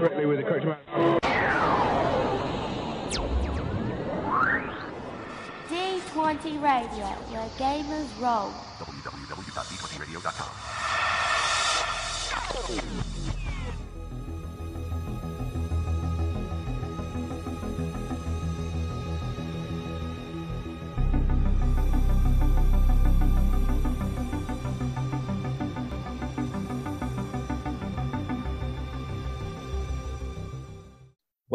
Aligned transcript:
correctly 0.00 0.24
with 0.24 0.38
the 0.38 0.44
correct 0.44 0.64
amount. 0.64 0.80
D20 5.68 6.62
Radio, 6.62 7.06
where 7.28 7.48
gamers 7.58 8.08
roll. 8.18 8.50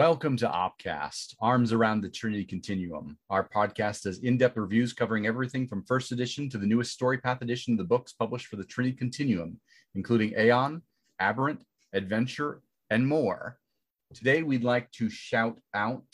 Welcome 0.08 0.38
to 0.38 0.48
Opcast, 0.48 1.34
Arms 1.41 1.73
Around 1.73 2.02
the 2.02 2.09
Trinity 2.09 2.45
Continuum. 2.45 3.18
Our 3.32 3.50
podcast 3.50 4.04
does 4.04 4.20
in 4.20 4.38
depth 4.38 4.55
reviews 4.55 4.94
covering 4.94 5.26
everything 5.26 5.68
from 5.68 5.84
first 5.84 6.12
edition 6.12 6.48
to 6.50 6.59
the 6.59 6.68
newest 6.68 6.91
story 6.91 7.18
path 7.18 7.41
edition 7.41 7.73
of 7.73 7.80
the 7.80 7.86
books 7.86 8.14
published 8.14 8.45
for 8.45 8.55
the 8.55 8.66
Trinity 8.66 8.95
Continuum, 8.95 9.59
including 9.95 10.36
Aeon, 10.38 10.84
Aberrant, 11.20 11.59
Adventure, 11.91 12.62
and 12.91 13.08
more. 13.08 13.58
Today, 14.14 14.44
we'd 14.44 14.64
like 14.64 14.91
to 14.91 15.09
shout 15.09 15.58
out 15.73 16.06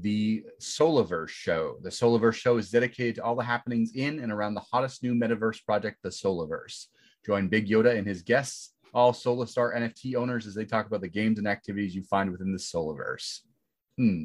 the 0.00 0.42
Solaverse 0.60 1.28
show. 1.28 1.76
The 1.82 1.90
Solaverse 1.90 2.34
show 2.34 2.56
is 2.56 2.68
dedicated 2.68 3.14
to 3.14 3.22
all 3.22 3.36
the 3.36 3.44
happenings 3.44 3.92
in 3.94 4.18
and 4.18 4.32
around 4.32 4.54
the 4.54 4.66
hottest 4.72 5.04
new 5.04 5.14
metaverse 5.14 5.64
project, 5.64 5.98
the 6.02 6.08
Solaverse. 6.08 6.86
Join 7.24 7.46
Big 7.46 7.68
Yoda 7.68 7.96
and 7.96 8.08
his 8.08 8.22
guests 8.22 8.72
all 8.94 9.12
Solastar 9.12 9.76
NFT 9.76 10.14
owners 10.14 10.46
as 10.46 10.54
they 10.54 10.64
talk 10.64 10.86
about 10.86 11.00
the 11.00 11.08
games 11.08 11.38
and 11.38 11.46
activities 11.46 11.94
you 11.94 12.02
find 12.02 12.30
within 12.30 12.52
the 12.52 12.58
Solaverse. 12.58 13.40
Hmm. 13.96 14.24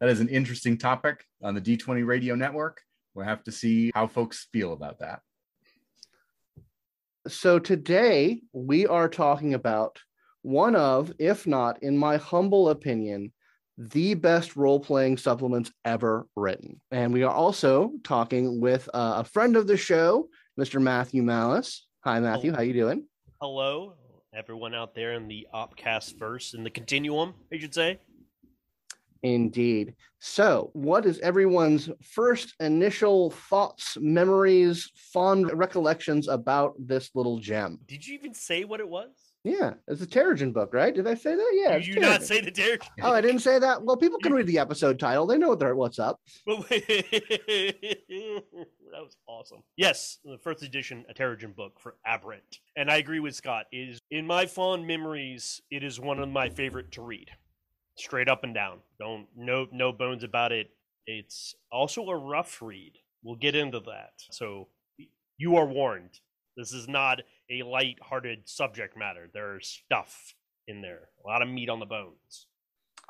That 0.00 0.08
is 0.08 0.20
an 0.20 0.28
interesting 0.28 0.78
topic 0.78 1.24
on 1.42 1.54
the 1.54 1.60
D20 1.60 2.06
radio 2.06 2.34
network. 2.34 2.80
We'll 3.14 3.26
have 3.26 3.44
to 3.44 3.52
see 3.52 3.90
how 3.94 4.06
folks 4.06 4.48
feel 4.52 4.72
about 4.72 5.00
that. 5.00 5.20
So 7.28 7.58
today 7.58 8.40
we 8.52 8.86
are 8.86 9.08
talking 9.08 9.52
about 9.52 9.98
one 10.42 10.74
of, 10.74 11.12
if 11.18 11.46
not, 11.46 11.82
in 11.82 11.98
my 11.98 12.16
humble 12.16 12.70
opinion, 12.70 13.32
the 13.76 14.14
best 14.14 14.56
role 14.56 14.80
playing 14.80 15.18
supplements 15.18 15.70
ever 15.84 16.26
written. 16.34 16.80
And 16.90 17.12
we 17.12 17.22
are 17.22 17.34
also 17.34 17.92
talking 18.04 18.60
with 18.60 18.88
uh, 18.94 19.16
a 19.18 19.24
friend 19.24 19.56
of 19.56 19.66
the 19.66 19.76
show, 19.76 20.28
Mr. 20.58 20.80
Matthew 20.80 21.22
Malice. 21.22 21.86
Hi, 22.04 22.20
Matthew. 22.20 22.52
How 22.52 22.58
are 22.58 22.64
you 22.64 22.72
doing? 22.72 23.04
Hello, 23.42 23.94
everyone 24.34 24.74
out 24.74 24.94
there 24.94 25.14
in 25.14 25.26
the 25.26 25.46
Opcast 25.54 26.18
verse 26.18 26.52
in 26.52 26.62
the 26.62 26.68
continuum, 26.68 27.32
I 27.50 27.56
should 27.56 27.72
say. 27.72 27.98
Indeed. 29.22 29.94
So, 30.18 30.68
what 30.74 31.06
is 31.06 31.18
everyone's 31.20 31.88
first 32.02 32.54
initial 32.60 33.30
thoughts, 33.30 33.96
memories, 33.98 34.92
fond 34.94 35.50
recollections 35.54 36.28
about 36.28 36.74
this 36.78 37.12
little 37.14 37.38
gem? 37.38 37.78
Did 37.86 38.06
you 38.06 38.12
even 38.12 38.34
say 38.34 38.64
what 38.64 38.78
it 38.78 38.88
was? 38.90 39.08
Yeah, 39.42 39.72
it's 39.88 40.02
a 40.02 40.06
Teragen 40.06 40.52
book, 40.52 40.74
right? 40.74 40.94
Did 40.94 41.06
I 41.06 41.14
say 41.14 41.34
that? 41.34 41.50
Yeah. 41.54 41.78
Did 41.78 41.86
you 41.86 41.98
not 41.98 42.22
say 42.22 42.42
the 42.42 42.52
Teragen? 42.52 42.90
Oh, 43.00 43.14
I 43.14 43.22
didn't 43.22 43.40
say 43.40 43.58
that. 43.58 43.82
Well, 43.82 43.96
people 43.96 44.18
can 44.18 44.34
read 44.34 44.48
the 44.48 44.58
episode 44.58 44.98
title; 44.98 45.26
they 45.26 45.38
know 45.38 45.48
what 45.48 45.60
they're, 45.60 45.74
what's 45.74 45.98
up. 45.98 46.20
that 48.92 49.02
was 49.02 49.16
awesome. 49.26 49.62
Yes, 49.76 50.18
the 50.24 50.38
first 50.38 50.62
edition, 50.62 51.04
a 51.08 51.14
Teragen 51.14 51.54
book 51.54 51.78
for 51.78 51.96
Aberrant, 52.06 52.60
and 52.76 52.90
I 52.90 52.96
agree 52.96 53.20
with 53.20 53.34
Scott. 53.34 53.66
It 53.72 53.88
is 53.90 53.98
in 54.10 54.26
my 54.26 54.46
fond 54.46 54.86
memories, 54.86 55.60
it 55.70 55.82
is 55.82 56.00
one 56.00 56.18
of 56.18 56.28
my 56.28 56.48
favorite 56.48 56.92
to 56.92 57.02
read, 57.02 57.30
straight 57.96 58.28
up 58.28 58.44
and 58.44 58.54
down. 58.54 58.78
Don't 58.98 59.26
no 59.36 59.66
no 59.72 59.92
bones 59.92 60.24
about 60.24 60.52
it. 60.52 60.70
It's 61.06 61.54
also 61.72 62.08
a 62.08 62.16
rough 62.16 62.60
read. 62.62 62.98
We'll 63.22 63.36
get 63.36 63.54
into 63.54 63.80
that. 63.80 64.12
So 64.30 64.68
you 65.38 65.56
are 65.56 65.66
warned. 65.66 66.20
This 66.56 66.72
is 66.72 66.88
not 66.88 67.20
a 67.50 67.62
light-hearted 67.62 68.48
subject 68.48 68.96
matter. 68.96 69.30
There's 69.32 69.82
stuff 69.86 70.34
in 70.68 70.82
there, 70.82 71.08
a 71.24 71.28
lot 71.28 71.42
of 71.42 71.48
meat 71.48 71.68
on 71.68 71.80
the 71.80 71.86
bones. 71.86 72.46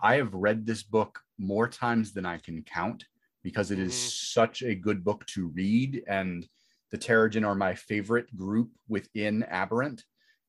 I 0.03 0.15
have 0.17 0.33
read 0.33 0.67
this 0.67 0.83
book 0.83 1.21
more 1.39 1.69
times 1.69 2.13
than 2.13 2.25
I 2.25 2.39
can 2.39 2.63
count 2.63 3.05
because 3.43 3.71
it 3.71 3.79
is 3.79 3.93
Mhm. 3.95 4.33
such 4.33 4.63
a 4.63 4.75
good 4.75 5.05
book 5.05 5.25
to 5.27 5.49
read. 5.49 6.05
And 6.07 6.49
the 6.91 6.99
Teragen 6.99 7.47
are 7.47 7.55
my 7.55 7.75
favorite 7.75 8.35
group 8.37 8.73
within 8.89 9.45
Aberrant. 9.45 10.05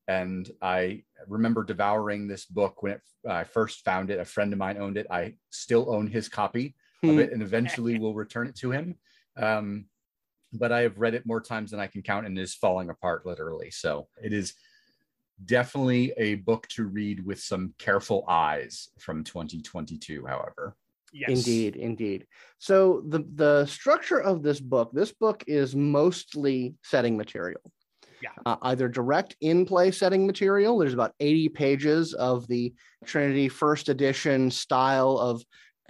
And 0.08 0.50
I 0.62 1.04
remember 1.28 1.64
devouring 1.64 2.28
this 2.28 2.46
book 2.46 2.82
when 2.84 2.94
it, 2.94 3.02
I 3.28 3.44
first 3.44 3.86
found 3.86 4.10
it. 4.10 4.20
A 4.20 4.26
friend 4.26 4.52
of 4.52 4.60
mine 4.60 4.78
owned 4.78 4.98
it. 4.98 5.08
I 5.10 5.38
still 5.52 5.94
own 5.94 6.08
his 6.08 6.28
copy 6.28 6.76
of 7.04 7.18
it 7.20 7.32
and 7.32 7.42
eventually 7.42 7.98
will 8.00 8.14
return 8.14 8.48
it 8.48 8.56
to 8.58 8.72
him. 8.72 9.00
Um, 9.38 9.90
but 10.54 10.72
I 10.72 10.82
have 10.82 11.00
read 11.00 11.14
it 11.14 11.26
more 11.26 11.40
times 11.40 11.72
than 11.72 11.80
I 11.80 11.88
can 11.88 12.02
count 12.02 12.26
and 12.26 12.38
it 12.38 12.42
is 12.42 12.56
falling 12.56 12.90
apart 12.90 13.26
literally. 13.26 13.72
So 13.72 14.10
it 14.22 14.34
is 14.34 14.54
definitely 15.46 16.12
a 16.18 16.36
book 16.36 16.68
to 16.70 16.86
read 16.86 17.26
with 17.26 17.40
some 17.40 17.74
careful 17.78 18.26
eyes 18.28 18.90
from 19.00 19.24
2022, 19.24 20.26
however. 20.26 20.76
Yes. 21.12 21.30
Indeed, 21.30 21.76
indeed. 21.76 22.26
So 22.58 23.04
the 23.08 23.26
the 23.36 23.66
structure 23.66 24.20
of 24.20 24.44
this 24.44 24.60
book, 24.60 24.92
this 24.94 25.12
book 25.12 25.44
is 25.48 25.76
mostly 25.76 26.76
setting 26.84 27.18
material. 27.18 27.62
Yeah. 28.22 28.30
Uh, 28.46 28.58
either 28.62 28.88
direct 28.88 29.36
in 29.42 29.66
play 29.66 29.92
setting 29.92 30.28
material. 30.28 30.78
There's 30.78 30.94
about 30.94 31.16
80 31.20 31.50
pages 31.50 32.14
of 32.14 32.48
the 32.48 32.74
Trinity 33.06 33.50
first 33.50 33.90
edition 33.90 34.52
style 34.52 35.18
of 35.18 35.44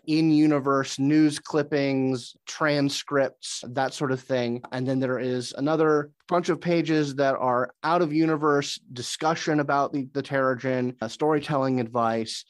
in 0.08 0.32
universe 0.32 0.98
news 0.98 1.40
clippings, 1.40 2.36
transcripts, 2.48 3.64
that 3.70 3.94
sort 3.94 4.12
of 4.12 4.20
thing. 4.20 4.62
And 4.72 4.88
then 4.88 5.00
there 5.00 5.20
is 5.20 5.54
another 5.56 6.12
bunch 6.28 6.50
of 6.50 6.60
pages 6.60 7.16
that 7.16 7.36
are 7.36 7.74
out 7.84 8.02
of 8.02 8.12
universe 8.12 8.80
discussion 8.94 9.60
about 9.60 9.94
the, 9.94 10.08
the 10.14 10.24
Teragen, 10.24 10.96
uh, 11.02 11.08
storytelling 11.08 11.80
advice, 11.80 12.46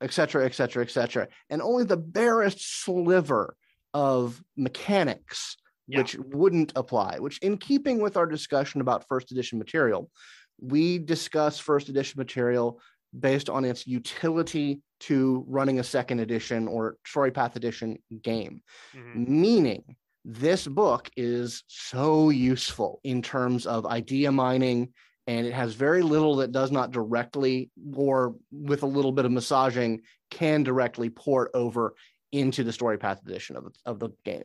et 0.00 0.12
cetera, 0.12 0.44
et 0.44 0.54
cetera, 0.54 0.82
et 0.82 0.90
cetera. 0.90 1.28
And 1.50 1.62
only 1.62 1.84
the 1.84 1.96
barest 1.96 2.58
sliver 2.84 3.56
of 3.92 4.42
mechanics 4.56 5.56
Yeah. 5.86 5.98
which 5.98 6.16
wouldn't 6.18 6.72
apply, 6.76 7.18
which 7.18 7.38
in 7.38 7.58
keeping 7.58 8.00
with 8.00 8.16
our 8.16 8.26
discussion 8.26 8.80
about 8.80 9.06
first 9.06 9.30
edition 9.30 9.58
material, 9.58 10.10
we 10.58 10.98
discuss 10.98 11.58
first 11.58 11.88
edition 11.90 12.18
material 12.18 12.80
based 13.20 13.50
on 13.50 13.64
its 13.66 13.86
utility 13.86 14.80
to 15.00 15.44
running 15.46 15.78
a 15.78 15.84
second 15.84 16.20
edition 16.20 16.66
or 16.66 16.96
story 17.06 17.30
path 17.30 17.54
edition 17.54 17.98
game 18.22 18.62
Mhm. 18.94 19.28
meaning 19.28 19.96
this 20.24 20.66
book 20.66 21.10
is 21.16 21.62
so 21.68 22.30
useful 22.30 23.00
in 23.04 23.20
terms 23.20 23.66
of 23.66 23.84
idea 23.84 24.32
mining 24.32 24.92
and 25.26 25.46
it 25.46 25.52
has 25.54 25.74
very 25.74 26.02
little 26.02 26.36
that 26.36 26.52
does 26.52 26.70
not 26.70 26.90
directly 26.90 27.70
or 27.94 28.34
with 28.52 28.82
a 28.82 28.86
little 28.86 29.12
bit 29.12 29.24
of 29.24 29.32
massaging 29.32 30.02
can 30.30 30.62
directly 30.62 31.08
port 31.10 31.50
over 31.54 31.94
into 32.32 32.64
the 32.64 32.72
story 32.72 32.98
path 32.98 33.20
edition 33.26 33.56
of 33.56 33.64
the, 33.64 33.70
of 33.86 33.98
the 34.00 34.10
game 34.24 34.44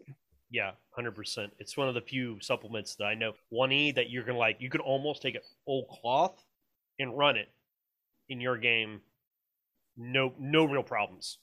Yeah, 0.51 0.71
hundred 0.91 1.15
percent. 1.15 1.51
It's 1.59 1.75
one 1.77 1.87
of 1.87 1.95
the 1.95 2.01
few 2.01 2.39
supplements 2.41 2.95
that 2.95 3.05
I 3.05 3.13
know 3.15 3.33
one 3.49 3.71
E 3.71 3.91
that 3.93 4.09
you're 4.09 4.23
gonna 4.23 4.37
like. 4.37 4.57
You 4.59 4.69
can 4.69 4.81
almost 4.81 5.21
take 5.21 5.35
a 5.35 5.41
full 5.65 5.85
cloth 5.85 6.43
and 6.99 7.17
run 7.17 7.35
it 7.37 7.49
in 8.29 8.39
your 8.41 8.57
game. 8.57 9.01
No, 9.97 10.33
no 10.39 10.65
real 10.65 10.83
problems. 10.83 11.39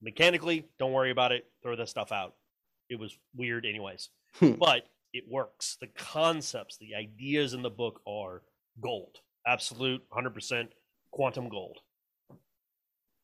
Mechanically, 0.00 0.68
don't 0.78 0.92
worry 0.92 1.10
about 1.10 1.32
it. 1.32 1.46
Throw 1.62 1.74
that 1.76 1.88
stuff 1.88 2.12
out. 2.12 2.34
It 2.88 2.98
was 2.98 3.16
weird, 3.34 3.66
anyways, 3.66 4.08
Hmm. 4.34 4.52
but 4.52 4.86
it 5.12 5.24
works. 5.28 5.76
The 5.80 5.88
concepts, 5.88 6.76
the 6.78 6.94
ideas 6.94 7.54
in 7.54 7.62
the 7.62 7.70
book 7.70 8.00
are 8.06 8.42
gold. 8.80 9.18
Absolute, 9.46 10.02
hundred 10.10 10.34
percent 10.34 10.70
quantum 11.10 11.48
gold. 11.48 11.78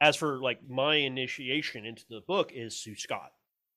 As 0.01 0.17
for 0.17 0.39
like 0.39 0.61
my 0.69 0.97
initiation 0.97 1.85
into 1.85 2.05
the 2.09 2.23
book 2.27 2.53
is 2.55 2.81
Sue 2.81 2.97
Scott. 2.97 3.33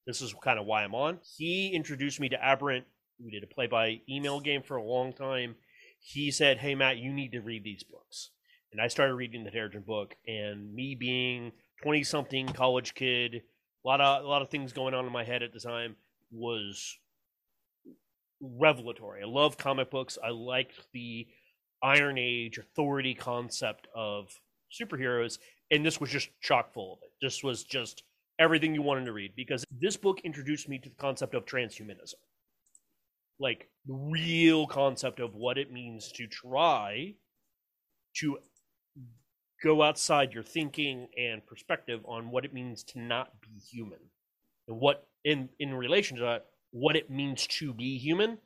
This 0.05 0.21
is 0.21 0.33
kind 0.41 0.57
of 0.57 0.65
why 0.65 0.83
I'm 0.83 0.95
on. 0.95 1.19
He 1.37 1.69
introduced 1.69 2.19
me 2.19 2.29
to 2.29 2.43
Aberrant. 2.43 2.85
We 3.23 3.31
did 3.31 3.43
a 3.43 3.47
play 3.47 3.67
by 3.67 4.01
email 4.09 4.39
game 4.39 4.63
for 4.63 4.77
a 4.77 4.83
long 4.83 5.11
time. 5.11 5.55
He 5.99 6.31
said, 6.31 6.57
Hey, 6.57 6.75
Matt, 6.75 6.97
you 6.97 7.11
need 7.11 7.33
to 7.33 7.41
read 7.41 7.63
these 7.63 7.83
books. 7.83 8.31
And 8.71 8.81
I 8.81 8.87
started 8.87 9.15
reading 9.15 9.43
the 9.43 9.51
Terrigen 9.51 9.85
book. 9.85 10.15
And 10.25 10.73
me 10.73 10.95
being 10.95 11.51
20 11.83 12.03
something 12.03 12.47
college 12.47 12.93
kid, 12.93 13.35
a 13.35 13.87
lot, 13.87 13.99
of, 13.99 14.23
a 14.23 14.27
lot 14.27 14.41
of 14.41 14.49
things 14.49 14.71
going 14.71 14.93
on 14.93 15.05
in 15.05 15.11
my 15.11 15.23
head 15.23 15.43
at 15.43 15.53
the 15.53 15.59
time, 15.59 15.95
was 16.31 16.97
revelatory. 18.41 19.23
I 19.23 19.27
love 19.27 19.57
comic 19.57 19.89
books. 19.91 20.17
I 20.23 20.29
liked 20.29 20.75
the 20.93 21.27
Iron 21.83 22.17
Age 22.17 22.57
authority 22.57 23.13
concept 23.13 23.87
of 23.95 24.29
superheroes. 24.71 25.39
And 25.71 25.85
this 25.85 25.99
was 25.99 26.09
just 26.09 26.29
chock 26.41 26.73
full 26.73 26.93
of 26.93 26.99
it. 27.03 27.11
This 27.21 27.43
was 27.43 27.63
just 27.63 28.03
everything 28.39 28.73
you 28.73 28.81
wanted 28.81 29.05
to 29.05 29.13
read 29.13 29.33
because 29.35 29.65
this 29.71 29.97
book 29.97 30.19
introduced 30.23 30.69
me 30.69 30.79
to 30.79 30.89
the 30.89 30.95
concept 30.95 31.33
of 31.33 31.45
transhumanism. 31.45 32.15
Like 33.39 33.69
the 33.85 33.93
real 33.93 34.65
concept 34.65 35.19
of 35.19 35.35
what 35.35 35.57
it 35.57 35.71
means 35.71 36.11
to 36.13 36.27
try 36.27 37.13
to 38.17 38.39
go 39.63 39.81
outside 39.81 40.33
your 40.33 40.43
thinking 40.43 41.07
and 41.17 41.45
perspective 41.45 42.01
on 42.05 42.31
what 42.31 42.45
it 42.45 42.53
means 42.53 42.83
to 42.83 42.99
not 42.99 43.31
be 43.41 43.59
human 43.71 43.99
and 44.67 44.79
what 44.79 45.07
in 45.23 45.49
in 45.59 45.73
relation 45.73 46.17
to 46.17 46.23
that 46.23 46.45
what 46.79 46.95
it 46.95 47.09
means 47.09 47.47
to 47.47 47.73
be 47.73 47.97
human. 47.97 48.37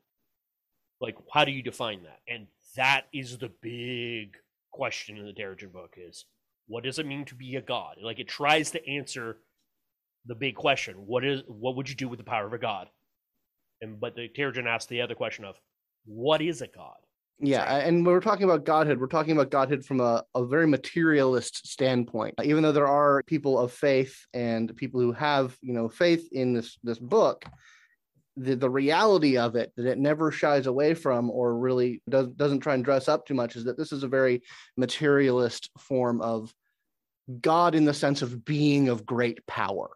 Like 1.00 1.18
how 1.34 1.46
do 1.46 1.52
you 1.52 1.62
define 1.62 2.04
that? 2.04 2.20
And 2.28 2.48
that 2.76 3.08
is 3.14 3.38
the 3.38 3.52
big 3.62 4.38
question 4.72 5.18
in 5.18 5.26
the 5.26 5.34
Teragen 5.34 5.72
book 5.72 5.96
is 5.98 6.26
what 6.68 6.84
does 6.84 7.00
it 7.00 7.06
mean 7.06 7.26
to 7.26 7.36
be 7.36 7.56
a 7.56 7.62
god? 7.62 7.98
Like 8.02 8.20
it 8.20 8.30
tries 8.30 8.72
to 8.72 8.90
answer 8.90 9.38
the 10.28 10.36
big 10.36 10.56
question 10.56 10.96
what 11.08 11.26
is 11.26 11.42
what 11.48 11.76
would 11.76 11.90
you 11.90 11.96
do 11.96 12.08
with 12.08 12.20
the 12.20 12.26
power 12.26 12.46
of 12.46 12.54
a 12.54 12.58
god? 12.58 12.88
And 13.82 14.00
but 14.00 14.16
the 14.16 14.30
Teragen 14.30 14.68
asks 14.68 14.88
the 14.88 15.02
other 15.02 15.16
question 15.16 15.44
of 15.44 15.56
what 16.06 16.42
is 16.42 16.62
a 16.62 16.68
god? 16.68 16.98
Yeah, 17.44 17.66
Sorry. 17.68 17.84
and 17.86 18.06
when 18.06 18.14
we're 18.14 18.22
talking 18.22 18.44
about 18.44 18.66
godhood 18.66 19.00
we're 19.00 19.08
talking 19.08 19.34
about 19.34 19.50
godhood 19.50 19.84
from 19.84 20.00
a, 20.00 20.24
a 20.36 20.46
very 20.46 20.68
materialist 20.68 21.68
standpoint. 21.68 22.36
Even 22.44 22.64
though 22.64 22.72
there 22.72 22.88
are 22.88 23.24
people 23.24 23.60
of 23.60 23.74
faith 23.74 24.26
and 24.34 24.76
people 24.78 25.02
who 25.02 25.12
have, 25.12 25.58
you 25.62 25.74
know, 25.74 25.90
faith 25.90 26.30
in 26.32 26.54
this 26.54 26.78
this 26.84 27.00
book, 27.00 27.44
the, 28.38 28.56
the 28.56 28.70
reality 28.70 29.38
of 29.38 29.56
it 29.56 29.72
that 29.76 29.86
it 29.86 29.98
never 29.98 30.32
shies 30.32 30.66
away 30.68 30.94
from 30.94 31.30
or 31.30 31.58
really 31.58 32.02
does, 32.10 32.28
doesn't 32.30 32.62
try 32.62 32.74
and 32.74 32.86
dress 32.86 33.08
up 33.08 33.26
too 33.26 33.34
much 33.34 33.56
is 33.56 33.66
that 33.66 33.78
this 33.78 33.92
is 33.92 34.04
a 34.04 34.08
very 34.08 34.42
materialist 34.78 35.70
form 35.78 36.22
of 36.22 36.54
God 37.42 37.76
in 37.76 37.86
the 37.86 37.94
sense 37.94 38.22
of 38.22 38.44
being 38.46 38.90
of 38.90 39.06
great 39.06 39.46
power. 39.48 39.90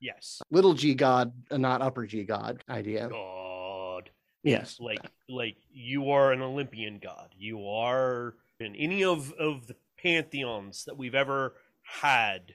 yes 0.00 0.40
Little 0.50 0.74
g 0.74 0.94
God, 0.94 1.32
uh, 1.50 1.56
not 1.58 1.82
upper 1.82 2.06
g 2.06 2.24
God 2.24 2.62
idea. 2.68 3.08
god 3.08 4.10
Yes. 4.44 4.78
like 4.80 4.98
like 5.28 5.56
you 5.72 6.10
are 6.10 6.32
an 6.32 6.42
olympian 6.42 6.98
god 7.02 7.28
you 7.38 7.64
are 7.68 8.34
in 8.58 8.74
any 8.74 9.04
of 9.04 9.32
of 9.34 9.66
the 9.68 9.76
pantheons 10.02 10.84
that 10.86 10.96
we've 10.98 11.14
ever 11.14 11.54
had 11.82 12.54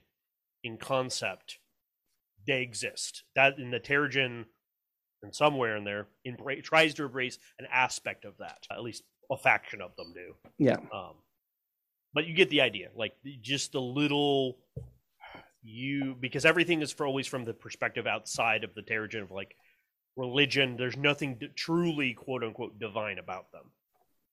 in 0.64 0.76
concept 0.78 1.60
they 2.46 2.62
exist 2.62 3.24
that 3.36 3.58
in 3.60 3.72
the 3.72 3.80
Teragen 3.80 4.46
and 5.28 5.36
somewhere 5.36 5.76
in 5.76 5.84
there 5.84 6.08
embra- 6.26 6.64
tries 6.64 6.94
to 6.94 7.04
embrace 7.04 7.38
an 7.60 7.68
aspect 7.72 8.24
of 8.24 8.38
that 8.38 8.66
at 8.72 8.82
least 8.82 9.04
a 9.30 9.38
faction 9.38 9.82
of 9.82 9.94
them 9.98 10.14
do. 10.14 10.34
Yeah. 10.58 10.78
um 10.94 11.16
but 12.14 12.26
you 12.26 12.34
get 12.34 12.50
the 12.50 12.62
idea 12.62 12.90
like 12.96 13.14
just 13.42 13.74
the 13.74 13.82
little 13.82 14.58
you 15.62 16.16
because 16.20 16.46
everything 16.46 16.82
is 16.82 16.94
for 16.94 17.06
always 17.06 17.28
from 17.28 17.44
the 17.44 17.54
perspective 17.54 18.08
outside 18.08 18.64
of 18.64 18.74
the 18.74 18.82
Teragen 18.82 19.22
of 19.24 19.32
like 19.32 19.56
religion 20.16 20.78
there's 20.78 20.96
nothing 20.96 21.36
d- 21.36 21.50
truly 21.56 22.14
quote 22.14 22.44
unquote 22.44 22.80
divine 22.80 23.20
about 23.20 23.52
them. 23.52 23.72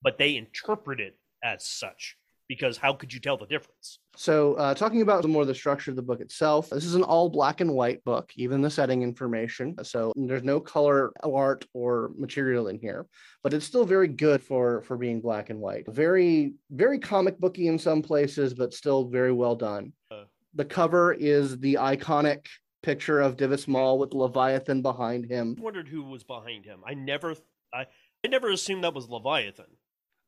But 0.01 0.19
they 0.19 0.37
interpret 0.37 1.01
it 1.01 1.19
as 1.43 1.67
such 1.67 2.17
because 2.49 2.77
how 2.77 2.93
could 2.93 3.13
you 3.13 3.21
tell 3.21 3.37
the 3.37 3.47
difference 3.47 3.99
So, 4.17 4.55
uh, 4.55 4.75
talking 4.75 5.03
about 5.03 5.23
some 5.23 5.33
more 5.33 5.43
of 5.43 5.49
the 5.49 5.55
structure 5.55 5.91
of 5.91 5.97
the 5.97 6.03
book 6.03 6.21
itself, 6.21 6.71
this 6.71 6.85
is 6.85 6.95
an 6.95 7.03
all 7.03 7.29
black 7.29 7.61
and 7.61 7.73
white 7.73 8.05
book, 8.05 8.31
even 8.37 8.63
the 8.63 8.71
setting 8.71 9.03
information. 9.03 9.75
So, 9.83 10.13
there's 10.17 10.43
no 10.45 10.61
color 10.61 11.13
art 11.23 11.65
or 11.73 12.11
material 12.17 12.69
in 12.69 12.79
here, 12.79 13.07
but 13.43 13.53
it's 13.55 13.65
still 13.65 13.85
very 13.85 14.09
good 14.09 14.43
for 14.43 14.83
for 14.83 14.97
being 14.97 15.21
black 15.21 15.51
and 15.51 15.61
white. 15.61 15.85
Very, 15.89 16.55
very 16.71 16.99
comic 16.99 17.39
booky 17.39 17.67
in 17.69 17.79
some 17.79 18.03
places, 18.03 18.55
but 18.55 18.73
still 18.75 19.09
very 19.09 19.33
well 19.33 19.57
done. 19.57 19.93
Uh. 20.11 20.25
the 20.55 20.65
cover 20.65 21.13
is 21.13 21.59
the 21.59 21.75
iconic 21.75 22.47
picture 22.83 23.21
of 23.21 23.37
Divis 23.37 23.67
Mal 23.67 23.99
with 23.99 24.13
Leviathan 24.15 24.83
behind 24.83 25.25
him. 25.27 25.57
I 25.59 25.63
wondered 25.63 25.89
who 25.89 26.03
was 26.05 26.23
behind 26.23 26.65
him 26.67 26.81
i 26.87 26.95
never 26.95 27.35
i 27.73 27.87
i 28.25 28.29
never 28.29 28.51
assumed 28.51 28.85
that 28.85 28.95
was 28.95 29.09
leviathan 29.09 29.73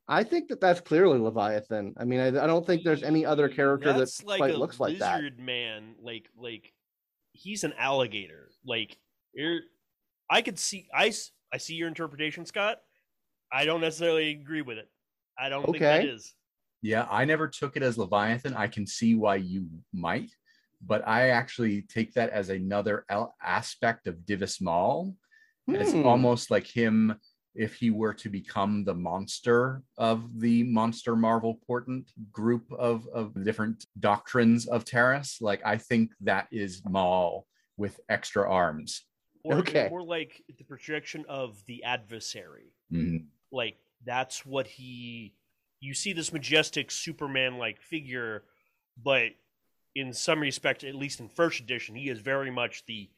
I 0.08 0.22
think 0.22 0.48
that 0.48 0.60
that's 0.60 0.80
clearly 0.80 1.18
Leviathan. 1.18 1.94
I 1.98 2.04
mean, 2.04 2.20
I, 2.20 2.28
I 2.28 2.46
don't 2.46 2.64
think 2.64 2.84
there's 2.84 3.02
any 3.02 3.26
other 3.26 3.48
character 3.48 3.92
That's 3.92 4.18
that 4.18 4.26
like 4.26 4.38
quite 4.38 4.54
a 4.54 4.58
looks 4.58 4.78
like 4.78 4.98
that. 5.00 5.16
lizard 5.16 5.40
man 5.40 5.94
like 6.00 6.28
like 6.36 6.72
he's 7.32 7.64
an 7.64 7.74
alligator 7.78 8.50
like 8.64 8.96
you're, 9.34 9.60
i 10.30 10.40
could 10.42 10.58
see 10.58 10.88
I 10.94 11.12
I 11.52 11.58
see 11.58 11.74
your 11.74 11.88
interpretation 11.88 12.46
scott 12.46 12.78
i 13.52 13.64
don't 13.66 13.80
necessarily 13.82 14.30
agree 14.30 14.62
with 14.62 14.78
it 14.78 14.88
i 15.38 15.48
don't 15.50 15.64
think 15.64 15.82
that 15.82 16.00
Okay. 16.00 16.08
is 16.08 16.34
Yeah, 16.82 17.06
I 17.10 17.24
never 17.24 17.48
took 17.48 17.76
it 17.76 17.82
as 17.82 17.98
Leviathan. 17.98 18.54
I 18.54 18.68
can 18.68 18.86
see 18.86 19.14
why 19.16 19.36
you 19.36 19.68
might, 19.92 20.30
but 20.80 21.06
I 21.06 21.30
actually 21.30 21.82
take 21.82 22.12
that 22.14 22.30
as 22.30 22.48
another 22.48 23.04
aspect 23.42 24.06
of 24.06 24.16
Divis 24.24 24.60
Mal. 24.60 25.14
It's 25.68 25.92
Hmm. 25.92 26.06
almost 26.06 26.50
like 26.50 26.66
him 26.66 27.18
if 27.56 27.74
he 27.74 27.90
were 27.90 28.14
to 28.14 28.28
become 28.28 28.84
the 28.84 28.94
monster 28.94 29.82
of 29.98 30.40
the 30.40 30.62
monster 30.64 31.16
Marvel 31.16 31.58
portent 31.66 32.10
group 32.30 32.70
of, 32.72 33.06
of 33.12 33.42
different 33.44 33.86
doctrines 34.00 34.66
of 34.66 34.84
Terrace. 34.84 35.38
Like 35.40 35.62
I 35.64 35.76
think 35.78 36.12
that 36.20 36.46
is 36.50 36.82
Mal 36.88 37.46
with 37.76 37.98
extra 38.08 38.48
arms. 38.50 39.02
or, 39.44 39.58
Okay. 39.58 39.88
or 39.90 40.02
like 40.02 40.42
the 40.58 40.64
projection 40.64 41.24
of 41.28 41.64
the 41.66 41.84
adversary 41.84 42.72
Mhm. 42.92 43.26
like 43.52 43.76
that's 44.04 44.44
what 44.44 44.66
he 44.66 45.34
you 45.80 45.94
see 45.94 46.12
this 46.12 46.32
majestic 46.32 46.90
superman 46.90 47.56
like 47.58 47.80
figure 47.80 48.44
but 49.02 49.32
in 49.94 50.12
some 50.12 50.40
respect 50.40 50.82
at 50.84 50.94
least 50.96 51.20
in 51.20 51.28
first 51.28 51.60
edition 51.60 51.94
he 51.94 52.08
is 52.08 52.18
very 52.20 52.50
much 52.50 52.84
the 52.86 53.08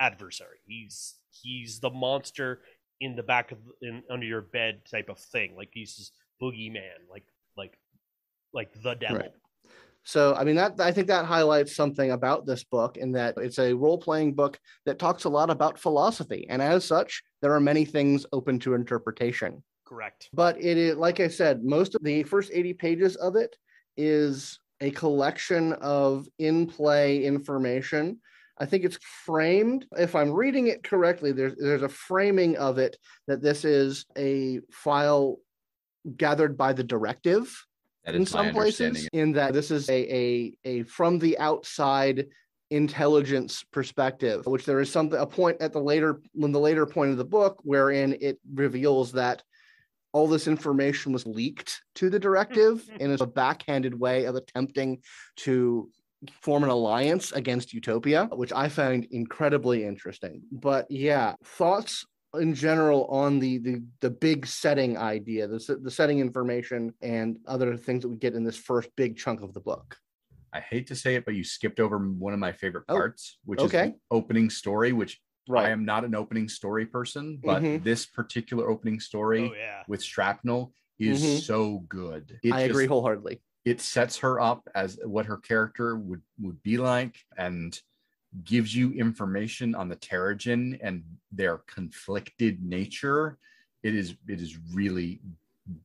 adversary 0.00 0.58
he's 0.66 1.14
he's 1.30 1.78
the 1.80 1.90
monster 1.90 2.62
in 3.02 3.16
the 3.16 3.22
back 3.22 3.52
of 3.52 3.58
in 3.82 4.02
under 4.10 4.24
your 4.24 4.40
bed 4.40 4.80
type 4.90 5.08
of 5.08 5.18
thing 5.18 5.54
like 5.56 5.70
he's 5.72 5.96
this 5.96 6.12
boogeyman 6.40 7.02
like 7.10 7.24
like 7.56 7.76
like 8.54 8.72
the 8.82 8.94
devil 8.94 9.18
Right. 9.18 9.32
So, 10.04 10.34
I 10.34 10.42
mean, 10.42 10.56
that 10.56 10.80
I 10.80 10.90
think 10.90 11.06
that 11.08 11.26
highlights 11.26 11.76
something 11.76 12.10
about 12.10 12.44
this 12.44 12.64
book 12.64 12.96
in 12.96 13.12
that 13.12 13.34
it's 13.36 13.58
a 13.58 13.72
role 13.72 13.98
playing 13.98 14.34
book 14.34 14.58
that 14.84 14.98
talks 14.98 15.24
a 15.24 15.28
lot 15.28 15.48
about 15.48 15.78
philosophy. 15.78 16.46
And 16.48 16.60
as 16.60 16.84
such, 16.84 17.22
there 17.40 17.54
are 17.54 17.60
many 17.60 17.84
things 17.84 18.26
open 18.32 18.58
to 18.60 18.74
interpretation. 18.74 19.62
correct 19.86 20.28
But 20.32 20.56
it 20.58 20.76
is, 20.76 20.96
like 20.96 21.20
I 21.20 21.28
said, 21.28 21.62
most 21.62 21.94
of 21.94 22.02
the 22.02 22.24
first 22.24 22.50
80 22.52 22.72
pages 22.74 23.16
of 23.16 23.36
it 23.36 23.56
is 23.96 24.58
a 24.80 24.90
collection 24.90 25.74
of 25.74 26.26
in 26.40 26.66
play 26.66 27.24
information. 27.24 28.18
I 28.58 28.66
think 28.66 28.84
it's 28.84 28.98
framed, 29.24 29.86
if 29.96 30.14
I'm 30.14 30.32
reading 30.32 30.68
it 30.68 30.82
correctly, 30.82 31.32
there's, 31.32 31.54
there's 31.56 31.82
a 31.82 31.88
framing 31.88 32.56
of 32.56 32.78
it 32.78 32.96
that 33.26 33.42
this 33.42 33.64
is 33.64 34.04
a 34.16 34.60
file 34.70 35.38
gathered 36.16 36.56
by 36.56 36.72
the 36.72 36.84
directive 36.84 37.64
That 38.04 38.14
in 38.14 38.26
some 38.26 38.50
places 38.50 39.08
in 39.12 39.32
that 39.32 39.52
this 39.52 39.70
is 39.70 39.88
a, 39.88 40.14
a 40.14 40.52
a 40.64 40.82
from 40.84 41.18
the 41.18 41.38
outside 41.38 42.26
intelligence 42.70 43.64
perspective 43.70 44.46
which 44.46 44.64
there 44.64 44.80
is 44.80 44.90
something 44.90 45.20
a 45.20 45.26
point 45.26 45.60
at 45.60 45.72
the 45.72 45.80
later 45.80 46.20
when 46.32 46.52
the 46.52 46.58
later 46.58 46.86
point 46.86 47.10
of 47.10 47.18
the 47.18 47.24
book 47.24 47.60
wherein 47.62 48.16
it 48.20 48.38
reveals 48.54 49.12
that 49.12 49.42
all 50.12 50.26
this 50.26 50.46
information 50.46 51.12
was 51.12 51.26
leaked 51.26 51.82
to 51.94 52.10
the 52.10 52.18
directive 52.18 52.88
in 53.00 53.12
a 53.12 53.26
backhanded 53.26 53.98
way 53.98 54.24
of 54.24 54.34
attempting 54.34 55.00
to 55.36 55.88
form 56.30 56.62
an 56.64 56.70
alliance 56.70 57.32
against 57.32 57.72
utopia 57.72 58.26
which 58.32 58.52
i 58.52 58.68
found 58.68 59.04
incredibly 59.10 59.84
interesting 59.84 60.42
but 60.52 60.88
yeah 60.90 61.34
thoughts 61.44 62.04
in 62.34 62.54
general 62.54 63.04
on 63.06 63.38
the 63.38 63.58
the 63.58 63.82
the 64.00 64.08
big 64.10 64.46
setting 64.46 64.96
idea, 64.96 65.46
the 65.46 65.78
the 65.82 65.90
setting 65.90 66.18
information 66.18 66.94
and 67.02 67.36
other 67.46 67.76
things 67.76 68.02
that 68.02 68.08
we 68.08 68.16
get 68.16 68.34
in 68.34 68.42
this 68.42 68.56
first 68.56 68.88
big 68.96 69.18
chunk 69.18 69.42
of 69.42 69.52
the 69.52 69.60
book. 69.60 69.98
I 70.52 70.60
hate 70.60 70.86
to 70.86 70.96
say 70.96 71.14
it, 71.14 71.24
but 71.26 71.34
you 71.34 71.44
skipped 71.44 71.78
over 71.80 71.98
one 71.98 72.32
of 72.32 72.38
my 72.38 72.52
favorite 72.52 72.84
Oh, 72.88 72.94
parts, 72.94 73.38
which 73.44 73.62
is 73.62 73.70
the 73.70 73.94
opening 74.10 74.48
story, 74.48 74.92
which 74.92 75.20
I 75.54 75.68
am 75.70 75.84
not 75.84 76.04
an 76.04 76.14
opening 76.14 76.48
story 76.48 76.86
person, 76.86 77.38
but 77.44 77.62
Mhm. 77.62 77.84
this 77.84 78.06
particular 78.06 78.70
opening 78.70 78.98
story 79.00 79.42
oh 79.42 79.54
yeah 79.54 79.82
with 79.88 80.02
Shrapnel 80.02 80.72
is 80.98 81.22
Mhm. 81.22 81.42
so 81.44 81.80
good. 81.80 82.38
It 82.42 82.54
I 82.54 82.60
agree 82.60 82.86
wholeheartedly. 82.86 83.42
It 83.64 83.80
sets 83.80 84.18
her 84.18 84.40
up 84.40 84.68
as 84.74 84.98
what 85.04 85.26
her 85.26 85.36
character 85.36 85.96
would 85.96 86.22
would 86.40 86.62
be 86.62 86.78
like, 86.78 87.16
and 87.36 87.78
gives 88.44 88.74
you 88.74 88.92
information 88.92 89.74
on 89.74 89.88
the 89.88 89.96
Teragen 89.96 90.78
and 90.82 91.04
their 91.30 91.58
conflicted 91.58 92.64
nature. 92.64 93.38
It 93.82 93.94
is 93.94 94.14
it 94.28 94.40
is 94.40 94.58
really 94.72 95.20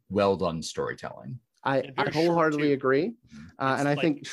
well 0.10 0.36
done 0.36 0.62
storytelling. 0.62 1.40
I, 1.64 1.84
I 1.98 2.10
wholeheartedly 2.10 2.74
agree. 2.74 3.14
Uh, 3.60 3.72
It's 3.72 3.80
and 3.80 3.88
I 3.88 3.94
like 3.94 4.02
think. 4.02 4.28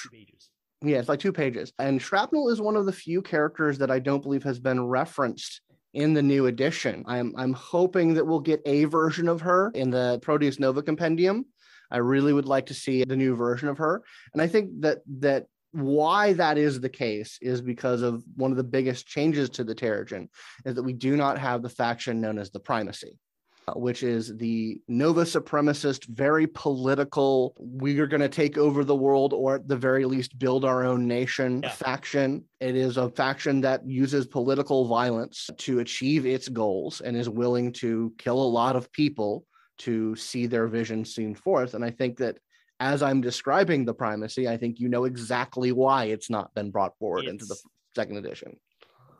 Yeah, 0.82 0.98
it's 0.98 1.08
like 1.08 1.20
two 1.20 1.32
pages. 1.32 1.72
And 1.78 2.00
Shrapnel 2.00 2.50
is 2.50 2.60
one 2.60 2.76
of 2.76 2.84
the 2.84 2.92
few 2.92 3.22
characters 3.22 3.78
that 3.78 3.90
I 3.90 3.98
don't 3.98 4.22
believe 4.22 4.42
has 4.42 4.60
been 4.60 4.86
referenced 4.86 5.62
in 5.94 6.12
the 6.12 6.22
new 6.22 6.46
edition. 6.46 7.04
I'm 7.06 7.34
I'm 7.36 7.52
hoping 7.52 8.14
that 8.14 8.26
we'll 8.26 8.40
get 8.40 8.60
a 8.66 8.84
version 8.84 9.28
of 9.28 9.40
her 9.40 9.70
in 9.74 9.90
the 9.90 10.18
Proteus 10.22 10.58
Nova 10.58 10.82
compendium. 10.82 11.46
I 11.94 11.98
really 11.98 12.32
would 12.32 12.46
like 12.46 12.66
to 12.66 12.74
see 12.74 13.04
the 13.04 13.16
new 13.16 13.36
version 13.36 13.68
of 13.68 13.78
her. 13.78 14.02
And 14.32 14.42
I 14.42 14.48
think 14.48 14.80
that 14.80 14.98
that 15.20 15.46
why 15.70 16.32
that 16.34 16.58
is 16.58 16.80
the 16.80 16.88
case 16.88 17.38
is 17.40 17.60
because 17.60 18.02
of 18.02 18.22
one 18.36 18.50
of 18.50 18.56
the 18.56 18.64
biggest 18.76 19.06
changes 19.06 19.48
to 19.50 19.64
the 19.64 19.74
Teragen 19.74 20.28
is 20.64 20.74
that 20.74 20.82
we 20.82 20.92
do 20.92 21.16
not 21.16 21.38
have 21.38 21.62
the 21.62 21.68
faction 21.68 22.20
known 22.20 22.38
as 22.38 22.50
the 22.50 22.60
Primacy. 22.60 23.18
uh, 23.66 23.72
which 23.86 24.02
is 24.02 24.36
the 24.36 24.78
Nova 24.88 25.22
supremacist, 25.22 26.04
very 26.08 26.46
political, 26.48 27.54
we 27.58 27.98
are 27.98 28.06
going 28.06 28.20
to 28.20 28.28
take 28.28 28.58
over 28.58 28.84
the 28.84 28.94
world 29.06 29.32
or 29.32 29.54
at 29.54 29.66
the 29.66 29.76
very 29.88 30.04
least 30.04 30.38
build 30.38 30.66
our 30.66 30.84
own 30.84 31.08
nation 31.08 31.62
Yeah. 31.62 31.70
faction. 31.70 32.44
It 32.60 32.76
is 32.76 32.98
a 32.98 33.08
faction 33.22 33.62
that 33.62 33.80
uses 33.86 34.26
political 34.26 34.86
violence 34.86 35.48
to 35.66 35.78
achieve 35.80 36.26
its 36.26 36.46
goals 36.48 37.00
and 37.00 37.16
is 37.16 37.28
willing 37.42 37.72
to 37.84 38.12
kill 38.18 38.40
a 38.42 38.52
lot 38.60 38.76
of 38.76 38.92
people 38.92 39.46
to 39.78 40.14
see 40.16 40.46
their 40.46 40.66
vision 40.66 41.04
seen 41.04 41.34
forth. 41.34 41.74
And 41.74 41.84
I 41.84 41.90
think 41.90 42.18
that 42.18 42.38
as 42.80 43.02
I'm 43.02 43.20
describing 43.20 43.84
the 43.84 43.94
primacy, 43.94 44.48
I 44.48 44.56
think 44.56 44.80
you 44.80 44.88
know 44.88 45.04
exactly 45.04 45.72
why 45.72 46.06
it's 46.06 46.30
not 46.30 46.54
been 46.54 46.70
brought 46.70 46.96
forward 46.98 47.26
into 47.26 47.44
the 47.44 47.56
second 47.94 48.16
edition. 48.16 48.58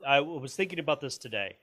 I 0.06 0.20
was 0.20 0.54
thinking 0.54 0.78
about 0.78 1.00
this 1.00 1.18
today. 1.18 1.56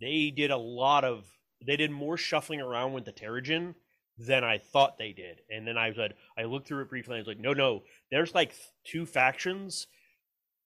They 0.00 0.30
did 0.30 0.50
a 0.50 0.56
lot 0.56 1.04
of 1.04 1.26
they 1.66 1.76
did 1.76 1.90
more 1.90 2.16
shuffling 2.16 2.60
around 2.60 2.92
with 2.92 3.04
the 3.04 3.12
Teragen 3.12 3.74
than 4.18 4.44
I 4.44 4.58
thought 4.58 4.98
they 4.98 5.12
did. 5.12 5.40
And 5.50 5.66
then 5.66 5.76
I 5.76 5.92
said 5.92 6.14
I 6.38 6.44
looked 6.44 6.68
through 6.68 6.82
it 6.82 6.88
briefly 6.88 7.14
and 7.14 7.18
I 7.18 7.20
was 7.20 7.28
like, 7.28 7.40
no, 7.40 7.52
no, 7.52 7.82
there's 8.10 8.34
like 8.34 8.54
two 8.84 9.06
factions 9.06 9.86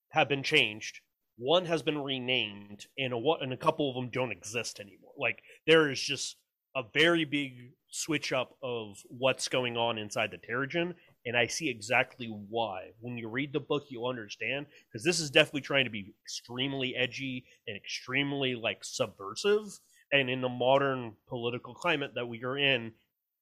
have 0.09 0.29
been 0.29 0.43
changed. 0.43 1.01
One 1.37 1.65
has 1.65 1.81
been 1.81 1.97
renamed, 1.97 2.85
and 2.97 3.13
a 3.13 3.17
what 3.17 3.41
and 3.41 3.53
a 3.53 3.57
couple 3.57 3.89
of 3.89 3.95
them 3.95 4.09
don't 4.09 4.31
exist 4.31 4.79
anymore. 4.79 5.13
Like 5.17 5.41
there 5.65 5.89
is 5.89 5.99
just 5.99 6.35
a 6.79 6.83
very 6.93 7.25
big 7.25 7.73
switch 7.91 8.31
up 8.31 8.55
of 8.63 8.97
what's 9.09 9.47
going 9.47 9.75
on 9.75 9.97
inside 9.97 10.31
the 10.31 10.37
Teragen, 10.37 10.93
and 11.25 11.35
I 11.35 11.47
see 11.47 11.69
exactly 11.69 12.27
why. 12.27 12.91
When 13.01 13.17
you 13.17 13.27
read 13.27 13.51
the 13.51 13.59
book, 13.59 13.83
you'll 13.89 14.07
understand 14.07 14.67
because 14.87 15.03
this 15.03 15.19
is 15.19 15.29
definitely 15.29 15.61
trying 15.61 15.85
to 15.85 15.91
be 15.91 16.13
extremely 16.23 16.95
edgy 16.95 17.45
and 17.67 17.75
extremely 17.75 18.55
like 18.55 18.83
subversive. 18.83 19.79
And 20.11 20.29
in 20.29 20.41
the 20.41 20.49
modern 20.49 21.13
political 21.27 21.73
climate 21.73 22.11
that 22.15 22.27
we 22.27 22.43
are 22.43 22.57
in, 22.57 22.93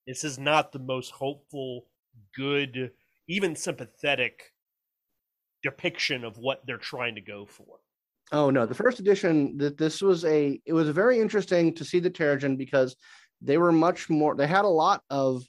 this 0.07 0.23
is 0.23 0.39
not 0.39 0.71
the 0.71 0.79
most 0.79 1.11
hopeful, 1.11 1.85
good, 2.35 2.91
even 3.27 3.55
sympathetic 3.55 4.53
depiction 5.63 6.23
of 6.23 6.37
what 6.37 6.65
they're 6.65 6.77
trying 6.77 7.15
to 7.15 7.21
go 7.21 7.45
for. 7.45 7.79
Oh 8.31 8.49
no, 8.49 8.65
the 8.65 8.75
first 8.75 8.99
edition 8.99 9.57
that 9.57 9.77
this 9.77 10.01
was 10.01 10.25
a 10.25 10.59
it 10.65 10.73
was 10.73 10.89
very 10.89 11.19
interesting 11.19 11.73
to 11.75 11.85
see 11.85 11.99
the 11.99 12.09
Teragen 12.09 12.57
because 12.57 12.95
they 13.41 13.57
were 13.57 13.71
much 13.71 14.09
more 14.09 14.35
they 14.35 14.47
had 14.47 14.65
a 14.65 14.67
lot 14.67 15.01
of 15.09 15.43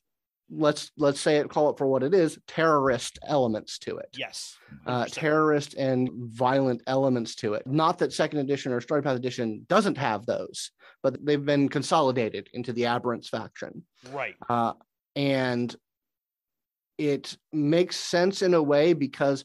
let's 0.51 0.91
let's 0.97 1.21
say 1.21 1.37
it 1.37 1.49
call 1.51 1.71
it 1.71 1.79
for 1.79 1.87
what 1.87 2.03
it 2.03 2.15
is 2.15 2.39
terrorist 2.47 3.19
elements 3.27 3.79
to 3.79 3.99
it 3.99 4.09
Yes. 4.17 4.57
uh, 4.87 5.05
terrorist 5.07 5.75
and 5.75 6.09
violent 6.13 6.83
elements 6.87 7.35
to 7.37 7.55
it 7.55 7.67
not 7.67 7.99
that 7.99 8.13
second 8.13 8.41
edition 8.41 8.73
or 8.73 8.81
story 8.81 9.03
path 9.03 9.17
edition 9.17 9.67
doesn't 9.69 9.99
have 9.99 10.25
those 10.27 10.71
but 11.03 11.23
they've 11.25 11.45
been 11.45 11.69
consolidated 11.69 12.49
into 12.55 12.73
the 12.73 12.85
aberrance 12.85 13.29
faction 13.29 13.83
Right. 14.11 14.35
uh, 14.49 14.73
and 15.17 15.75
it 16.99 17.37
makes 17.53 17.97
sense 17.97 18.43
in 18.43 18.55
a 18.55 18.63
way 18.63 18.93
because 18.93 19.45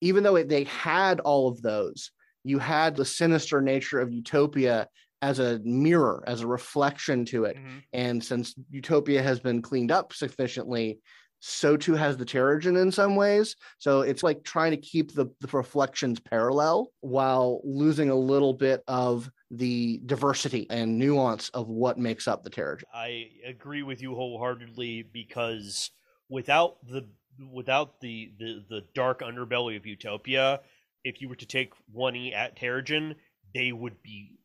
even 0.00 0.24
though 0.24 0.36
it, 0.36 0.48
they 0.48 0.64
had 0.64 1.20
all 1.20 1.46
of 1.48 1.62
those, 1.62 2.10
you 2.42 2.58
had 2.58 2.96
the 2.96 3.04
sinister 3.04 3.60
nature 3.62 4.00
of 4.00 4.12
Utopia 4.12 4.88
as 5.22 5.38
a 5.38 5.60
mirror, 5.64 6.22
as 6.26 6.42
a 6.42 6.46
reflection 6.46 7.24
to 7.26 7.44
it. 7.44 7.56
Mhm. 7.56 7.82
And 7.92 8.22
since 8.22 8.54
Utopia 8.70 9.22
has 9.22 9.40
been 9.40 9.62
cleaned 9.62 9.92
up 9.92 10.12
sufficiently, 10.12 11.00
so 11.44 11.76
too 11.76 11.94
has 11.94 12.16
the 12.16 12.24
Teragen 12.24 12.80
in 12.80 12.92
some 12.92 13.16
ways. 13.16 13.56
So 13.78 14.02
it's 14.02 14.22
like 14.22 14.44
trying 14.44 14.70
to 14.72 14.76
keep 14.76 15.12
the, 15.12 15.26
the 15.40 15.48
reflections 15.48 16.20
parallel 16.20 16.92
while 17.00 17.60
losing 17.64 18.10
a 18.10 18.14
little 18.14 18.54
bit 18.54 18.82
of 18.86 19.28
the 19.50 20.00
diversity 20.06 20.68
and 20.70 20.98
nuance 20.98 21.48
of 21.50 21.68
what 21.68 21.98
makes 21.98 22.28
up 22.28 22.44
the 22.44 22.50
Teragen. 22.50 22.84
I 22.94 23.30
agree 23.44 23.82
with 23.82 24.00
you 24.02 24.14
wholeheartedly 24.14 25.02
because 25.02 25.90
without 26.28 26.86
the 26.86 27.08
without 27.52 28.00
the 28.00 28.32
the, 28.38 28.64
the 28.68 28.84
dark 28.94 29.20
underbelly 29.20 29.76
of 29.76 29.84
Utopia, 29.84 30.60
if 31.02 31.20
you 31.20 31.28
were 31.28 31.36
to 31.36 31.46
take 31.46 31.72
one 31.90 32.14
E 32.14 32.32
at 32.32 32.56
Teragen, 32.56 33.16
they 33.52 33.72
would 33.72 34.00
be 34.02 34.38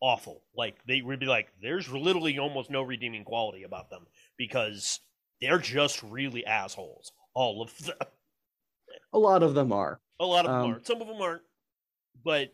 awful. 0.00 0.42
Like 0.56 0.76
they 0.86 1.02
would 1.02 1.20
be 1.20 1.26
like, 1.26 1.52
there's 1.62 1.88
literally 1.88 2.38
almost 2.38 2.70
no 2.70 2.82
redeeming 2.82 3.24
quality 3.24 3.62
about 3.62 3.90
them 3.90 4.06
because 4.36 5.00
they're 5.40 5.58
just 5.58 6.02
really 6.02 6.44
assholes. 6.46 7.12
All 7.34 7.62
of 7.62 7.76
them. 7.78 7.96
A 9.12 9.18
lot 9.18 9.42
of 9.42 9.54
them 9.54 9.72
are. 9.72 10.00
A 10.18 10.26
lot 10.26 10.44
of 10.44 10.50
them 10.50 10.60
Um, 10.60 10.70
aren't. 10.72 10.86
Some 10.86 11.00
of 11.00 11.08
them 11.08 11.20
aren't, 11.20 11.42
but 12.24 12.52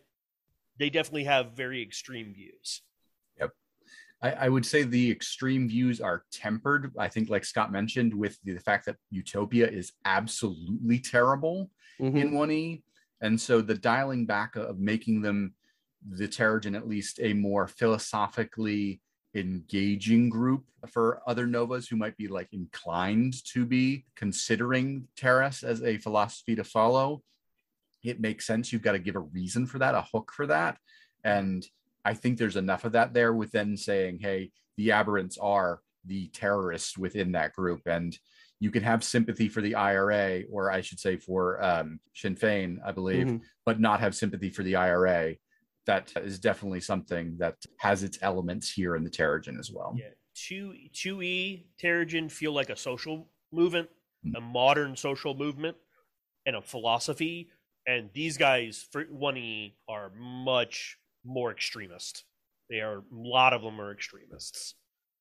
they 0.78 0.90
definitely 0.90 1.24
have 1.24 1.52
very 1.52 1.82
extreme 1.82 2.32
views. 2.34 2.82
I, 4.22 4.32
I 4.32 4.48
would 4.48 4.64
say 4.64 4.82
the 4.82 5.10
extreme 5.10 5.68
views 5.68 6.00
are 6.00 6.24
tempered. 6.32 6.94
I 6.98 7.06
think, 7.06 7.28
like 7.28 7.44
Scott 7.44 7.70
mentioned, 7.70 8.14
with 8.14 8.38
the, 8.44 8.56
fact 8.60 8.86
that 8.86 8.96
Utopia 9.10 9.68
is 9.68 9.92
absolutely 10.06 10.98
terrible 10.98 11.70
Mhm. 12.00 12.16
in 12.18 12.30
1E. 12.32 12.82
And 13.20 13.38
so 13.38 13.60
the 13.60 13.74
dialing 13.74 14.24
back 14.24 14.56
of 14.56 14.78
making 14.78 15.20
them 15.20 15.54
the 16.08 16.28
Teragen 16.28 16.76
at 16.76 16.88
least 16.88 17.18
a 17.20 17.32
more 17.32 17.66
philosophically 17.66 19.00
engaging 19.34 20.28
group 20.28 20.64
for 20.88 21.20
other 21.26 21.46
Novas 21.46 21.88
who 21.88 21.96
might 21.96 22.16
be 22.16 22.28
like 22.28 22.48
inclined 22.52 23.34
to 23.52 23.66
be 23.66 24.04
considering 24.14 25.08
Terrace 25.16 25.62
as 25.62 25.82
a 25.82 25.98
philosophy 25.98 26.54
to 26.56 26.64
follow. 26.64 27.22
It 28.02 28.20
makes 28.20 28.46
sense. 28.46 28.72
You've 28.72 28.82
got 28.82 28.92
to 28.92 28.98
give 28.98 29.16
a 29.16 29.20
reason 29.20 29.66
for 29.66 29.78
that, 29.78 29.94
a 29.94 30.02
hook 30.02 30.32
for 30.34 30.46
that. 30.46 30.78
And 31.24 31.66
I 32.04 32.14
think 32.14 32.38
there's 32.38 32.56
enough 32.56 32.84
of 32.84 32.92
that 32.92 33.12
there 33.12 33.34
within 33.34 33.76
saying, 33.76 34.20
hey, 34.20 34.52
the 34.76 34.88
aberrants 34.90 35.36
are 35.40 35.80
the 36.04 36.28
terrorists 36.28 36.96
within 36.96 37.32
that 37.32 37.52
group. 37.52 37.82
And 37.86 38.16
you 38.60 38.70
can 38.70 38.84
have 38.84 39.02
sympathy 39.04 39.48
for 39.48 39.60
the 39.60 39.74
IRA, 39.74 40.42
or 40.50 40.70
I 40.70 40.80
should 40.80 41.00
say 41.00 41.16
for 41.16 41.62
um, 41.62 42.00
Sinn 42.14 42.36
Fein, 42.36 42.80
I 42.86 42.92
believe, 42.92 43.26
Mhm. 43.26 43.40
but 43.66 43.80
not 43.80 44.00
have 44.00 44.14
sympathy 44.14 44.50
for 44.50 44.62
the 44.62 44.76
IRA. 44.76 45.34
That 45.86 46.12
is 46.16 46.38
definitely 46.40 46.80
something 46.80 47.36
that 47.38 47.56
has 47.78 48.02
its 48.02 48.18
elements 48.20 48.70
here 48.72 48.96
in 48.96 49.04
the 49.04 49.10
Teragen 49.10 49.58
as 49.58 49.70
well. 49.72 49.94
Yeah, 49.96 50.10
two 50.34 50.74
two 50.92 51.22
E 51.22 51.68
Teragen 51.82 52.30
feel 52.30 52.52
like 52.52 52.70
a 52.70 52.76
social 52.76 53.30
movement, 53.52 53.88
Mm. 54.26 54.38
a 54.38 54.40
modern 54.40 54.96
social 54.96 55.34
movement, 55.34 55.76
and 56.46 56.56
a 56.56 56.62
philosophy. 56.62 57.50
And 57.86 58.10
these 58.14 58.36
guys 58.36 58.88
for 58.90 59.04
one 59.04 59.36
E 59.36 59.76
are 59.88 60.10
much 60.16 60.98
more 61.24 61.52
extremist. 61.52 62.24
They 62.68 62.80
are 62.80 62.98
a 62.98 63.04
lot 63.12 63.52
of 63.52 63.62
them 63.62 63.80
are 63.80 63.92
extremists. 63.92 64.74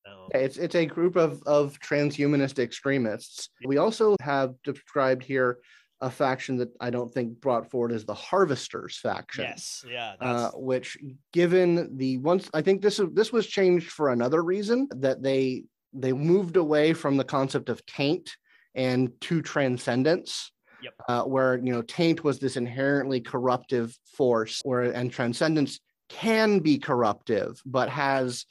Um, 0.09 0.29
Yeah, 0.33 0.39
It's 0.39 0.57
it's 0.57 0.73
a 0.75 0.85
group 0.87 1.15
of 1.15 1.43
of 1.43 1.79
transhumanist 1.79 2.57
extremists. 2.57 3.49
We 3.67 3.77
also 3.77 4.15
have 4.21 4.55
described 4.63 5.23
here 5.23 5.59
a 6.05 6.09
faction 6.11 6.55
that 6.57 6.69
I 6.79 6.91
don't 6.91 7.11
think 7.11 7.41
brought 7.41 7.71
forward 7.71 7.91
as 7.91 8.05
the 8.05 8.13
Harvesters 8.13 8.97
faction. 8.99 9.45
yes, 9.45 9.83
yeah, 9.89 10.13
Uh, 10.21 10.51
which, 10.51 10.97
given 11.33 11.97
the 11.97 12.19
once, 12.19 12.47
I 12.53 12.61
think 12.61 12.81
this 12.83 13.01
this 13.11 13.33
was 13.33 13.47
changed 13.47 13.89
for 13.91 14.09
another 14.09 14.43
reason 14.43 14.87
that 14.91 15.23
they 15.23 15.63
they 15.93 16.13
moved 16.13 16.57
away 16.57 16.93
from 16.93 17.17
the 17.17 17.23
concept 17.23 17.69
of 17.69 17.83
taint 17.87 18.37
and 18.75 19.09
to 19.21 19.41
transcendence. 19.41 20.51
Yep. 20.83 20.93
Uh, 21.09 21.23
where 21.23 21.55
you 21.57 21.71
know 21.73 21.81
taint 21.81 22.23
was 22.23 22.37
this 22.37 22.55
inherently 22.55 23.19
corruptive 23.19 23.97
force, 24.15 24.61
where 24.63 24.83
and 24.83 25.11
transcendence 25.11 25.79
can 26.09 26.59
be 26.59 26.77
corruptive, 26.77 27.59
but 27.65 27.89
has 27.89 28.45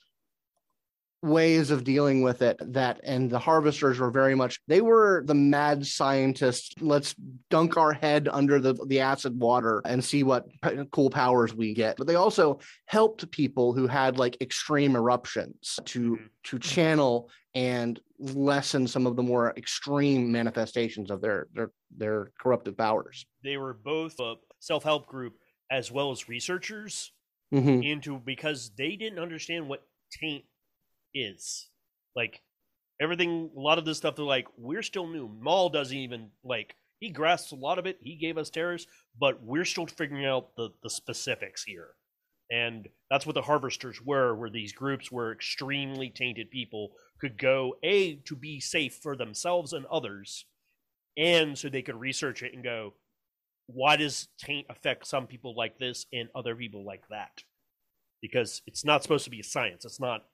ways 1.24 1.70
of 1.70 1.84
dealing 1.84 2.22
with 2.22 2.42
it 2.42 2.58
that 2.60 3.00
and 3.02 3.30
the 3.30 3.38
harvesters 3.38 3.98
were 3.98 4.10
very 4.10 4.34
much 4.34 4.60
they 4.68 4.82
were 4.82 5.22
the 5.26 5.34
mad 5.34 5.86
scientists 5.86 6.74
let's 6.80 7.14
dunk 7.48 7.76
our 7.78 7.92
head 7.94 8.28
under 8.30 8.60
the, 8.60 8.74
the 8.88 9.00
acid 9.00 9.38
water 9.40 9.80
and 9.86 10.04
see 10.04 10.22
what 10.22 10.46
p- 10.60 10.84
cool 10.92 11.08
powers 11.08 11.54
we 11.54 11.72
get 11.72 11.96
but 11.96 12.06
they 12.06 12.14
also 12.16 12.58
helped 12.86 13.30
people 13.30 13.72
who 13.72 13.86
had 13.86 14.18
like 14.18 14.36
extreme 14.42 14.94
eruptions 14.94 15.78
to 15.86 16.16
Mhm. 16.16 16.28
to 16.44 16.58
channel 16.58 17.30
and 17.54 18.00
lessen 18.18 18.86
some 18.86 19.06
of 19.06 19.16
the 19.16 19.22
more 19.22 19.54
extreme 19.56 20.30
manifestations 20.30 21.10
of 21.10 21.22
their 21.22 21.46
their 21.54 21.70
their 21.96 22.32
corruptive 22.38 22.76
powers 22.76 23.24
they 23.42 23.56
were 23.56 23.72
both 23.72 24.20
a 24.20 24.34
self 24.58 24.82
help 24.84 25.06
group 25.06 25.34
as 25.70 25.90
well 25.90 26.10
as 26.10 26.28
researchers 26.28 27.12
Mhm. 27.52 27.82
into 27.82 28.18
because 28.18 28.70
they 28.76 28.94
didn't 28.96 29.18
understand 29.18 29.66
what 29.68 29.82
taint 30.12 30.44
is. 31.14 31.68
Like 32.16 32.42
everything, 33.00 33.50
a 33.56 33.60
lot 33.60 33.78
of 33.78 33.84
this 33.84 33.98
stuff, 33.98 34.16
they're 34.16 34.24
like, 34.24 34.48
we're 34.56 34.82
still 34.82 35.06
new. 35.06 35.30
Mal 35.40 35.68
doesn't 35.68 35.96
even 35.96 36.30
like 36.44 36.76
he 37.00 37.10
grasps 37.10 37.52
a 37.52 37.56
lot 37.56 37.78
of 37.78 37.86
it. 37.86 37.98
He 38.02 38.16
gave 38.16 38.38
us 38.38 38.50
terrors, 38.50 38.86
but 39.18 39.42
we're 39.42 39.64
still 39.64 39.86
figuring 39.86 40.26
out 40.26 40.56
the 40.56 40.70
the 40.82 40.90
specifics 40.90 41.64
here. 41.64 41.94
And 42.50 42.88
that's 43.10 43.26
what 43.26 43.34
the 43.34 43.42
harvesters 43.42 44.00
were, 44.02 44.34
where 44.34 44.50
these 44.50 44.72
groups 44.72 45.10
were 45.10 45.32
extremely 45.32 46.10
tainted 46.10 46.50
people 46.50 46.92
could 47.20 47.38
go 47.38 47.76
a 47.82 48.16
to 48.26 48.36
be 48.36 48.60
safe 48.60 48.96
for 49.02 49.16
themselves 49.16 49.72
and 49.72 49.86
others, 49.86 50.44
and 51.16 51.56
so 51.56 51.68
they 51.68 51.82
could 51.82 51.98
research 51.98 52.42
it 52.42 52.52
and 52.52 52.62
go, 52.62 52.94
why 53.66 53.96
does 53.96 54.28
taint 54.38 54.66
affect 54.68 55.06
some 55.06 55.26
people 55.26 55.54
like 55.56 55.78
this 55.78 56.06
and 56.12 56.28
other 56.34 56.54
people 56.54 56.84
like 56.84 57.08
that? 57.08 57.42
Because 58.20 58.62
it's 58.66 58.84
not 58.84 59.02
supposed 59.02 59.24
to 59.24 59.30
be 59.30 59.40
a 59.40 59.44
science. 59.44 59.84
It's 59.84 60.00
not 60.00 60.24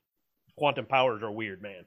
quantum 0.57 0.87
powers 0.87 1.23
are 1.23 1.31
weird, 1.33 1.63
man. 1.63 1.85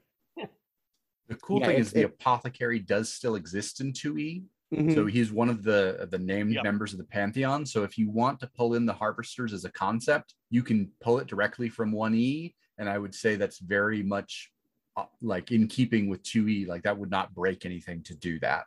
The 1.29 1.35
cool 1.35 1.61
Yeah, 1.61 1.67
thing 1.67 1.75
it's- 1.75 1.87
is 1.87 1.93
the 1.93 2.03
apothecary 2.03 2.79
does 2.79 3.11
still 3.11 3.35
exist 3.35 3.79
in 3.79 3.93
2e. 3.93 4.43
Mhm. 4.73 4.93
So 4.93 5.05
he's 5.05 5.31
one 5.31 5.49
of 5.49 5.63
the 5.63 6.05
the 6.11 6.19
named 6.19 6.53
Yep. 6.55 6.63
members 6.65 6.91
of 6.91 6.97
the 6.99 7.05
pantheon. 7.05 7.65
So 7.65 7.83
if 7.83 7.97
you 7.97 8.09
want 8.09 8.41
to 8.41 8.47
pull 8.47 8.73
in 8.73 8.85
the 8.85 8.91
harvesters 8.93 9.53
as 9.53 9.63
a 9.63 9.71
concept, 9.71 10.35
you 10.49 10.63
can 10.63 10.91
pull 10.99 11.19
it 11.19 11.27
directly 11.27 11.69
from 11.69 11.93
1e, 11.93 12.53
and 12.77 12.89
I 12.89 12.97
would 12.97 13.15
say 13.15 13.35
that's 13.37 13.59
very 13.59 14.03
much 14.03 14.51
uh, 14.97 15.05
like 15.21 15.51
in 15.51 15.67
keeping 15.67 16.07
with 16.09 16.21
2e. 16.23 16.65
Like 16.67 16.83
that 16.83 16.97
would 16.97 17.09
not 17.09 17.33
break 17.33 17.65
anything 17.65 18.03
to 18.03 18.15
do 18.15 18.37
that. 18.41 18.65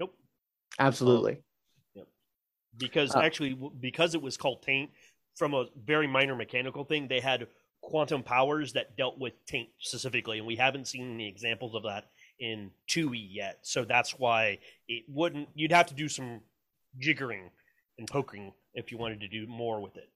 Nope. 0.00 0.18
Absolutely. 0.78 1.44
because 2.78 3.14
Uh, 3.14 3.20
actually 3.20 3.54
because 3.80 4.14
it 4.14 4.22
was 4.22 4.36
called 4.36 4.62
taint 4.62 4.90
from 5.36 5.52
a 5.52 5.66
very 5.76 6.06
minor 6.06 6.34
mechanical 6.36 6.84
thing 6.84 7.06
they 7.08 7.20
had 7.20 7.48
quantum 7.88 8.22
powers 8.22 8.72
that 8.72 8.96
dealt 8.96 9.18
with 9.18 9.32
taint 9.46 9.68
specifically 9.78 10.38
and 10.38 10.46
we 10.46 10.56
haven't 10.56 10.86
seen 10.86 11.14
any 11.14 11.28
examples 11.28 11.74
of 11.74 11.82
that 11.82 12.10
in 12.38 12.70
2e 12.88 13.28
yet 13.30 13.58
so 13.62 13.84
that's 13.84 14.18
why 14.18 14.58
it 14.88 15.04
wouldn't 15.08 15.48
you'd 15.54 15.72
have 15.72 15.86
to 15.86 15.94
do 15.94 16.08
some 16.08 16.40
jiggering 17.00 17.48
and 17.98 18.06
poking 18.08 18.52
if 18.74 18.92
you 18.92 18.98
wanted 18.98 19.20
to 19.20 19.28
do 19.28 19.46
more 19.46 19.80
with 19.80 19.96
it 19.96 20.10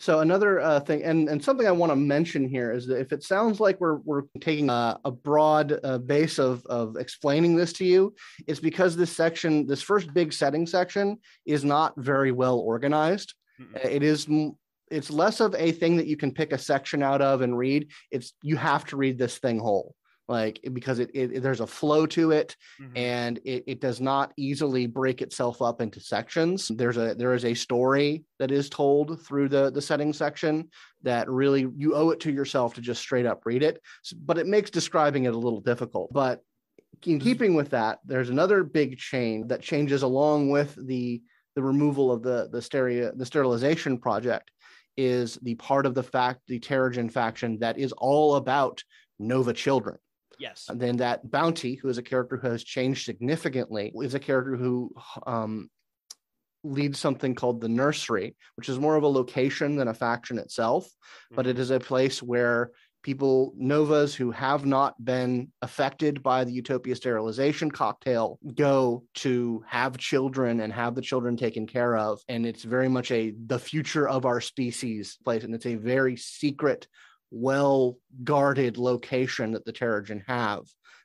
So 0.00 0.20
another 0.20 0.60
uh, 0.60 0.80
thing, 0.80 1.02
and, 1.02 1.28
and 1.28 1.44
something 1.44 1.66
I 1.66 1.72
want 1.72 1.92
to 1.92 1.96
mention 1.96 2.48
here 2.48 2.72
is 2.72 2.86
that 2.86 2.98
if 2.98 3.12
it 3.12 3.22
sounds 3.22 3.60
like 3.60 3.78
we're 3.82 3.98
we're 4.08 4.22
taking 4.40 4.70
a, 4.70 4.98
a 5.04 5.10
broad 5.10 5.78
uh, 5.84 5.98
base 5.98 6.38
of 6.38 6.64
of 6.66 6.96
explaining 6.96 7.54
this 7.54 7.74
to 7.74 7.84
you, 7.84 8.14
it's 8.46 8.60
because 8.60 8.96
this 8.96 9.14
section, 9.14 9.66
this 9.66 9.82
first 9.82 10.14
big 10.14 10.32
setting 10.32 10.66
section, 10.66 11.18
is 11.44 11.66
not 11.66 11.92
very 11.98 12.32
well 12.32 12.58
organized. 12.60 13.34
Mm-mm. 13.60 13.84
It 13.84 14.02
is 14.02 14.26
it's 14.90 15.10
less 15.10 15.40
of 15.40 15.54
a 15.54 15.72
thing 15.72 15.96
that 15.96 16.06
you 16.06 16.16
can 16.16 16.32
pick 16.32 16.52
a 16.52 16.58
section 16.58 17.02
out 17.02 17.22
of 17.22 17.42
and 17.42 17.56
read. 17.56 17.90
It's 18.10 18.32
you 18.42 18.56
have 18.56 18.84
to 18.86 18.96
read 18.96 19.18
this 19.18 19.38
thing 19.38 19.58
whole, 19.58 19.94
like 20.28 20.60
because 20.72 20.98
it, 20.98 21.10
it 21.14 21.42
there's 21.42 21.60
a 21.60 21.66
flow 21.66 22.06
to 22.06 22.32
it 22.32 22.56
Mhm. 22.80 22.92
and 22.96 23.38
it, 23.44 23.64
it 23.66 23.80
does 23.80 24.00
not 24.00 24.32
easily 24.36 24.86
break 24.86 25.22
itself 25.22 25.60
up 25.62 25.80
into 25.80 26.00
sections 26.00 26.68
there's 26.74 26.96
a 26.96 27.14
there 27.14 27.34
is 27.34 27.44
a 27.44 27.54
story 27.54 28.24
that 28.38 28.50
is 28.50 28.68
told 28.70 29.20
through 29.26 29.48
the 29.48 29.70
the 29.70 29.82
setting 29.82 30.12
section 30.12 30.68
that 31.02 31.28
really 31.28 31.66
you 31.76 31.94
owe 31.94 32.10
it 32.10 32.20
to 32.20 32.32
yourself 32.32 32.74
to 32.74 32.80
just 32.80 33.00
straight 33.00 33.26
up 33.26 33.44
read 33.44 33.62
it 33.62 33.80
but 34.24 34.38
it 34.38 34.46
makes 34.46 34.70
describing 34.70 35.24
it 35.24 35.34
a 35.34 35.38
little 35.38 35.60
difficult 35.60 36.12
but 36.12 36.40
in 37.06 37.18
keeping 37.18 37.54
with 37.54 37.70
that 37.70 37.98
there's 38.04 38.30
another 38.30 38.62
big 38.62 38.98
change 38.98 39.48
that 39.48 39.62
changes 39.62 40.02
along 40.02 40.50
with 40.50 40.76
the 40.86 41.20
the 41.56 41.62
removal 41.62 42.12
of 42.12 42.22
the 42.22 42.48
the 42.52 42.62
stereo 42.62 43.10
the 43.16 43.26
sterilization 43.26 43.98
project 43.98 44.50
is 44.96 45.36
the 45.42 45.54
part 45.56 45.86
of 45.86 45.94
the 45.94 46.02
fact 46.02 46.40
the 46.46 46.60
Teragen 46.60 47.10
faction 47.10 47.58
that 47.60 47.78
is 47.78 47.92
all 47.92 48.36
about 48.36 48.82
Nova 49.18 49.52
children. 49.52 49.98
Yes. 50.38 50.66
And 50.68 50.80
then 50.80 50.96
that 50.98 51.30
Bounty, 51.30 51.74
who 51.74 51.88
is 51.88 51.98
a 51.98 52.02
character 52.02 52.38
who 52.38 52.48
has 52.48 52.64
changed 52.64 53.04
significantly, 53.04 53.92
is 53.94 54.14
a 54.14 54.18
character 54.18 54.56
who 54.56 54.90
um, 55.26 55.68
leads 56.64 56.98
something 56.98 57.34
called 57.34 57.60
the 57.60 57.68
Nursery, 57.68 58.36
which 58.56 58.68
is 58.68 58.78
more 58.78 58.96
of 58.96 59.02
a 59.02 59.08
location 59.08 59.76
than 59.76 59.88
a 59.88 59.94
faction 59.94 60.38
itself, 60.38 60.88
but 61.30 61.46
it 61.46 61.58
is 61.58 61.70
a 61.70 61.80
place 61.80 62.22
where 62.22 62.70
people, 63.02 63.52
Novas 63.56 64.14
who 64.14 64.30
have 64.30 64.66
not 64.66 65.02
been 65.04 65.48
affected 65.62 66.22
by 66.22 66.44
the 66.44 66.52
Utopia 66.52 66.94
sterilization 66.94 67.70
cocktail, 67.70 68.38
go 68.54 69.04
to 69.14 69.64
have 69.66 69.96
children 69.96 70.60
and 70.60 70.72
have 70.72 70.94
the 70.94 71.02
children 71.02 71.36
taken 71.36 71.66
care 71.66 71.96
of. 71.96 72.20
And 72.28 72.46
it's 72.46 72.64
very 72.64 72.88
much 72.88 73.10
a 73.10 73.34
the 73.46 73.58
future 73.58 74.08
of 74.08 74.26
our 74.26 74.40
species 74.40 75.18
place. 75.24 75.44
And 75.44 75.54
it's 75.54 75.66
a 75.66 75.76
very 75.76 76.16
secret 76.16 76.88
well 77.30 77.96
guarded 78.24 78.76
location 78.76 79.52
that 79.52 79.64
the 79.64 79.72
Teragen 79.72 80.22
have 80.26 80.62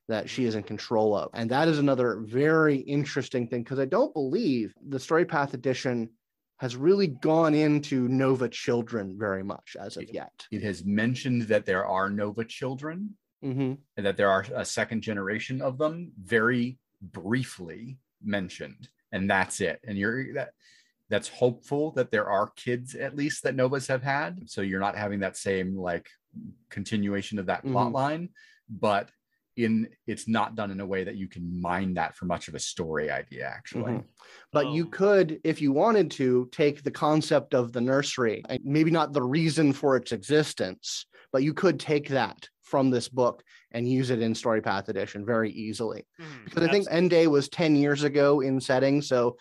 that 0.07 0.29
she 0.29 0.45
is 0.45 0.55
in 0.55 0.63
control 0.63 1.15
of. 1.15 1.29
And 1.33 1.49
that 1.51 1.67
is 1.67 1.79
another 1.79 2.21
very 2.21 2.77
interesting 2.77 3.47
thing 3.47 3.63
because 3.63 3.79
I 3.79 3.85
don't 3.85 4.13
believe 4.13 4.73
the 4.87 4.99
Story 4.99 5.25
Path 5.25 5.53
edition 5.53 6.09
has 6.57 6.75
really 6.75 7.07
gone 7.07 7.53
into 7.53 8.07
Nova 8.07 8.47
children 8.49 9.15
very 9.17 9.43
much 9.43 9.75
as 9.79 9.97
of 9.97 10.09
yet. 10.13 10.45
It 10.51 10.61
has 10.63 10.85
mentioned 10.85 11.43
that 11.43 11.65
there 11.65 11.85
are 11.85 12.09
Nova 12.09 12.45
children 12.45 13.17
hmm 13.41 13.73
and 13.97 14.05
that 14.05 14.17
there 14.17 14.29
are 14.29 14.45
a 14.55 14.65
second 14.65 15.01
generation 15.01 15.61
of 15.61 15.77
them 15.77 16.11
very 16.17 16.79
briefly 17.01 17.99
mentioned 18.23 18.87
and 19.11 19.29
that's 19.29 19.59
it 19.61 19.79
and 19.85 19.97
you're 19.97 20.33
that 20.33 20.51
that's 21.09 21.27
hopeful 21.27 21.91
that 21.91 22.09
there 22.11 22.27
are 22.27 22.49
kids 22.55 22.95
at 22.95 23.15
least 23.15 23.43
that 23.43 23.53
novas 23.53 23.87
have 23.87 24.01
had 24.01 24.49
so 24.49 24.61
you're 24.61 24.79
not 24.79 24.97
having 24.97 25.19
that 25.19 25.37
same 25.37 25.75
like 25.77 26.07
continuation 26.69 27.37
of 27.37 27.45
that 27.47 27.63
plot 27.63 27.89
Mhm. 27.89 27.93
line 27.93 28.29
but 28.69 29.09
in 29.57 29.87
it's 30.05 30.27
not 30.27 30.55
done 30.55 30.69
in 30.71 30.79
a 30.81 30.85
way 30.85 31.03
that 31.03 31.15
you 31.15 31.27
can 31.27 31.59
mine 31.61 31.93
that 31.93 32.15
for 32.15 32.25
much 32.25 32.47
of 32.47 32.55
a 32.55 32.59
story 32.59 33.09
idea 33.09 33.45
actually 33.47 33.93
Mhm. 33.93 34.03
But 34.51 34.71
you 34.71 34.83
Um, 34.85 34.91
could, 34.91 35.39
if 35.43 35.61
you 35.61 35.71
wanted 35.71 36.11
to, 36.11 36.47
take 36.51 36.83
the 36.83 36.91
concept 36.91 37.53
of 37.53 37.71
the 37.73 37.81
nursery, 37.81 38.43
and 38.49 38.63
maybe 38.63 38.91
not 38.91 39.13
the 39.13 39.23
reason 39.23 39.73
for 39.73 39.95
its 39.95 40.11
existence, 40.11 41.05
but 41.31 41.43
you 41.43 41.53
could 41.53 41.79
take 41.79 42.07
that 42.09 42.47
from 42.61 42.89
this 42.89 43.07
book 43.09 43.43
and 43.71 43.87
use 43.89 44.09
it 44.09 44.21
in 44.21 44.33
Story 44.35 44.61
Path 44.61 44.89
Edition 44.89 45.25
very 45.25 45.51
easily. 45.51 46.05
Mhm. 46.19 46.45
because 46.45 46.63
I 46.63 46.71
think 46.71 46.87
Abs- 46.87 46.95
End 46.95 47.09
Day 47.09 47.27
was 47.27 47.47
10 47.49 47.75
years 47.75 48.03
ago 48.03 48.41
in 48.41 48.59
setting. 48.59 49.01
So 49.01 49.37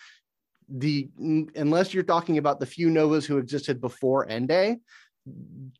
the 0.69 1.09
unless 1.57 1.93
you're 1.93 2.03
talking 2.05 2.39
about 2.39 2.59
the 2.61 2.67
few 2.67 2.89
novas 2.91 3.27
who 3.27 3.39
existed 3.39 3.81
before 3.81 4.29
End 4.29 4.49
Day, 4.49 4.79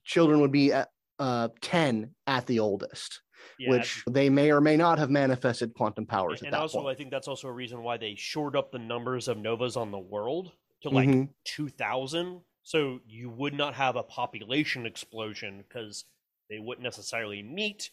children 0.05 0.41
would 0.41 0.53
be 0.53 0.73
at 0.73 0.89
uh, 1.19 1.49
10 1.61 2.15
at 2.27 2.47
the 2.47 2.59
oldest, 2.61 3.23
yeah, 3.59 3.71
which 3.71 4.03
they 4.11 4.29
may 4.29 4.51
or 4.51 4.61
may 4.61 4.77
not 4.77 4.99
have 4.99 5.11
manifested 5.11 5.75
quantum 5.75 6.07
powers 6.07 6.41
at 6.41 6.47
and 6.47 6.55
that 6.55 6.61
also 6.61 6.79
point. 6.79 6.89
i 6.89 6.95
think 6.95 7.11
that's 7.11 7.29
also 7.29 7.49
a 7.49 7.53
reason 7.53 7.83
why 7.83 7.97
they 7.97 8.15
shored 8.15 8.57
up 8.57 8.73
the 8.73 8.79
numbers 8.79 9.29
of 9.29 9.39
novas 9.39 9.77
on 9.77 9.91
the 9.91 9.99
world 9.99 10.53
to 10.83 10.89
like 10.91 11.09
Mhm. 11.09 11.29
2000 11.45 12.43
so 12.63 13.01
you 13.07 13.29
would 13.31 13.55
not 13.55 13.75
have 13.75 13.97
a 13.97 14.03
population 14.03 14.87
explosion 14.87 15.63
because 15.67 16.05
they 16.49 16.59
wouldn't 16.59 16.85
necessarily 16.85 17.43
meet 17.43 17.91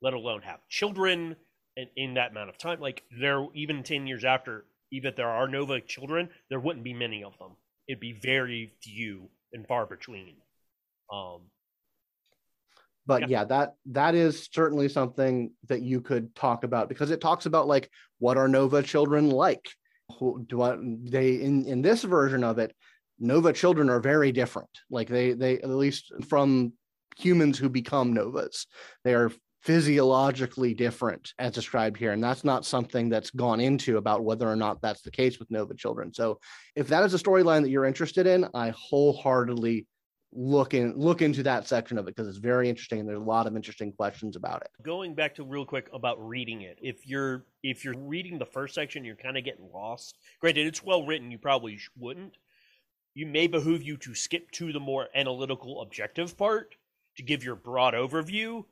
let 0.00 0.14
alone 0.14 0.42
have 0.42 0.66
children 0.68 1.36
in, 1.76 1.88
in 1.96 2.14
that 2.14 2.30
amount 2.30 2.50
of 2.50 2.58
time 2.58 2.80
like 2.80 3.02
there 3.20 3.46
even 3.54 3.82
10 3.82 4.06
years 4.06 4.24
after 4.24 4.64
even 4.90 5.10
if 5.10 5.16
there 5.16 5.28
are 5.28 5.48
nova 5.48 5.80
children 5.80 6.28
there 6.48 6.60
wouldn't 6.60 6.84
be 6.84 6.92
many 6.94 7.22
of 7.24 7.36
them 7.38 7.56
it'd 7.88 8.00
be 8.00 8.12
very 8.12 8.72
few 8.82 9.28
and 9.52 9.66
far 9.66 9.86
between 9.86 10.36
um 11.12 11.42
but 13.06 13.22
Yeah. 13.22 13.26
yeah. 13.28 13.44
that 13.44 13.74
that 13.86 14.14
is 14.14 14.48
certainly 14.52 14.88
something 14.88 15.52
that 15.68 15.82
you 15.82 16.00
could 16.00 16.34
talk 16.34 16.64
about 16.64 16.88
because 16.88 17.10
it 17.10 17.20
talks 17.20 17.46
about 17.46 17.66
like 17.66 17.90
what 18.18 18.36
are 18.36 18.48
nova 18.48 18.82
children 18.82 19.30
like 19.30 19.68
who 20.18 20.44
do 20.48 20.62
I, 20.62 20.76
they 20.78 21.40
in 21.40 21.64
in 21.66 21.82
this 21.82 22.02
version 22.02 22.44
of 22.44 22.58
it 22.58 22.74
nova 23.18 23.52
children 23.52 23.88
are 23.90 24.00
very 24.00 24.32
different 24.32 24.70
like 24.90 25.08
they 25.08 25.32
they 25.32 25.58
at 25.58 25.68
least 25.68 26.12
from 26.28 26.72
humans 27.16 27.58
who 27.58 27.68
become 27.68 28.12
novas 28.12 28.66
they 29.04 29.14
are 29.14 29.30
physiologically 29.62 30.74
different 30.74 31.32
as 31.38 31.52
described 31.52 31.96
here 31.96 32.12
and 32.12 32.22
that's 32.22 32.44
not 32.44 32.66
something 32.66 33.08
that's 33.08 33.30
gone 33.30 33.60
into 33.60 33.96
about 33.96 34.22
whether 34.22 34.46
or 34.46 34.56
not 34.56 34.80
that's 34.82 35.00
the 35.00 35.10
case 35.10 35.38
with 35.38 35.50
nova 35.50 35.74
children 35.74 36.12
so 36.12 36.38
if 36.76 36.88
that 36.88 37.02
is 37.02 37.14
a 37.14 37.18
storyline 37.18 37.62
that 37.62 37.70
you're 37.70 37.86
interested 37.86 38.26
in 38.26 38.46
i 38.52 38.68
wholeheartedly 38.70 39.86
look 40.34 40.74
in 40.74 40.92
look 40.96 41.22
into 41.22 41.42
that 41.44 41.66
section 41.68 41.96
of 41.96 42.06
it 42.08 42.16
because 42.16 42.28
it's 42.28 42.38
very 42.38 42.68
interesting 42.68 42.98
and 42.98 43.08
there's 43.08 43.20
a 43.20 43.22
lot 43.22 43.46
of 43.46 43.54
interesting 43.54 43.92
questions 43.92 44.36
about 44.36 44.62
it. 44.62 44.68
Going 44.82 45.14
back 45.14 45.34
to 45.36 45.44
real 45.44 45.64
quick 45.64 45.88
about 45.92 46.16
reading 46.26 46.62
it 46.62 46.78
if 46.82 47.06
you're 47.06 47.44
if 47.62 47.84
you're 47.84 47.96
reading 47.96 48.38
the 48.38 48.46
first 48.46 48.74
section 48.74 49.04
you're 49.04 49.16
kind 49.16 49.38
of 49.38 49.44
getting 49.44 49.70
lost. 49.72 50.18
Granted 50.40 50.66
it's 50.66 50.82
well 50.82 51.04
written 51.04 51.30
you 51.30 51.38
probably 51.38 51.78
wouldn't. 51.96 52.36
You 53.14 53.26
may 53.26 53.46
behoove 53.46 53.82
you 53.82 53.96
to 53.98 54.14
skip 54.14 54.50
to 54.52 54.72
the 54.72 54.80
more 54.80 55.08
analytical 55.14 55.80
objective 55.80 56.36
part 56.36 56.74
to 57.16 57.22
give 57.22 57.44
your 57.44 57.54
broad 57.54 57.94
overview. 57.94 58.64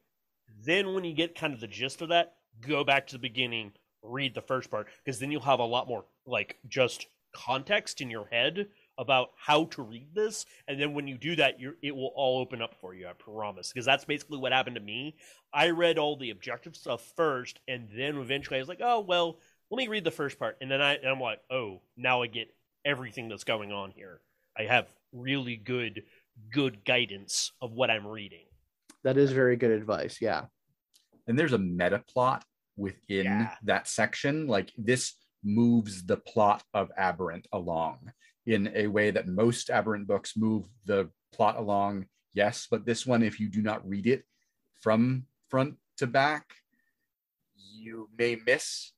Then 0.64 0.94
when 0.94 1.04
you 1.04 1.14
get 1.14 1.38
kind 1.38 1.54
of 1.54 1.60
the 1.60 1.68
gist 1.68 2.02
of 2.02 2.08
that 2.08 2.34
go 2.60 2.84
back 2.84 3.06
to 3.06 3.14
the 3.14 3.20
beginning 3.20 3.72
read 4.02 4.34
the 4.34 4.42
first 4.42 4.70
part 4.70 4.88
because 5.04 5.20
then 5.20 5.30
you'll 5.30 5.40
have 5.40 5.60
a 5.60 5.64
lot 5.64 5.88
more 5.88 6.04
like 6.26 6.58
just 6.68 7.06
context 7.32 8.00
in 8.00 8.10
your 8.10 8.26
head 8.26 8.66
about 9.02 9.30
how 9.36 9.64
to 9.66 9.82
read 9.82 10.08
this 10.14 10.46
and 10.68 10.80
then 10.80 10.94
when 10.94 11.06
you 11.06 11.18
do 11.18 11.36
that 11.36 11.60
you 11.60 11.74
it 11.82 11.94
will 11.94 12.12
all 12.14 12.40
open 12.40 12.62
up 12.62 12.74
for 12.80 12.94
you 12.94 13.06
i 13.06 13.12
promise 13.12 13.70
because 13.70 13.84
that's 13.84 14.04
basically 14.06 14.38
what 14.38 14.52
happened 14.52 14.76
to 14.76 14.80
me. 14.82 15.14
I 15.52 15.68
read 15.70 15.98
all 15.98 16.16
the 16.16 16.30
objective 16.30 16.74
stuff 16.74 17.12
first 17.14 17.58
and 17.68 17.88
then 17.94 18.16
eventually 18.16 18.56
i 18.56 18.60
was 18.60 18.68
like 18.68 18.80
oh 18.82 19.00
well 19.00 19.38
let 19.70 19.76
me 19.78 19.88
read 19.88 20.04
the 20.04 20.10
first 20.10 20.38
part. 20.38 20.56
And 20.60 20.70
then 20.70 20.80
I, 20.80 20.94
and 20.94 21.08
i'm 21.08 21.20
like 21.20 21.40
oh 21.50 21.80
now 21.96 22.22
i 22.22 22.26
get 22.26 22.48
everything 22.84 23.28
that's 23.28 23.44
going 23.44 23.70
on 23.72 23.90
here. 23.90 24.20
I 24.58 24.62
have 24.62 24.86
really 25.12 25.56
good 25.56 26.04
good 26.50 26.84
guidance 26.84 27.52
of 27.60 27.72
what 27.72 27.90
i'm 27.90 28.06
reading. 28.06 28.46
That 29.04 29.16
is 29.18 29.32
very 29.32 29.56
good 29.56 29.70
advice 29.72 30.18
yeah. 30.20 30.44
And 31.26 31.38
there's 31.38 31.52
a 31.52 31.58
meta 31.58 32.02
plot 32.12 32.44
within 32.76 33.24
Yeah. 33.24 33.54
that 33.64 33.88
section 33.88 34.46
like 34.46 34.70
this 34.78 35.14
moves 35.44 36.04
the 36.06 36.16
plot 36.16 36.62
of 36.72 36.90
aberrant 36.96 37.46
along 37.52 37.98
in 38.46 38.70
a 38.74 38.86
way 38.86 39.10
that 39.10 39.28
most 39.28 39.70
aberrant 39.70 40.06
books 40.06 40.36
move 40.36 40.66
the 40.84 41.08
plot 41.32 41.56
along 41.56 42.04
yes 42.34 42.66
but 42.70 42.84
this 42.84 43.06
one 43.06 43.22
if 43.22 43.38
you 43.38 43.48
do 43.48 43.62
not 43.62 43.86
read 43.88 44.06
it 44.06 44.24
from 44.80 45.24
front 45.48 45.76
to 45.98 46.06
back, 46.06 46.54
you 47.54 48.08
may 48.18 48.36
miss 48.46 48.92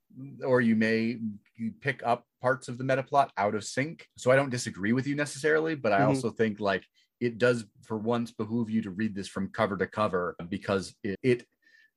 or 0.44 0.60
you 0.60 0.76
may 0.76 1.18
you 1.56 1.72
pick 1.80 2.00
up 2.04 2.24
parts 2.40 2.68
of 2.68 2.78
the 2.78 2.84
meta 2.84 3.02
plot 3.02 3.32
out 3.36 3.54
of 3.54 3.64
sync. 3.64 4.06
So 4.16 4.30
I 4.30 4.36
don't 4.36 4.50
disagree 4.50 4.92
with 4.92 5.06
you 5.06 5.14
necessarily, 5.14 5.74
but 5.74 5.92
I 5.92 6.00
Mhm. 6.00 6.08
also 6.08 6.30
think 6.30 6.60
like 6.60 6.84
it 7.20 7.38
does 7.38 7.64
for 7.82 7.98
once 7.98 8.30
behoove 8.30 8.70
you 8.70 8.82
to 8.82 8.90
read 8.90 9.14
this 9.14 9.28
from 9.28 9.50
cover 9.50 9.76
to 9.76 9.86
cover 9.86 10.36
because 10.48 10.94
it, 11.02 11.18
it 11.22 11.46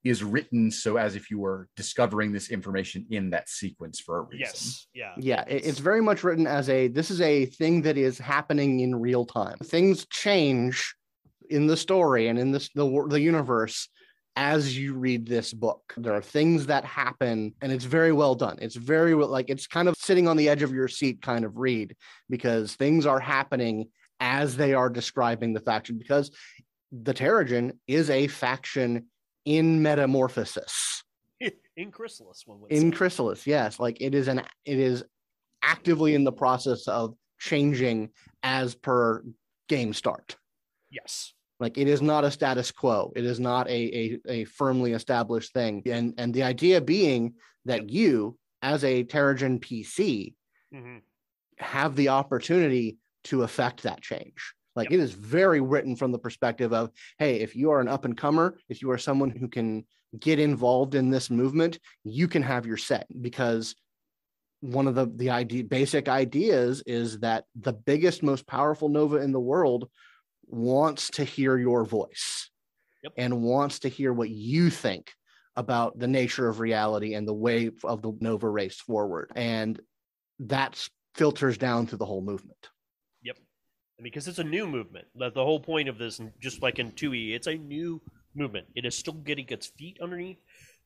is 0.08 0.24
written 0.24 0.72
so 0.72 0.98
as 0.98 1.16
if 1.16 1.30
you 1.30 1.40
were 1.40 1.68
discovering 1.76 2.32
this 2.32 2.50
information 2.50 3.06
in 3.10 3.30
that 3.32 3.50
sequence 3.50 4.00
for 4.00 4.20
a 4.20 4.22
reason. 4.22 4.40
Yes. 4.40 4.88
Yeah. 4.94 5.14
Yeah, 5.18 5.44
it's 5.48 5.80
very 5.80 6.02
much 6.02 6.24
written 6.24 6.48
as 6.48 6.70
a 6.70 6.88
this 6.88 7.12
is 7.12 7.22
a 7.22 7.46
thing 7.46 7.82
that 7.84 7.98
is 7.98 8.18
happening 8.18 8.80
in 8.82 8.96
real 8.96 9.26
time. 9.26 9.58
Things 9.64 10.06
change 10.08 10.96
in 11.50 11.68
the 11.68 11.78
story 11.78 12.28
and 12.28 12.38
in 12.38 12.52
this 12.52 12.70
the 12.76 13.06
the 13.10 13.20
universe 13.20 13.90
as 14.36 14.78
you 14.78 14.94
read 14.94 15.28
this 15.28 15.52
book. 15.52 15.82
There 15.98 16.14
are 16.14 16.22
things 16.22 16.68
that 16.68 16.86
happen 16.86 17.54
and 17.62 17.72
it's 17.72 17.86
very 17.86 18.12
well 18.12 18.36
done. 18.36 18.58
It's 18.62 18.76
very 18.76 19.16
well 19.16 19.30
like 19.30 19.50
it's 19.50 19.68
kind 19.68 19.88
of 19.88 19.96
sitting 19.98 20.28
on 20.28 20.38
the 20.38 20.50
edge 20.50 20.64
of 20.64 20.74
your 20.74 20.88
seat 20.88 21.22
kind 21.22 21.44
of 21.44 21.58
read 21.58 21.96
because 22.30 22.76
things 22.76 23.06
are 23.06 23.20
happening 23.20 23.90
as 24.20 24.56
they 24.56 24.74
are 24.74 24.90
describing 24.90 25.54
the 25.54 25.60
faction 25.60 25.98
because 25.98 26.32
the 26.92 27.14
Teragen 27.14 27.74
is 27.88 28.10
a 28.10 28.28
faction 28.28 29.08
in 29.48 29.82
metamorphosis. 29.82 31.04
In 31.78 31.92
Chrysalis, 31.92 32.44
one 32.46 32.60
would 32.60 32.72
in 32.72 32.92
say. 32.92 32.98
chrysalis 32.98 33.46
yes. 33.48 33.80
Like 33.80 34.02
it 34.02 34.14
is 34.16 34.28
an 34.28 34.42
it 34.66 34.80
is 34.80 35.04
actively 35.62 36.16
in 36.16 36.24
the 36.24 36.32
process 36.32 36.88
of 36.88 37.14
changing 37.40 38.10
as 38.42 38.74
per 38.76 39.24
game 39.70 39.94
start. 39.94 40.36
Yes. 40.90 41.34
like 41.60 41.78
it 41.78 41.88
is 41.88 42.02
not 42.02 42.24
a 42.26 42.32
status 42.32 42.72
quo. 42.72 43.14
It 43.16 43.26
is 43.26 43.40
not 43.40 43.68
a 43.68 43.80
a, 44.02 44.20
a 44.28 44.44
firmly 44.46 44.94
established 44.94 45.54
thing. 45.54 45.84
And 45.86 46.16
and 46.18 46.34
the 46.34 46.44
idea 46.44 46.82
being 46.82 47.36
that 47.66 47.90
you 47.90 48.38
as 48.64 48.84
a 48.84 49.04
Teragen 49.04 49.60
pc 49.60 50.34
hmm 50.74 50.98
have 51.60 51.96
the 51.96 52.10
opportunity 52.10 52.98
to 53.26 53.44
affect 53.44 53.84
that 53.84 54.02
change. 54.02 54.54
Like 54.78 54.92
it 54.92 55.00
is 55.00 55.12
very 55.12 55.60
written 55.60 55.96
from 55.96 56.12
the 56.12 56.20
perspective 56.20 56.72
of, 56.72 56.92
hey, 57.18 57.42
if 57.42 57.56
you 57.56 57.72
are 57.72 57.82
an 57.82 57.88
up 57.88 58.06
and 58.06 58.16
comer, 58.16 58.58
if 58.70 58.82
you 58.82 58.92
are 58.92 58.98
someone 58.98 59.32
who 59.32 59.48
can 59.48 59.86
get 60.20 60.40
involved 60.40 60.96
in 60.96 61.10
this 61.10 61.30
movement, 61.30 61.80
you 62.04 62.28
can 62.28 62.44
have 62.44 62.66
your 62.66 62.78
set 62.78 63.08
because 63.22 63.76
one 64.62 64.88
of 64.88 64.96
the 64.96 65.12
the 65.16 65.30
idea 65.30 65.64
basic 65.64 66.10
ideas 66.10 66.82
is 66.86 67.20
that 67.20 67.46
the 67.56 67.74
biggest 67.74 68.24
most 68.24 68.48
powerful 68.48 68.90
nova 68.90 69.18
in 69.18 69.32
the 69.32 69.40
world 69.40 69.90
wants 70.48 71.10
to 71.12 71.24
hear 71.24 71.58
your 71.58 71.84
voice 71.84 72.50
Yep. 73.04 73.14
and 73.18 73.42
wants 73.44 73.80
to 73.80 73.90
hear 73.90 74.12
what 74.12 74.30
you 74.30 74.72
think 74.72 75.12
about 75.56 76.00
the 76.00 76.08
nature 76.08 76.50
of 76.50 76.60
reality 76.60 77.14
and 77.14 77.28
the 77.28 77.34
way 77.34 77.70
of 77.84 78.02
the 78.02 78.18
nova 78.20 78.50
race 78.50 78.78
forward 78.78 79.32
and 79.36 79.80
that 80.40 80.90
filters 81.14 81.60
down 81.60 81.86
through 81.86 82.00
the 82.00 82.06
whole 82.06 82.24
movement 82.24 82.58
Yep. 82.64 82.72
Because 84.02 84.28
it's 84.28 84.40
a 84.40 84.44
new 84.44 84.68
movement, 84.68 85.08
the, 85.16 85.32
the 85.32 85.44
whole 85.44 85.60
point 85.60 85.90
of 85.90 85.98
this, 85.98 86.22
just 86.40 86.62
like 86.62 86.80
in 86.80 86.92
2E, 86.92 87.34
it's 87.34 87.48
a 87.48 87.56
new 87.56 88.02
movement. 88.36 88.68
It 88.76 88.86
is 88.86 88.96
still 88.96 89.14
getting 89.14 89.48
its 89.50 89.68
feet 89.68 89.98
underneath. 90.02 90.38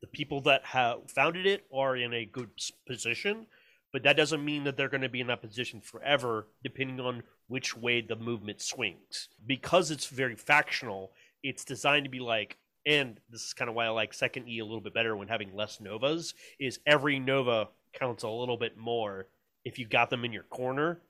The 0.01 0.07
people 0.07 0.41
that 0.41 0.65
have 0.65 1.11
founded 1.11 1.45
it 1.45 1.65
are 1.73 1.95
in 1.95 2.13
a 2.13 2.25
good 2.25 2.49
position, 2.87 3.45
but 3.91 4.03
that 4.03 4.17
doesn't 4.17 4.43
mean 4.43 4.63
that 4.63 4.77
they're 4.77 4.89
going 4.89 5.01
to 5.01 5.09
be 5.09 5.21
in 5.21 5.27
that 5.27 5.41
position 5.41 5.81
forever, 5.81 6.47
depending 6.63 6.99
on 6.99 7.23
which 7.47 7.75
way 7.75 8.01
the 8.01 8.15
movement 8.15 8.61
swings. 8.61 9.27
Because 9.45 9.91
it's 9.91 10.07
very 10.07 10.35
factional, 10.35 11.11
it's 11.43 11.65
designed 11.65 12.05
to 12.05 12.09
be 12.09 12.21
like, 12.21 12.57
and 12.85 13.19
this 13.29 13.43
is 13.43 13.53
kind 13.53 13.69
of 13.69 13.75
why 13.75 13.85
I 13.85 13.89
like 13.89 14.13
second 14.13 14.47
E 14.47 14.59
a 14.59 14.65
little 14.65 14.81
bit 14.81 14.93
better 14.93 15.15
when 15.15 15.27
having 15.27 15.53
less 15.53 15.79
novas, 15.79 16.33
is 16.59 16.79
every 16.87 17.19
nova 17.19 17.67
counts 17.93 18.23
a 18.23 18.29
little 18.29 18.57
bit 18.57 18.77
more 18.77 19.27
if 19.65 19.77
you 19.77 19.85
got 19.85 20.09
them 20.09 20.25
in 20.25 20.31
your 20.33 20.43
corner 20.43 21.01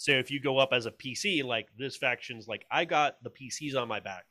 so 0.00 0.12
if 0.12 0.30
you 0.30 0.40
go 0.40 0.56
up 0.56 0.70
as 0.72 0.86
a 0.86 0.90
PC, 0.90 1.44
like 1.44 1.68
this 1.76 1.94
faction's 1.94 2.48
like, 2.48 2.64
I 2.70 2.86
got 2.86 3.22
the 3.22 3.28
PCs 3.28 3.76
on 3.76 3.86
my 3.86 4.00
back. 4.00 4.24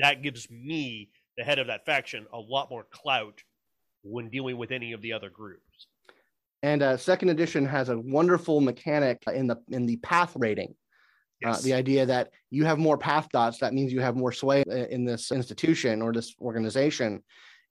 That 0.00 0.20
gives 0.20 0.50
me, 0.50 1.08
the 1.38 1.44
head 1.44 1.58
of 1.58 1.68
that 1.68 1.86
faction, 1.86 2.26
a 2.30 2.38
lot 2.38 2.68
more 2.68 2.84
clout 2.90 3.42
when 4.02 4.28
dealing 4.28 4.58
with 4.58 4.70
any 4.70 4.92
of 4.92 5.00
the 5.00 5.14
other 5.14 5.30
groups. 5.30 5.86
and 6.62 6.82
uh, 6.82 6.98
second 6.98 7.30
edition 7.30 7.64
has 7.64 7.88
a 7.88 7.96
wonderful 7.98 8.60
mechanic 8.60 9.16
in 9.32 9.46
the 9.46 9.56
in 9.70 9.86
the 9.86 9.96
path 9.96 10.32
rating 10.36 10.74
Uh, 11.44 11.58
the 11.62 11.72
idea 11.72 12.04
that 12.06 12.30
you 12.50 12.64
have 12.66 12.78
more 12.78 12.98
path 12.98 13.28
dots, 13.32 13.58
that 13.60 13.72
means 13.72 13.92
you 13.92 14.00
have 14.00 14.14
more 14.14 14.32
sway 14.32 14.62
in 14.90 15.04
this 15.06 15.32
institution 15.32 16.02
or 16.02 16.12
this 16.12 16.34
organization. 16.40 17.22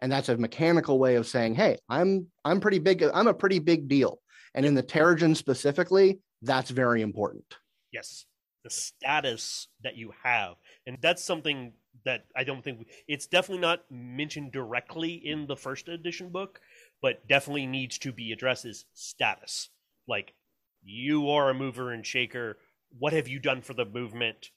And 0.01 0.12
that's 0.12 0.29
a 0.29 0.38
mechanical 0.38 0.97
way 0.97 1.15
of 1.15 1.27
saying, 1.27 1.53
hey, 1.55 1.77
I'm 1.88 2.27
I'm 2.43 2.60
pretty 2.60 2.79
big, 2.79 3.03
I'm 3.03 3.27
a 3.27 3.34
pretty 3.34 3.60
big 3.60 3.88
deal. 3.88 4.19
And 4.55 4.65
in 4.65 4.73
the 4.73 4.84
Teragen 4.84 5.36
specifically, 5.36 6.19
that's 6.41 6.71
very 6.71 7.01
important. 7.01 7.56
yes, 7.91 8.25
the 8.63 8.69
status 8.69 9.67
that 9.84 9.97
you 9.97 10.12
have. 10.23 10.56
And 10.86 10.97
that's 11.01 11.23
something 11.23 11.73
that 12.06 12.25
I 12.36 12.43
don't 12.43 12.63
think 12.63 12.88
it's 13.08 13.27
definitely 13.27 13.62
not 13.62 13.84
mentioned 13.89 14.51
directly 14.51 15.13
in 15.13 15.47
the 15.47 15.56
first 15.56 15.88
edition 15.88 16.30
book, 16.30 16.60
but 17.01 17.27
definitely 17.27 17.67
needs 17.67 17.97
to 17.99 18.12
be 18.12 18.32
addressed 18.32 18.65
is 18.65 18.86
status. 18.93 19.69
Like 20.08 20.34
you 20.84 21.30
are 21.30 21.49
a 21.49 21.54
mover 21.54 21.91
and 21.91 22.06
shaker. 22.06 22.58
What 22.97 23.13
have 23.13 23.27
you 23.27 23.39
done 23.39 23.62
for 23.62 23.73
the 23.73 23.86
movement? 23.86 24.49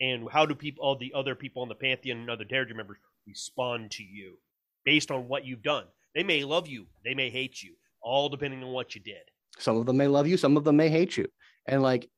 And 0.00 0.28
how 0.30 0.46
do 0.46 0.54
people 0.54 0.84
all 0.84 0.96
the 0.96 1.12
other 1.14 1.34
people 1.34 1.62
in 1.62 1.68
the 1.68 1.74
Pantheon 1.74 2.18
and 2.18 2.30
other 2.30 2.44
Teragen 2.44 2.76
members 2.76 2.98
respond 3.26 3.90
to 3.92 4.02
you 4.02 4.38
based 4.84 5.10
on 5.10 5.28
what 5.28 5.44
you've 5.44 5.62
done? 5.62 5.84
They 6.14 6.22
may 6.22 6.44
love 6.44 6.66
you, 6.66 6.86
they 7.04 7.14
may 7.14 7.30
hate 7.30 7.62
you, 7.62 7.74
all 8.02 8.28
depending 8.28 8.62
on 8.62 8.70
what 8.70 8.94
you 8.94 9.00
did. 9.00 9.29
Some 9.58 9.76
of 9.76 9.86
them 9.86 9.96
may 9.96 10.06
love 10.06 10.26
you, 10.26 10.36
some 10.36 10.56
of 10.56 10.64
them 10.64 10.76
may 10.76 10.88
hate 10.88 11.16
you. 11.16 11.26
And 11.66 11.82
like, 11.82 12.08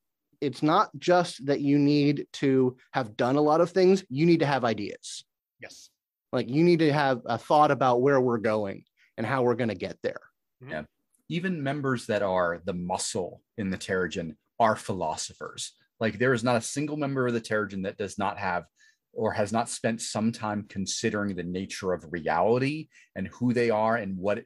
it's 0.40 0.62
not 0.62 0.90
just 0.98 1.46
that 1.46 1.60
you 1.60 1.78
need 1.78 2.26
to 2.34 2.76
have 2.92 3.16
done 3.16 3.36
a 3.36 3.40
lot 3.40 3.60
of 3.60 3.70
things, 3.70 4.04
you 4.08 4.26
need 4.26 4.40
to 4.40 4.46
have 4.46 4.64
ideas. 4.64 5.24
Yes. 5.60 5.90
Like, 6.32 6.48
you 6.48 6.64
need 6.64 6.80
to 6.80 6.92
have 6.92 7.20
a 7.26 7.38
thought 7.38 7.70
about 7.70 8.00
where 8.00 8.20
we're 8.20 8.38
going 8.38 8.84
and 9.16 9.26
how 9.26 9.42
we're 9.42 9.54
going 9.54 9.68
to 9.68 9.74
get 9.74 9.98
there. 10.02 10.20
Mm-hmm. 10.62 10.72
Yeah. 10.72 10.82
Even 11.28 11.62
members 11.62 12.06
that 12.06 12.22
are 12.22 12.60
the 12.64 12.74
muscle 12.74 13.42
in 13.56 13.70
the 13.70 13.78
Teragen 13.78 14.36
are 14.58 14.76
philosophers. 14.76 15.72
Like 15.98 16.18
there 16.18 16.32
is 16.32 16.44
not 16.44 16.56
a 16.56 16.60
single 16.60 16.96
member 16.96 17.26
of 17.26 17.32
the 17.32 17.40
Teragen 17.40 17.84
that 17.84 17.96
does 17.96 18.18
not 18.18 18.38
have 18.38 18.64
or 19.12 19.32
has 19.32 19.52
not 19.52 19.68
spent 19.68 20.00
some 20.00 20.32
time 20.32 20.66
considering 20.68 21.34
the 21.34 21.42
nature 21.42 21.92
of 21.92 22.12
reality 22.12 22.88
and 23.14 23.28
who 23.28 23.52
they 23.52 23.70
are 23.70 23.96
and 23.96 24.16
what 24.16 24.42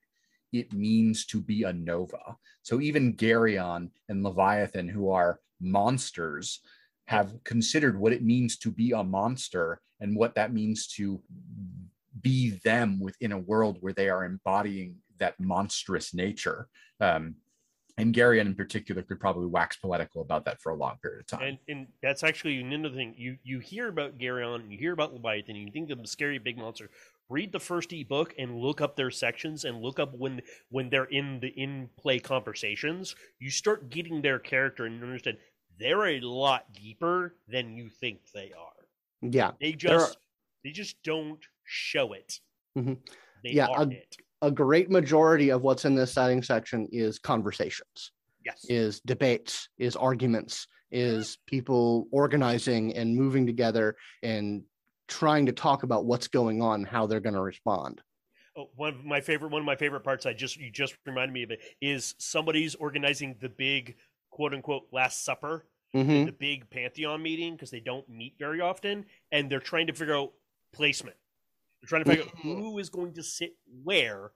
it 0.59 0.73
means 0.73 1.27
to 1.27 1.41
be 1.41 1.63
a 1.65 1.73
nova. 1.73 2.37
So 2.63 2.81
even 2.81 3.15
Geryon 3.15 3.91
and 4.09 4.23
Leviathan, 4.23 4.89
who 4.89 5.11
are 5.11 5.41
monsters, 5.61 6.61
have 7.07 7.33
considered 7.45 7.99
what 7.99 8.13
it 8.13 8.23
means 8.23 8.57
to 8.59 8.71
be 8.71 8.93
a 8.93 9.03
monster 9.03 9.81
and 10.01 10.17
what 10.17 10.35
that 10.35 10.53
means 10.53 10.87
to 10.89 11.21
be 12.21 12.59
them 12.65 12.99
within 13.01 13.33
a 13.33 13.39
world 13.39 13.79
where 13.81 13.93
they 13.93 14.09
are 14.09 14.25
embodying 14.25 14.97
that 15.19 15.39
monstrous 15.39 16.13
nature. 16.13 16.69
Um, 17.01 17.37
and 17.99 18.15
Geryon 18.15 18.43
in 18.43 18.55
particular 18.55 19.03
could 19.03 19.21
probably 19.21 19.47
wax 19.47 19.77
poetical 19.77 20.21
about 20.21 20.45
that 20.45 20.61
for 20.61 20.73
a 20.73 20.75
long 20.75 20.99
period 21.01 21.21
of 21.21 21.27
time. 21.27 21.49
And 21.49 21.59
and 21.69 21.87
that's 22.03 22.23
actually 22.23 22.61
another 22.61 22.95
thing. 22.95 23.15
You 23.17 23.39
you 23.43 23.59
hear 23.59 23.89
about 23.89 24.19
Geryon, 24.19 24.71
you 24.71 24.77
hear 24.77 24.93
about 24.93 25.15
Leviathan, 25.15 25.57
and 25.57 25.65
you 25.65 25.73
think 25.73 25.91
of 25.91 26.01
a 26.01 26.07
scary 26.07 26.39
big 26.39 26.59
monster. 26.59 26.91
Read 27.29 27.51
the 27.53 27.59
first 27.61 27.93
ebook 27.93 28.35
and 28.39 28.57
look 28.61 28.81
up 28.81 28.95
their 28.95 29.11
sections 29.11 29.65
and 29.65 29.83
look 29.83 29.99
up 29.99 30.15
when 30.15 30.43
when 30.69 30.89
they're 30.91 31.05
in 31.07 31.41
the 31.41 31.49
in 31.49 31.89
play 31.99 32.21
conversations. 32.21 33.17
You 33.41 33.51
start 33.51 33.91
getting 33.91 34.23
their 34.23 34.39
character 34.39 34.87
and 34.87 34.97
you 34.99 35.03
understand 35.03 35.39
they're 35.79 36.07
a 36.07 36.21
lot 36.21 36.73
deeper 36.73 37.35
than 37.49 37.77
you 37.77 37.89
think 37.91 38.21
they 38.33 38.53
are. 38.57 38.87
Yeah. 39.23 39.53
They 39.61 39.73
There 39.73 39.95
are- 39.97 39.99
just 39.99 40.19
they 40.63 40.71
just 40.71 41.03
don't 41.03 41.45
show 41.65 42.13
it. 42.13 42.39
Mhm. 42.77 42.99
They 43.43 43.51
Yeah, 43.51 43.69
a- 43.77 43.89
it. 43.89 44.17
A 44.43 44.51
great 44.53 44.91
majority 44.91 45.51
of 45.51 45.63
what's 45.63 45.85
in 45.85 45.95
this 45.97 46.13
setting 46.13 46.43
section 46.43 46.87
is 46.93 47.19
conversations. 47.19 48.13
Yes. 48.45 48.65
is 48.69 49.01
debates, 49.01 49.69
is 49.77 49.97
arguments, 49.97 50.69
is 50.93 51.37
people 51.47 52.07
organizing 52.13 52.95
and 52.97 53.17
moving 53.17 53.45
together 53.45 53.97
and 54.23 54.63
trying 55.09 55.47
to 55.47 55.53
talk 55.53 55.83
about 55.83 56.05
what's 56.05 56.29
going 56.29 56.63
on, 56.63 56.85
how 56.85 57.07
they're 57.07 57.21
going 57.21 57.35
to 57.35 57.41
respond. 57.43 58.03
Oh, 58.57 58.71
one 58.75 58.95
of 58.95 59.05
my 59.05 59.21
favorite 59.21 59.53
one 59.53 59.61
of 59.61 59.67
my 59.67 59.77
favorite 59.77 60.01
parts 60.03 60.25
I 60.25 60.33
just 60.33 60.57
you 60.57 60.71
just 60.71 60.97
reminded 61.05 61.35
me 61.35 61.43
of 61.43 61.51
it 61.51 61.61
is 61.83 62.15
somebody's 62.19 62.75
organizing 62.75 63.37
the 63.41 63.51
big 63.51 63.97
quote 64.31 64.55
unquote 64.55 64.85
last 64.93 65.25
supper 65.25 65.67
Mhm. 65.95 66.25
the 66.27 66.33
big 66.33 66.69
pantheon 66.71 67.23
meeting 67.23 67.53
because 67.55 67.71
they 67.71 67.81
don't 67.81 68.09
meet 68.09 68.35
very 68.39 68.61
often 68.63 69.05
and 69.31 69.51
they're 69.51 69.61
trying 69.61 69.87
to 69.89 69.93
figure 69.93 70.17
out 70.17 70.33
placement 70.73 71.17
they're 71.81 71.89
trying 71.89 72.05
to 72.05 72.11
figure 72.11 72.25
out 72.25 72.39
who 72.41 72.79
is 72.79 72.89
going 72.91 73.13
to 73.15 73.23
sit 73.23 73.57
where 73.85 74.33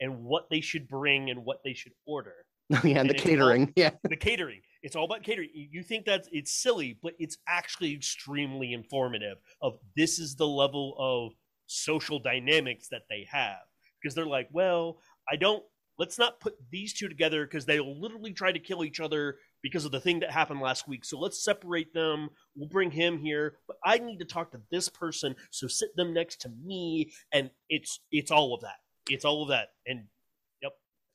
and 0.00 0.24
what 0.24 0.50
they 0.50 0.60
should 0.60 0.88
bring 0.88 1.30
and 1.30 1.44
what 1.44 1.62
they 1.64 1.72
should 1.72 1.92
order 2.06 2.34
yeah, 2.84 3.00
and 3.00 3.08
the 3.08 3.14
And 3.14 3.20
all- 3.20 3.24
catering. 3.24 3.72
Yeah. 3.76 3.90
the 4.02 4.16
catering 4.16 4.62
it's 4.82 4.96
all 4.96 5.04
about 5.04 5.22
catering 5.22 5.50
You- 5.54 5.82
think 5.82 6.06
that 6.06 6.26
it's 6.32 6.52
silly 6.52 6.98
but 7.02 7.14
it's 7.18 7.38
actually 7.46 7.94
extremely 7.94 8.72
informative 8.72 9.38
of 9.60 9.78
this 9.96 10.18
is 10.18 10.36
the 10.36 10.48
level 10.48 10.94
of 10.98 11.32
social 11.66 12.18
dynamics 12.18 12.88
that 12.88 13.02
they 13.08 13.26
have 13.30 13.60
because 14.00 14.14
they're 14.14 14.26
like, 14.26 14.48
well, 14.52 14.98
I 15.30 15.36
don't. 15.36 15.62
Let's 15.98 16.18
not 16.18 16.40
put 16.40 16.54
these 16.70 16.94
two 16.94 17.10
together 17.10 17.44
because 17.44 17.66
they'll 17.66 18.00
literally 18.00 18.32
try 18.32 18.52
to 18.52 18.58
kill 18.58 18.84
each 18.84 19.00
other 19.00 19.36
because 19.62 19.84
of 19.84 19.92
the 19.92 20.00
thing 20.00 20.20
that 20.20 20.30
happened 20.30 20.60
last 20.62 20.88
week. 20.88 21.04
So 21.04 21.18
let's 21.18 21.44
separate 21.44 21.92
them. 21.92 22.30
We'll 22.56 22.70
bring 22.70 22.90
him 22.90 23.18
here, 23.18 23.58
but 23.66 23.76
I 23.84 23.98
need 23.98 24.18
to 24.20 24.24
talk 24.24 24.50
to 24.52 24.62
this 24.70 24.88
person. 24.88 25.36
So 25.50 25.66
sit 25.66 25.94
them 25.96 26.14
next 26.14 26.40
to 26.42 26.48
me, 26.64 27.12
and 27.32 27.50
it's 27.68 28.00
it's 28.10 28.30
all 28.30 28.54
of 28.54 28.62
that. 28.62 28.76
It's 29.10 29.26
all 29.26 29.42
of 29.42 29.50
that, 29.50 29.68
and 29.86 30.04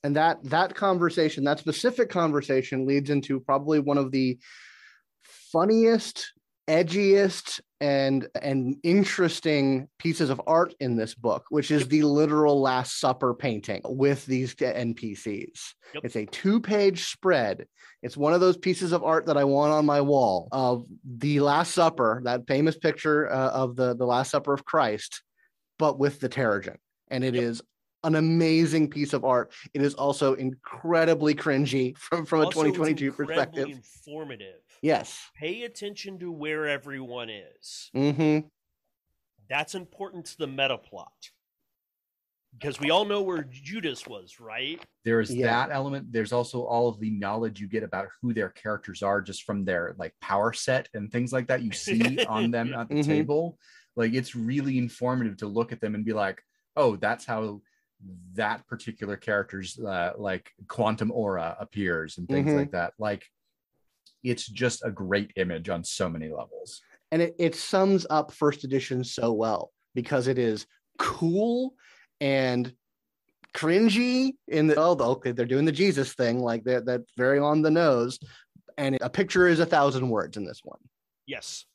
and 0.05 0.15
that 0.15 0.37
that 0.43 0.75
conversation 0.75 1.43
that 1.45 1.59
specific 1.59 2.09
conversation 2.09 2.85
leads 2.85 3.09
into 3.09 3.39
probably 3.39 3.79
one 3.79 3.97
of 3.97 4.11
the 4.11 4.37
funniest 5.23 6.31
edgiest 6.69 7.59
and 7.81 8.27
and 8.41 8.77
interesting 8.83 9.87
pieces 9.99 10.29
of 10.29 10.41
art 10.47 10.73
in 10.79 10.95
this 10.95 11.15
book 11.15 11.45
which 11.49 11.71
is 11.71 11.87
the 11.87 12.01
literal 12.03 12.61
last 12.61 12.99
supper 12.99 13.33
painting 13.33 13.81
with 13.85 14.25
these 14.25 14.55
npcs 14.55 15.73
Yep. 15.93 16.03
it's 16.05 16.15
a 16.15 16.25
two 16.25 16.59
page 16.59 17.05
spread 17.05 17.65
it's 18.01 18.17
one 18.17 18.33
of 18.33 18.41
those 18.41 18.57
pieces 18.57 18.91
of 18.91 19.03
art 19.03 19.25
that 19.27 19.37
i 19.37 19.43
want 19.43 19.73
on 19.73 19.85
my 19.85 20.01
wall 20.01 20.47
of 20.51 20.85
the 21.03 21.39
last 21.39 21.73
supper 21.73 22.21
that 22.25 22.47
famous 22.47 22.77
picture 22.77 23.31
uh, 23.31 23.49
of 23.51 23.75
the 23.75 23.95
the 23.95 24.05
last 24.05 24.31
supper 24.31 24.53
of 24.53 24.65
christ 24.65 25.21
but 25.77 25.99
with 25.99 26.19
the 26.19 26.29
Teragen. 26.29 26.77
And 27.09 27.23
it 27.23 27.35
is 27.35 27.57
Yep. 27.57 27.65
An 28.05 28.15
amazing 28.15 28.89
piece 28.89 29.13
of 29.13 29.25
art. 29.25 29.51
It 29.73 29.81
is 29.81 29.93
also 29.95 30.35
incredibly 30.35 31.33
cringy 31.35 31.97
from, 31.97 32.25
from 32.25 32.41
a 32.41 32.45
also 32.45 32.61
it's 32.61 32.77
2022 32.77 33.05
incredibly 33.07 33.35
perspective. 33.35 33.81
informative. 34.05 34.61
Yes. 34.81 35.19
Pay 35.35 35.63
attention 35.63 36.19
to 36.19 36.31
where 36.31 36.67
everyone 36.67 37.29
is. 37.29 37.89
Mm-hmm. 37.95 38.47
That's 39.49 39.75
important 39.75 40.25
to 40.27 40.37
the 40.37 40.47
meta 40.47 40.77
plot. 40.77 41.11
Because 42.57 42.79
we 42.79 42.89
all 42.89 43.03
know 43.03 43.21
where 43.21 43.43
Judas 43.43 44.07
was, 44.07 44.39
right? 44.39 44.79
there's 45.03 45.33
Yeah. 45.33 45.47
that 45.67 45.71
element 45.75 46.11
there's 46.11 46.31
also 46.31 46.61
all 46.63 46.87
of 46.87 46.99
the 46.99 47.11
knowledge 47.11 47.59
you 47.59 47.67
get 47.67 47.83
about 47.83 48.07
who 48.21 48.33
their 48.33 48.49
characters 48.49 49.03
are 49.03 49.21
just 49.21 49.43
from 49.43 49.65
their 49.65 49.93
like 49.99 50.13
power 50.21 50.51
set 50.53 50.87
and 50.95 51.11
things 51.11 51.31
like 51.33 51.47
that 51.47 51.61
you 51.61 51.71
see 51.71 52.25
on 52.25 52.49
them 52.49 52.73
at 52.73 52.87
the 52.89 52.95
Mhm. 52.95 53.05
table 53.05 53.59
like 53.95 54.13
it's 54.13 54.35
really 54.35 54.79
informative 54.79 55.37
to 55.37 55.47
look 55.47 55.71
at 55.71 55.79
them 55.79 55.93
and 55.93 56.03
be 56.05 56.13
like 56.13 56.41
oh 56.75 56.95
that's 56.95 57.23
how 57.23 57.61
that 58.33 58.65
particular 58.67 59.15
character's 59.17 59.79
uh, 59.79 60.11
like 60.17 60.51
quantum 60.67 61.11
aura 61.11 61.55
appears 61.59 62.17
and 62.17 62.27
things 62.27 62.51
Mhm. 62.51 62.57
like 62.57 62.71
that 62.71 62.93
like 62.99 63.23
it's 64.23 64.45
just 64.47 64.83
a 64.83 64.91
great 64.91 65.31
image 65.35 65.69
on 65.69 65.83
so 65.83 66.09
many 66.09 66.29
levels 66.29 66.81
And 67.11 67.21
it, 67.21 67.35
it 67.39 67.55
sums 67.55 68.05
up 68.09 68.31
first 68.31 68.63
edition 68.63 69.03
so 69.03 69.31
well 69.31 69.71
because 69.93 70.27
it 70.27 70.37
is 70.37 70.65
cool 70.97 71.75
and 72.21 72.73
cringy 73.53 74.33
in 74.49 74.67
the 74.67 74.75
oh 74.75 74.97
okay 74.99 75.31
they're 75.31 75.45
doing 75.45 75.63
the 75.65 75.71
jesus 75.71 76.13
thing 76.13 76.39
like 76.39 76.63
that 76.65 76.85
that's 76.85 77.09
very 77.17 77.39
on 77.39 77.61
the 77.61 77.71
nose 77.71 78.19
and 78.77 78.97
a 79.01 79.09
picture 79.09 79.47
is 79.47 79.59
a 79.61 79.65
thousand 79.65 80.09
words 80.09 80.35
in 80.35 80.43
this 80.45 80.59
one. 80.63 80.79
Yes. 81.25 81.65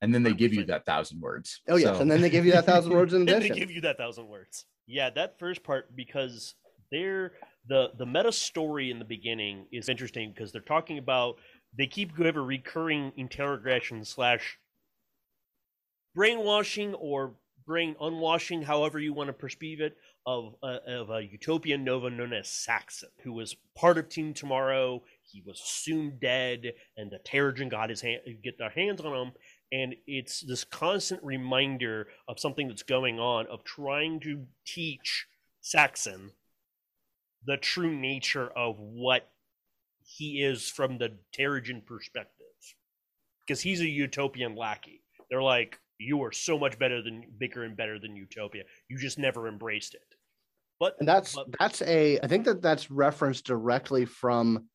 and 0.00 0.14
then 0.14 0.22
they 0.22 0.32
give 0.32 0.54
you 0.54 0.64
that 0.64 0.86
thousand 0.86 1.20
words 1.20 1.60
Oh 1.68 1.76
yes, 1.76 1.96
So- 1.96 2.00
and 2.00 2.10
then 2.10 2.20
they 2.22 2.30
give 2.30 2.46
you 2.46 2.52
that 2.52 2.64
thousand 2.64 2.92
words 2.98 3.12
in 3.12 3.28
And 3.28 3.42
they 3.42 3.50
give 3.50 3.70
you 3.70 3.82
that 3.82 3.98
thousand 3.98 4.26
words. 4.28 4.64
Yeah, 4.88 5.10
that 5.10 5.38
first 5.38 5.62
part 5.62 5.94
because 5.94 6.54
they're 6.90 7.32
the 7.68 7.90
the 7.98 8.06
meta 8.06 8.32
story 8.32 8.90
in 8.90 8.98
the 8.98 9.04
beginning 9.04 9.66
is 9.70 9.90
interesting 9.90 10.32
because 10.32 10.50
they're 10.50 10.62
talking 10.62 10.96
about 10.96 11.36
they 11.76 11.86
keep 11.86 12.18
a 12.18 12.32
recurring 12.32 13.12
interrogation 13.16 14.02
slash 14.02 14.58
brainwashing 16.14 16.94
or 16.94 17.34
brain 17.66 17.94
unwashing, 18.00 18.62
however 18.62 18.98
you 18.98 19.12
want 19.12 19.28
to 19.28 19.34
perceive 19.34 19.82
it, 19.82 19.94
of 20.26 20.54
a, 20.62 20.78
of 20.86 21.10
a 21.10 21.22
utopian 21.22 21.84
nova 21.84 22.08
known 22.08 22.32
as 22.32 22.48
Saxon, 22.48 23.10
who 23.22 23.34
was 23.34 23.54
part 23.76 23.98
of 23.98 24.08
Team 24.08 24.32
Tomorrow. 24.32 25.02
He 25.22 25.42
was 25.46 25.60
assumed 25.60 26.18
dead, 26.18 26.72
and 26.96 27.10
the 27.10 27.18
Teragen 27.18 27.68
got 27.68 27.90
his 27.90 28.00
hand, 28.00 28.22
get 28.42 28.56
their 28.56 28.70
hands 28.70 29.02
on 29.02 29.14
him, 29.14 29.32
and 29.72 29.94
it's 30.06 30.40
this 30.40 30.64
constant 30.64 31.22
reminder 31.22 32.08
of 32.26 32.40
something 32.40 32.68
that's 32.68 32.82
going 32.82 33.18
on 33.18 33.46
of 33.46 33.64
trying 33.64 34.20
to 34.20 34.46
teach 34.66 35.26
Saxon 35.60 36.32
the 37.44 37.56
true 37.56 37.94
nature 37.94 38.48
of 38.56 38.78
what 38.78 39.30
he 40.04 40.42
is 40.42 40.68
from 40.68 40.98
the 40.98 41.12
Teragen 41.36 41.84
perspective. 41.84 42.46
Because 43.46 43.60
he's 43.60 43.80
a 43.80 43.88
utopian 43.88 44.56
lackey. 44.56 45.02
They're 45.30 45.42
like, 45.42 45.78
you 45.98 46.22
are 46.22 46.32
so 46.32 46.58
much 46.58 46.78
better 46.78 47.02
than 47.02 47.24
bigger 47.38 47.64
and 47.64 47.76
better 47.76 47.98
than 47.98 48.16
Utopia. 48.16 48.62
You 48.88 48.98
just 48.98 49.18
never 49.18 49.48
embraced 49.48 49.94
it. 49.94 50.02
But 50.80 50.96
And 51.00 51.08
that's 51.08 51.34
but- 51.34 51.46
that's 51.58 51.82
a 51.82 52.18
I 52.20 52.26
think 52.26 52.44
that 52.44 52.62
that's 52.62 52.90
referenced 52.90 53.44
directly 53.46 54.04
from 54.04 54.68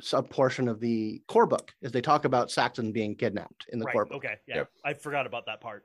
some 0.00 0.24
portion 0.24 0.68
of 0.68 0.80
the 0.80 1.22
core 1.28 1.46
book 1.46 1.72
as 1.82 1.92
they 1.92 2.00
talk 2.00 2.24
about 2.24 2.50
Saxon 2.50 2.92
being 2.92 3.14
kidnapped 3.14 3.66
in 3.68 3.78
the 3.78 3.84
right, 3.84 3.92
core 3.92 4.04
book. 4.06 4.16
okay, 4.24 4.36
yeah, 4.46 4.56
Yep. 4.56 4.68
I 4.84 4.94
forgot 4.94 5.26
about 5.26 5.46
that 5.46 5.60
part. 5.60 5.84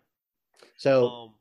So 0.77 1.07
Um, 1.07 1.35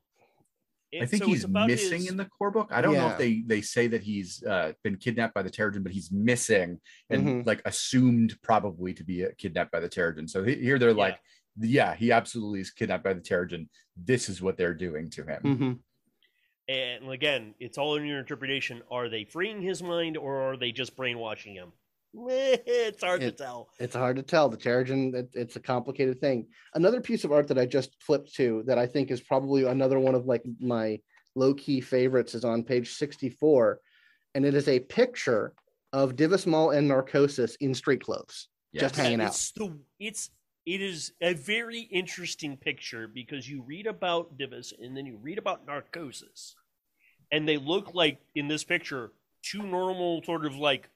I 1.01 1.05
think 1.05 1.23
so 1.23 1.29
he's 1.29 1.47
missing 1.47 2.01
his- 2.01 2.09
in 2.11 2.17
the 2.17 2.25
core 2.25 2.51
book. 2.51 2.69
I 2.71 2.81
don't 2.81 2.93
know 2.95 3.09
if 3.09 3.17
they 3.17 3.41
they 3.41 3.61
say 3.61 3.87
that 3.87 4.01
he's 4.03 4.43
uh, 4.43 4.73
been 4.83 4.97
kidnapped 4.97 5.33
by 5.33 5.43
the 5.43 5.49
Teragen, 5.51 5.83
but 5.83 5.91
he's 5.91 6.11
missing 6.11 6.79
and 7.09 7.27
Mhm. 7.27 7.45
like 7.45 7.61
assumed 7.65 8.39
probably 8.41 8.93
to 8.95 9.03
be 9.03 9.25
uh, 9.25 9.29
kidnapped 9.37 9.71
by 9.71 9.79
the 9.79 9.89
Teragen. 9.89 10.29
So 10.29 10.43
he- 10.43 10.55
here 10.55 10.79
they're 10.79 10.89
Yeah. 10.91 10.95
like, 10.95 11.19
yeah, 11.59 11.95
he 11.95 12.11
absolutely 12.11 12.59
is 12.61 12.71
kidnapped 12.71 13.03
by 13.03 13.13
the 13.13 13.21
Teragen. 13.21 13.67
This 13.95 14.29
is 14.29 14.41
what 14.41 14.57
they're 14.57 14.73
doing 14.73 15.09
to 15.11 15.23
him. 15.25 15.41
mhm. 15.43 15.79
And 16.67 17.09
again, 17.11 17.55
it's 17.59 17.77
all 17.79 17.95
in 17.95 18.05
your 18.05 18.19
interpretation. 18.19 18.83
Are 18.91 19.09
they 19.09 19.25
freeing 19.25 19.61
his 19.61 19.81
mind 19.81 20.17
or 20.17 20.39
are 20.51 20.55
they 20.57 20.71
just 20.71 20.95
brainwashing 20.95 21.55
him? 21.55 21.73
It's 22.15 23.03
hard 23.03 23.21
to 23.21 23.31
tell. 23.31 23.69
it's 23.79 23.95
hard 23.95 24.15
to 24.15 24.23
tell. 24.23 24.49
The 24.49 24.57
Teragen, 24.57 25.13
it, 25.13 25.29
it's 25.33 25.55
a 25.55 25.59
complicated 25.59 26.19
thing. 26.19 26.47
Another 26.73 27.01
piece 27.01 27.23
of 27.23 27.31
art 27.31 27.47
that 27.47 27.57
I 27.57 27.65
just 27.65 27.95
flipped 28.01 28.33
to 28.35 28.63
that 28.65 28.77
I 28.79 28.87
think 28.87 29.11
is 29.11 29.21
probably 29.21 29.65
another 29.65 29.99
one 29.99 30.15
of 30.15 30.25
like 30.25 30.43
my 30.59 30.99
low 31.35 31.53
key 31.53 31.81
favorites 31.81 32.33
is 32.33 32.43
on 32.43 32.63
page 32.63 32.93
64. 32.93 33.79
And 34.35 34.45
it 34.45 34.53
is 34.53 34.67
a 34.67 34.79
picture 34.79 35.53
of 35.93 36.15
Divis 36.15 36.45
Mal 36.45 36.71
and 36.71 36.87
Narcosis 36.87 37.55
in 37.55 37.73
street 37.73 38.03
clothes. 38.03 38.47
Just 38.75 38.95
hanging 38.95 39.21
out. 39.21 39.29
It's 39.29 39.51
the 39.51 39.77
it's 39.99 40.29
it 40.65 40.81
is 40.81 41.13
a 41.21 41.33
very 41.33 41.79
interesting 41.79 42.55
picture 42.57 43.07
because 43.07 43.49
you 43.49 43.63
read 43.63 43.87
about 43.87 44.37
Divis 44.37 44.73
and 44.79 44.95
then 44.95 45.07
you 45.07 45.17
read 45.17 45.39
about 45.39 45.65
Narcosis, 45.65 46.55
and 47.31 47.47
they 47.47 47.57
look 47.57 47.95
like 47.95 48.19
in 48.35 48.47
this 48.47 48.63
picture 48.63 49.11
two 49.41 49.63
normal 49.63 50.21
sort 50.23 50.45
of 50.45 50.55
like 50.57 50.89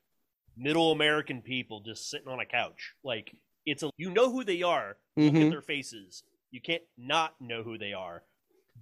middle 0.58 0.92
American 0.92 1.42
people 1.42 1.82
just 1.82 2.10
sitting 2.10 2.28
on 2.28 2.40
a 2.40 2.46
couch. 2.46 2.94
Like 3.04 3.36
it's 3.66 3.84
a 3.84 3.90
you 3.98 4.12
know 4.12 4.32
who 4.32 4.44
they 4.44 4.62
are. 4.64 4.98
Look 5.16 5.34
Mhm. 5.34 5.46
at 5.46 5.52
their 5.52 5.62
faces. 5.62 6.24
You 6.52 6.62
can't 6.62 6.84
not 6.98 7.34
know 7.40 7.64
who 7.64 7.78
they 7.78 7.94
are, 7.94 8.24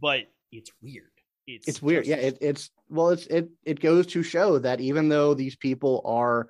but 0.02 0.32
it's 0.52 0.72
weird. 0.82 1.12
It's 1.48 1.68
it's 1.68 1.82
weird 1.82 2.06
yeah 2.06 2.18
it, 2.18 2.38
it's 2.40 2.70
well 2.88 3.10
it's 3.10 3.26
it 3.28 3.50
it 3.66 3.80
goes 3.80 4.06
to 4.08 4.22
show 4.22 4.60
that 4.60 4.80
even 4.80 5.10
though 5.10 5.34
these 5.34 5.56
people 5.56 6.02
are 6.06 6.48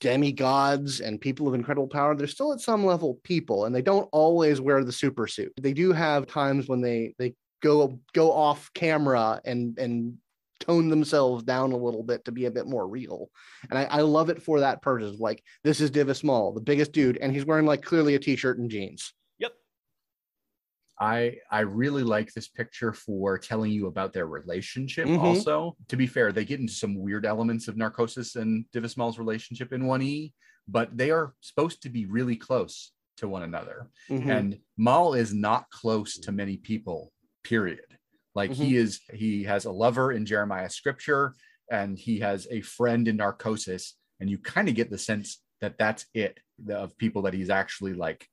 demigods 0.00 1.00
and 1.00 1.20
people 1.20 1.46
of 1.46 1.52
incredible 1.52 1.86
power 1.86 2.16
they're 2.16 2.26
still 2.26 2.52
at 2.54 2.60
some 2.60 2.86
level 2.86 3.20
people 3.22 3.66
and 3.66 3.74
they 3.74 3.82
don't 3.82 4.08
always 4.12 4.58
wear 4.58 4.82
the 4.82 4.90
super 4.92 5.26
suit 5.26 5.52
they 5.60 5.74
do 5.74 5.92
have 5.92 6.26
times 6.26 6.66
when 6.66 6.80
they 6.80 7.14
they 7.18 7.34
go 7.62 8.00
go 8.14 8.32
off 8.32 8.70
camera 8.72 9.38
and 9.44 9.78
and 9.78 10.16
tone 10.60 10.88
themselves 10.88 11.42
down 11.42 11.72
a 11.72 11.76
little 11.76 12.02
bit 12.02 12.24
to 12.24 12.32
be 12.32 12.44
a 12.44 12.50
bit 12.50 12.66
more 12.66 12.86
real 12.86 13.28
and 13.70 13.78
i, 13.78 13.84
I 13.84 14.00
love 14.02 14.30
it 14.30 14.42
for 14.42 14.60
that 14.60 14.82
purpose 14.82 15.18
like 15.18 15.42
this 15.64 15.80
is 15.80 15.90
Divis 15.90 16.22
Mal 16.22 16.52
the 16.52 16.60
biggest 16.60 16.92
dude 16.92 17.16
and 17.16 17.32
he's 17.32 17.44
wearing 17.46 17.66
like 17.66 17.82
clearly 17.82 18.14
a 18.14 18.18
t-shirt 18.18 18.58
and 18.58 18.70
jeans 18.70 19.12
Yep. 19.38 19.52
I 20.98 21.36
I 21.50 21.60
really 21.60 22.02
like 22.02 22.32
this 22.32 22.48
picture 22.48 22.92
for 22.92 23.38
telling 23.38 23.72
you 23.72 23.86
about 23.86 24.12
their 24.12 24.26
relationship. 24.26 25.06
Mhm. 25.06 25.18
Also, 25.22 25.76
to 25.88 25.96
be 25.96 26.06
fair, 26.06 26.30
they 26.30 26.44
get 26.44 26.60
into 26.60 26.74
some 26.74 26.94
weird 26.94 27.24
elements 27.24 27.68
of 27.68 27.76
Narcosis 27.78 28.36
and 28.36 28.66
Divis 28.74 28.98
Mal's 28.98 29.18
relationship 29.18 29.72
in 29.72 29.82
1E, 29.84 30.32
but 30.68 30.94
they 30.94 31.10
are 31.10 31.34
supposed 31.40 31.82
to 31.82 31.88
be 31.88 32.04
really 32.04 32.36
close 32.36 32.92
to 33.16 33.28
one 33.28 33.42
another. 33.42 33.88
Mhm. 34.10 34.26
and 34.28 34.58
Mal 34.76 35.14
is 35.14 35.32
not 35.32 35.70
close 35.70 36.18
to 36.18 36.32
many 36.32 36.58
people 36.58 37.12
period 37.44 37.96
like 38.34 38.52
he 38.52 38.76
is 38.76 39.00
he 39.12 39.44
has 39.44 39.64
a 39.64 39.72
lover 39.72 40.12
in 40.12 40.24
Jeremiah 40.26 40.70
scripture 40.70 41.34
and 41.70 41.98
he 41.98 42.18
has 42.20 42.46
a 42.50 42.60
friend 42.60 43.06
in 43.08 43.16
narcosis 43.16 43.96
and 44.20 44.28
you 44.30 44.38
kind 44.38 44.68
of 44.68 44.74
get 44.74 44.90
the 44.90 44.98
sense 44.98 45.40
that 45.60 45.78
that's 45.78 46.06
it 46.14 46.38
the- 46.64 46.76
of 46.76 46.96
people 46.98 47.22
that 47.22 47.34
he's 47.34 47.50
actually 47.50 47.94
like 47.94 48.26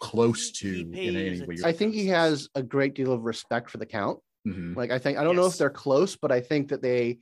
close 0.00 0.50
to 0.52 0.90
in 0.94 1.14
any 1.16 1.42
way 1.42 1.56
i 1.64 1.72
think 1.72 1.92
he 1.94 2.06
has 2.06 2.48
a 2.54 2.62
great 2.62 2.94
deal 2.94 3.12
of 3.12 3.22
respect 3.22 3.70
for 3.70 3.78
the 3.78 3.86
count 3.86 4.18
Mhm. 4.48 4.74
Like 4.74 4.90
I 4.90 4.98
think 4.98 5.18
I 5.18 5.22
don't 5.22 5.36
know 5.36 5.44
if 5.44 5.58
they're 5.58 5.68
close, 5.68 6.16
but 6.16 6.32
I 6.32 6.40
think 6.40 6.68
that 6.68 6.80
they 6.80 7.18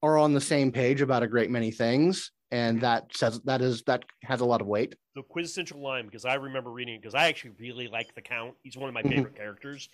are 0.00 0.16
on 0.16 0.32
the 0.32 0.40
same 0.40 0.70
page 0.70 1.00
about 1.00 1.24
a 1.24 1.26
great 1.26 1.50
many 1.50 1.72
things, 1.72 2.30
and 2.52 2.80
that 2.82 3.12
says 3.16 3.40
that 3.46 3.60
is 3.62 3.82
that 3.88 4.04
has 4.22 4.42
a 4.42 4.44
lot 4.44 4.60
of 4.60 4.68
weight. 4.68 4.94
the 5.16 5.24
quintessential 5.24 5.80
line 5.82 6.06
because 6.06 6.24
I 6.24 6.34
remember 6.34 6.70
reading 6.70 6.94
it 6.94 7.00
because 7.02 7.16
I 7.16 7.26
actually 7.26 7.54
really 7.58 7.88
like 7.88 8.14
the 8.14 8.22
Count. 8.22 8.54
He's 8.62 8.76
one 8.76 8.86
of 8.88 8.94
my 8.94 9.02
Mhm. 9.02 9.08
favorite 9.08 9.34
characters. 9.34 9.88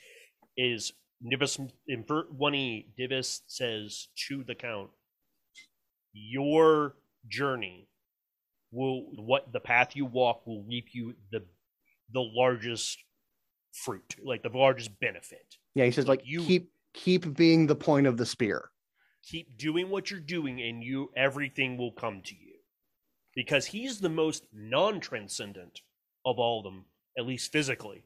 is 0.59 0.93
Divis 1.25 1.59
in 1.89 2.05
1E, 2.05 2.87
Divis 2.99 3.41
says 3.47 4.09
to 4.29 4.45
the 4.45 4.55
count, 4.55 4.91
your 6.13 6.97
journey 7.29 7.89
will 8.71 9.07
what 9.17 9.53
the 9.53 9.61
path 9.61 9.97
you 9.97 10.05
walk 10.05 10.47
will 10.47 10.63
reap 10.65 10.89
you 10.93 11.15
the 11.33 11.45
the 12.13 12.21
largest 12.21 12.99
fruit, 13.73 14.17
like 14.23 14.43
the 14.43 14.49
largest 14.49 14.99
benefit. 15.01 15.57
Yeah, 15.75 15.85
he 15.85 15.91
says 15.91 16.07
like 16.07 16.23
You- 16.25 16.43
keep 16.45 16.73
keep 16.95 17.35
being 17.37 17.67
the 17.67 17.77
point 17.77 18.07
of 18.07 18.17
the 18.17 18.27
spear. 18.27 18.71
Keep 19.25 19.59
doing 19.59 19.91
what 19.91 20.11
you're 20.11 20.21
doing, 20.21 20.61
and 20.63 20.83
you 20.83 21.11
everything 21.17 21.77
will 21.77 21.93
come 21.93 22.23
to 22.23 22.35
you, 22.35 22.55
because 23.35 23.67
he's 23.67 24.01
the 24.01 24.09
most 24.09 24.45
non-transcendent 24.53 25.83
of 26.25 26.39
all 26.39 26.61
of 26.61 26.65
them, 26.65 26.87
at 27.19 27.27
least 27.27 27.53
physically. 27.53 28.05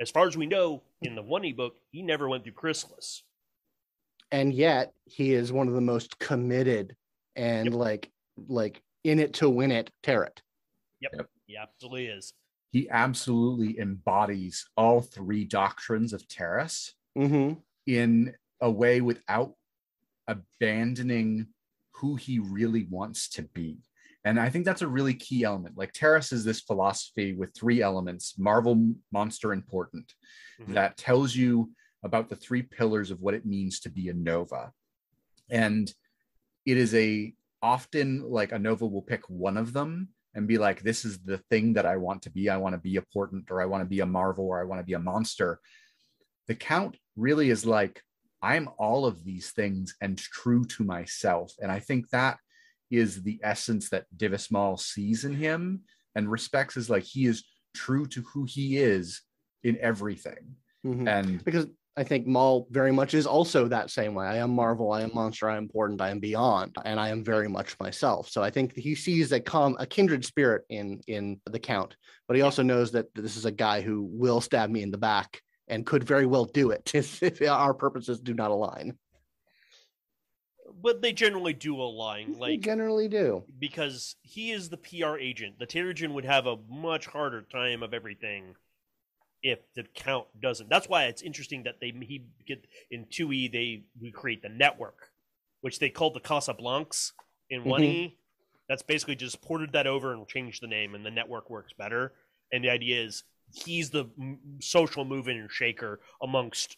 As 0.00 0.10
far 0.10 0.26
as 0.26 0.36
we 0.36 0.46
know, 0.46 0.82
in 1.02 1.14
the 1.14 1.22
one 1.22 1.44
e 1.44 1.52
book, 1.52 1.76
he 1.92 2.02
never 2.02 2.28
went 2.28 2.44
through 2.44 2.54
chrysalis. 2.54 3.22
and 4.32 4.54
yet 4.54 4.94
he 5.06 5.32
is 5.34 5.52
one 5.52 5.66
of 5.68 5.74
the 5.74 5.80
most 5.80 6.18
committed 6.20 6.96
and 7.36 7.66
Yep. 7.66 7.74
like 7.74 8.10
like 8.48 8.82
in 9.04 9.18
it 9.18 9.34
to 9.34 9.50
win 9.50 9.70
it 9.72 9.90
Tarot. 10.02 10.28
Yep, 11.00 11.28
He 11.46 11.56
absolutely 11.56 12.06
is. 12.06 12.32
He 12.70 12.88
absolutely 12.88 13.78
embodies 13.80 14.68
all 14.76 15.00
three 15.00 15.44
doctrines 15.44 16.12
of 16.12 16.26
Teras 16.28 16.94
Mm-hmm. 17.18 17.58
in 17.86 18.34
a 18.60 18.70
way 18.70 19.00
without 19.00 19.56
abandoning 20.28 21.48
who 21.92 22.14
he 22.14 22.38
really 22.38 22.84
wants 22.84 23.28
to 23.30 23.42
be. 23.42 23.78
And 24.24 24.38
I 24.38 24.50
think 24.50 24.64
that's 24.64 24.82
a 24.82 24.88
really 24.88 25.14
key 25.14 25.44
element. 25.44 25.78
Like 25.78 25.92
Teras 25.92 26.32
is 26.32 26.44
this 26.44 26.60
philosophy 26.60 27.32
with 27.34 27.54
three 27.54 27.80
elements 27.80 28.38
Marvel, 28.38 28.94
monster, 29.10 29.52
important 29.52 30.12
Mhm. 30.60 30.74
that 30.74 30.96
tells 30.96 31.34
you 31.34 31.72
about 32.02 32.28
the 32.28 32.36
three 32.36 32.62
pillars 32.62 33.10
of 33.10 33.20
what 33.20 33.34
it 33.34 33.46
means 33.46 33.80
to 33.80 33.90
be 33.90 34.08
a 34.08 34.14
Nova. 34.14 34.72
And 35.48 35.92
it 36.66 36.76
is 36.76 36.94
a 36.94 37.34
often 37.62 38.22
like 38.22 38.52
a 38.52 38.58
Nova 38.58 38.86
will 38.86 39.02
pick 39.02 39.28
one 39.28 39.56
of 39.56 39.72
them 39.72 40.08
and 40.34 40.46
be 40.46 40.58
like, 40.58 40.82
this 40.82 41.04
is 41.04 41.18
the 41.18 41.38
thing 41.50 41.74
that 41.74 41.86
I 41.86 41.96
want 41.96 42.22
to 42.22 42.30
be. 42.30 42.48
I 42.48 42.56
want 42.56 42.74
to 42.74 42.80
be 42.80 42.96
a 42.96 43.02
portent, 43.02 43.50
or 43.50 43.60
I 43.60 43.66
want 43.66 43.82
to 43.82 43.88
be 43.88 44.00
a 44.00 44.06
Marvel, 44.06 44.46
or 44.46 44.60
I 44.60 44.64
want 44.64 44.80
to 44.80 44.86
be 44.86 44.94
a 44.94 44.98
monster. 44.98 45.60
The 46.46 46.54
Count 46.54 46.96
really 47.16 47.50
is 47.50 47.66
like, 47.66 48.02
I'm 48.40 48.68
all 48.78 49.04
of 49.04 49.24
these 49.24 49.50
things 49.50 49.96
and 50.00 50.16
true 50.16 50.64
to 50.66 50.84
myself. 50.84 51.52
And 51.60 51.70
I 51.70 51.80
think 51.80 52.08
that 52.10 52.38
is 52.90 53.22
the 53.22 53.40
essence 53.42 53.88
that 53.90 54.06
Divis 54.16 54.50
Mal 54.50 54.76
sees 54.76 55.24
in 55.24 55.34
him 55.34 55.82
and 56.14 56.30
respects 56.30 56.76
is 56.76 56.90
like 56.90 57.04
he 57.04 57.26
is 57.26 57.44
true 57.74 58.06
to 58.06 58.22
who 58.22 58.44
he 58.44 58.78
is 58.78 59.22
in 59.62 59.78
everything. 59.80 60.56
Mhm. 60.84 61.08
And 61.08 61.44
Because 61.44 61.66
I 61.96 62.04
think 62.04 62.26
Mal 62.26 62.66
very 62.70 62.92
much 62.92 63.14
is 63.14 63.26
also 63.26 63.68
that 63.68 63.90
same 63.90 64.14
way. 64.14 64.24
I 64.26 64.36
am 64.36 64.50
Marvel, 64.50 64.92
I 64.92 65.02
am 65.02 65.10
Monster, 65.12 65.50
I 65.50 65.56
am 65.56 65.64
Important, 65.64 66.00
I 66.00 66.10
am 66.10 66.18
Beyond, 66.18 66.76
and 66.84 66.98
I 66.98 67.10
am 67.10 67.22
very 67.22 67.48
much 67.48 67.76
myself. 67.78 68.28
So 68.30 68.42
I 68.42 68.50
think 68.50 68.74
he 68.74 68.94
sees 68.94 69.32
a 69.32 69.40
com 69.40 69.76
a 69.78 69.86
kindred 69.86 70.24
spirit 70.24 70.62
in 70.68 71.00
in 71.06 71.40
the 71.46 71.58
Count, 71.58 71.96
but 72.26 72.36
he 72.36 72.42
also 72.42 72.62
knows 72.62 72.92
that 72.92 73.06
this 73.14 73.36
is 73.36 73.44
a 73.44 73.50
guy 73.50 73.82
who 73.82 74.02
will 74.02 74.40
stab 74.40 74.70
me 74.70 74.82
in 74.82 74.90
the 74.90 74.98
back 74.98 75.40
and 75.68 75.84
could 75.86 76.04
very 76.04 76.26
well 76.26 76.44
do 76.46 76.70
it 76.70 76.94
if, 76.94 77.22
if 77.22 77.42
our 77.42 77.74
purposes 77.74 78.18
do 78.20 78.34
not 78.34 78.50
align. 78.50 78.98
But 80.82 81.02
they 81.02 81.12
generally 81.12 81.52
do 81.52 81.80
align, 81.80 82.32
They 82.34 82.38
like 82.38 82.60
generally 82.60 83.08
do. 83.08 83.44
because 83.58 84.16
he 84.22 84.50
is 84.50 84.68
the 84.68 84.76
PR 84.76 85.16
agent. 85.18 85.58
The 85.58 85.66
Teragen 85.66 86.12
would 86.14 86.24
have 86.24 86.46
a 86.46 86.56
much 86.68 87.06
harder 87.06 87.42
time 87.42 87.82
of 87.82 87.92
everything 87.92 88.54
if 89.42 89.58
the 89.74 89.84
count 89.94 90.26
doesn't. 90.40 90.68
That's 90.68 90.88
why 90.88 91.04
it's 91.04 91.22
interesting 91.22 91.62
that 91.64 91.80
they 91.80 91.92
he 92.02 92.24
get 92.46 92.66
in 92.90 93.06
two 93.10 93.32
E 93.32 93.48
they 93.48 93.84
we 94.00 94.10
create 94.10 94.42
the 94.42 94.48
network, 94.48 95.10
which 95.60 95.78
they 95.78 95.90
called 95.90 96.14
the 96.14 96.20
Casablancs 96.20 97.12
in 97.48 97.64
one 97.64 97.82
E. 97.82 98.04
Mm-hmm. 98.04 98.14
That's 98.68 98.82
basically 98.82 99.16
just 99.16 99.40
ported 99.42 99.72
that 99.72 99.86
over 99.86 100.12
and 100.12 100.28
changed 100.28 100.62
the 100.62 100.68
name, 100.68 100.94
and 100.94 101.04
the 101.04 101.10
network 101.10 101.50
works 101.50 101.72
better. 101.72 102.12
And 102.52 102.62
the 102.62 102.70
idea 102.70 103.02
is 103.02 103.24
he's 103.52 103.90
the 103.90 104.08
social 104.60 105.04
mover 105.04 105.30
and 105.30 105.50
shaker 105.50 106.00
amongst 106.22 106.76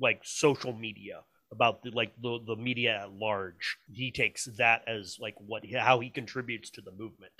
like 0.00 0.20
social 0.22 0.72
media 0.72 1.20
about 1.54 1.82
the 1.82 1.90
like 1.90 2.12
the, 2.20 2.38
the 2.46 2.56
media 2.56 3.00
at 3.02 3.12
large. 3.12 3.76
He 3.92 4.10
takes 4.10 4.44
that 4.58 4.82
as 4.86 5.18
like 5.20 5.36
what 5.38 5.62
how 5.72 6.00
he 6.00 6.10
contributes 6.10 6.70
to 6.70 6.80
the 6.80 6.92
movement. 6.92 7.32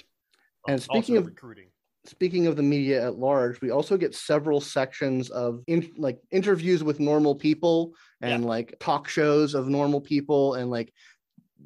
And 0.69 0.75
Um, 0.75 0.81
speaking 0.81 1.17
of- 1.17 1.27
recruiting, 1.27 1.69
speaking 2.07 2.47
of 2.47 2.57
the 2.57 2.63
media 2.63 3.05
at 3.07 3.19
large, 3.19 3.61
we 3.61 3.71
also 3.71 3.97
get 3.97 4.15
several 4.15 4.61
sections 4.61 5.31
of 5.31 5.63
in, 5.67 5.91
like 5.97 6.19
interviews 6.31 6.83
with 6.85 7.01
normal 7.01 7.35
people 7.35 7.93
and 8.21 8.45
like 8.45 8.77
talk 8.81 9.09
shows 9.09 9.55
of 9.55 9.69
normal 9.69 10.01
people 10.01 10.55
and 10.55 10.71
like 10.71 10.93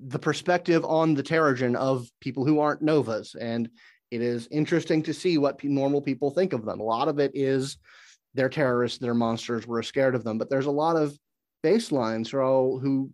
the 0.07 0.19
perspective 0.19 0.85
on 0.85 1.15
the 1.15 1.23
Teragen 1.23 1.77
of 1.77 2.09
people 2.21 2.45
who 2.45 2.61
aren't 2.61 2.83
Novas. 2.83 3.35
And 3.35 3.69
it 4.11 4.23
is 4.23 4.49
interesting 4.51 5.03
to 5.05 5.13
see 5.15 5.39
what 5.39 5.59
pe- 5.59 5.69
normal 5.69 6.01
people 6.03 6.31
think 6.31 6.53
of 6.53 6.65
them. 6.65 6.81
A 6.81 6.85
lot 6.85 7.09
of 7.09 7.19
it 7.19 7.33
is 7.35 7.77
they're 8.35 8.49
terrorists, 8.49 8.99
they're 8.99 9.15
monsters, 9.15 9.67
we're 9.67 9.83
scared 9.83 10.15
of 10.15 10.25
them. 10.25 10.39
But 10.39 10.51
there's 10.51 10.67
a 10.67 10.71
lot 10.71 10.97
of 10.97 11.17
baselines 11.63 12.33
are 12.35 12.43
all- 12.43 12.79
who 12.79 13.13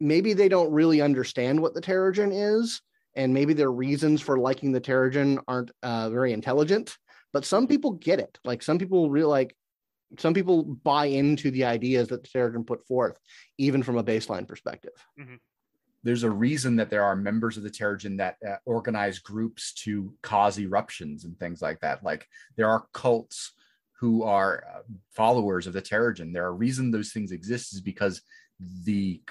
maybe 0.00 0.32
they 0.32 0.48
don't 0.48 0.72
really 0.72 1.00
understand 1.00 1.60
what 1.60 1.74
the 1.74 1.80
Teragen 1.80 2.30
is 2.32 2.80
and 3.14 3.34
maybe 3.34 3.52
their 3.52 3.70
reasons 3.72 4.20
for 4.20 4.38
liking 4.38 4.72
the 4.72 4.80
Teragen 4.80 5.38
aren't 5.46 5.70
uh, 5.82 6.08
very 6.10 6.32
intelligent, 6.32 6.96
but 7.32 7.44
some 7.44 7.66
people 7.66 7.92
get 7.92 8.18
it. 8.18 8.38
Like 8.44 8.62
some 8.62 8.78
people 8.78 9.10
really 9.10 9.26
like, 9.28 9.54
some 10.18 10.32
people 10.34 10.64
buy 10.64 11.06
into 11.06 11.50
the 11.50 11.64
ideas 11.64 12.08
that 12.08 12.22
the 12.22 12.28
Teragen 12.28 12.66
put 12.66 12.86
forth, 12.86 13.18
even 13.58 13.82
from 13.82 13.98
a 13.98 14.04
baseline 14.04 14.46
perspective. 14.48 14.92
there's 16.02 16.22
a 16.22 16.30
reason 16.30 16.76
that 16.76 16.88
there 16.88 17.04
are 17.04 17.14
members 17.14 17.58
of 17.58 17.62
the 17.62 17.70
Teragen 17.70 18.16
that 18.16 18.36
uh, 18.48 18.56
organize 18.64 19.18
groups 19.18 19.74
to 19.74 20.14
cause 20.22 20.58
eruptions 20.58 21.24
and 21.26 21.38
things 21.38 21.60
like 21.60 21.78
that. 21.80 22.02
Like 22.02 22.26
there 22.56 22.68
are 22.70 22.86
cults 22.94 23.52
who 24.00 24.22
are 24.22 24.64
uh, 24.74 24.80
followers 25.12 25.66
of 25.66 25.74
the 25.74 25.82
Teragen. 25.82 26.32
There 26.32 26.46
are 26.46 26.54
reason 26.54 26.90
those 26.90 27.12
things 27.12 27.32
exist 27.32 27.74
is 27.74 27.82
because 27.82 28.22
the 28.84 29.22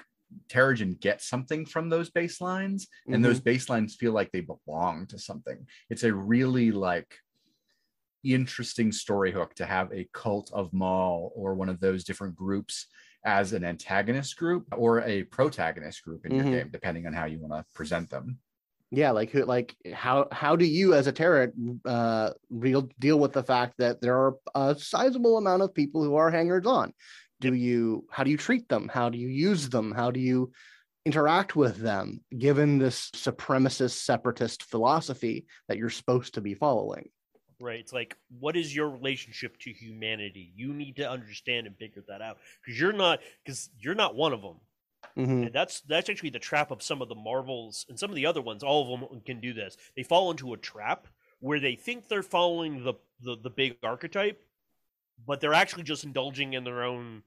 Teragen 0.48 0.98
get 1.00 1.20
something 1.20 1.66
from 1.66 1.88
those 1.88 2.08
baselines, 2.08 2.86
and 3.08 3.24
those 3.24 3.40
baselines 3.40 3.96
feel 3.96 4.12
like 4.12 4.30
they 4.30 4.42
belong 4.42 5.06
to 5.08 5.18
something. 5.18 5.66
It's 5.90 6.04
a 6.04 6.14
really 6.14 6.70
like 6.70 7.12
interesting 8.22 8.92
story 8.92 9.32
hook 9.32 9.54
to 9.54 9.66
have 9.66 9.92
a 9.92 10.08
cult 10.12 10.52
of 10.52 10.72
Mal 10.72 11.32
or 11.34 11.54
one 11.56 11.68
of 11.68 11.80
those 11.80 12.04
different 12.04 12.36
groups 12.36 12.86
as 13.24 13.52
an 13.52 13.64
antagonist 13.64 14.36
group 14.36 14.66
or 14.76 15.00
a 15.02 15.24
protagonist 15.24 16.04
group 16.04 16.24
in 16.26 16.32
Mhm. 16.32 16.36
your 16.36 16.60
game, 16.60 16.70
depending 16.70 17.06
on 17.06 17.12
how 17.12 17.24
you 17.24 17.40
want 17.40 17.54
to 17.54 17.64
present 17.74 18.08
them. 18.08 18.38
Yeah, 18.92 19.12
like 19.12 19.30
who, 19.30 19.44
like 19.44 19.76
how 19.92 20.26
how 20.32 20.56
do 20.56 20.64
you 20.64 20.94
as 20.94 21.06
a 21.06 21.12
Terran 21.12 21.80
uh, 21.84 22.30
real 22.50 22.88
deal 22.98 23.20
with 23.20 23.32
the 23.32 23.42
fact 23.42 23.74
that 23.78 24.00
there 24.00 24.16
are 24.16 24.34
a 24.54 24.74
sizable 24.74 25.38
amount 25.38 25.62
of 25.62 25.74
people 25.74 26.02
who 26.02 26.16
are 26.16 26.30
hangers 26.30 26.66
on? 26.66 26.92
Do 27.40 27.54
you 27.54 28.06
how 28.10 28.24
do 28.24 28.30
you 28.30 28.36
treat 28.36 28.68
them? 28.68 28.90
How 28.92 29.08
do 29.08 29.16
you 29.16 29.28
use 29.28 29.68
them? 29.68 29.92
How 29.92 30.10
do 30.10 30.18
you 30.18 30.50
interact 31.06 31.54
with 31.54 31.76
them? 31.76 32.20
Given 32.36 32.78
this 32.78 33.10
supremacist 33.12 34.02
separatist 34.02 34.64
philosophy 34.64 35.46
that 35.68 35.78
you're 35.78 35.90
supposed 35.90 36.34
to 36.34 36.40
be 36.40 36.54
following. 36.54 37.10
right? 37.60 37.78
It's 37.78 37.92
like, 37.92 38.16
what 38.40 38.56
is 38.56 38.74
your 38.74 38.90
relationship 38.90 39.56
to 39.60 39.70
humanity? 39.70 40.52
You 40.56 40.72
need 40.74 40.96
to 40.96 41.08
understand 41.08 41.66
and 41.66 41.76
figure 41.76 42.02
that 42.08 42.22
out 42.22 42.38
because 42.64 42.80
you're 42.80 42.92
not 42.92 43.20
because 43.44 43.70
you're 43.78 43.94
not 43.94 44.16
one 44.16 44.32
of 44.32 44.42
them. 44.42 44.56
Mhm. 45.16 45.46
And 45.46 45.54
that's 45.54 45.80
that's 45.82 46.08
actually 46.08 46.30
the 46.30 46.38
trap 46.38 46.70
of 46.70 46.82
some 46.82 47.02
of 47.02 47.08
the 47.08 47.14
Marvels 47.14 47.86
and 47.88 47.98
some 47.98 48.10
of 48.10 48.16
the 48.16 48.26
other 48.26 48.42
ones. 48.42 48.62
All 48.62 48.94
of 48.94 49.00
them 49.10 49.20
can 49.22 49.40
do 49.40 49.52
this. 49.52 49.76
They 49.96 50.02
fall 50.02 50.30
into 50.30 50.52
a 50.52 50.58
trap 50.58 51.08
where 51.40 51.60
they 51.60 51.74
think 51.74 52.08
they're 52.08 52.22
following 52.22 52.84
the 52.84 52.94
the, 53.20 53.36
the 53.42 53.50
big 53.50 53.76
archetype, 53.82 54.42
but 55.26 55.40
they're 55.40 55.54
actually 55.54 55.84
just 55.84 56.04
indulging 56.04 56.54
in 56.54 56.64
their 56.64 56.84
own 56.84 57.22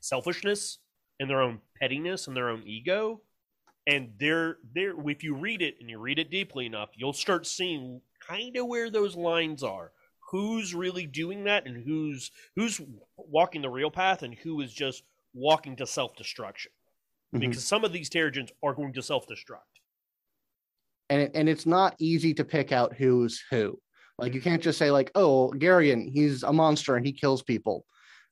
selfishness 0.00 0.78
and 1.20 1.30
their 1.30 1.42
own 1.42 1.60
pettiness 1.80 2.26
and 2.28 2.36
their 2.36 2.50
own 2.50 2.62
ego. 2.66 3.22
And 3.86 4.12
they're 4.18 4.58
they're 4.74 4.94
if 5.10 5.24
you 5.24 5.34
read 5.34 5.62
it 5.62 5.76
and 5.80 5.90
you 5.90 5.98
read 5.98 6.18
it 6.18 6.30
deeply 6.30 6.66
enough, 6.66 6.90
you'll 6.94 7.12
start 7.12 7.46
seeing 7.46 8.00
kind 8.20 8.56
of 8.56 8.66
where 8.68 8.90
those 8.90 9.16
lines 9.16 9.62
are. 9.62 9.92
Who's 10.30 10.74
really 10.74 11.06
doing 11.06 11.44
that 11.44 11.66
and 11.66 11.84
who's 11.84 12.30
who's 12.56 12.80
walking 13.16 13.62
the 13.62 13.70
real 13.70 13.90
path 13.90 14.22
and 14.22 14.34
who 14.34 14.60
is 14.60 14.72
just 14.72 15.04
walking 15.34 15.76
to 15.76 15.86
self 15.86 16.16
Mhm. 17.34 17.40
because 17.40 17.64
some 17.64 17.84
of 17.84 17.92
these 17.92 18.10
Teragens 18.10 18.50
are 18.62 18.74
going 18.74 18.92
to 18.94 19.02
self 19.02 19.26
destruct. 19.26 19.60
and 21.10 21.20
it, 21.22 21.30
and 21.34 21.48
it's 21.48 21.66
not 21.66 21.94
easy 21.98 22.32
to 22.34 22.44
pick 22.44 22.72
out 22.72 22.94
who's 22.94 23.42
who. 23.50 23.78
Like 24.18 24.34
you 24.34 24.40
can't 24.40 24.62
just 24.62 24.78
say 24.78 24.90
like, 24.90 25.10
oh, 25.14 25.52
Geryon, 25.56 26.10
he's 26.10 26.42
a 26.42 26.52
monster 26.52 26.96
and 26.96 27.04
he 27.04 27.12
kills 27.12 27.42
people, 27.42 27.84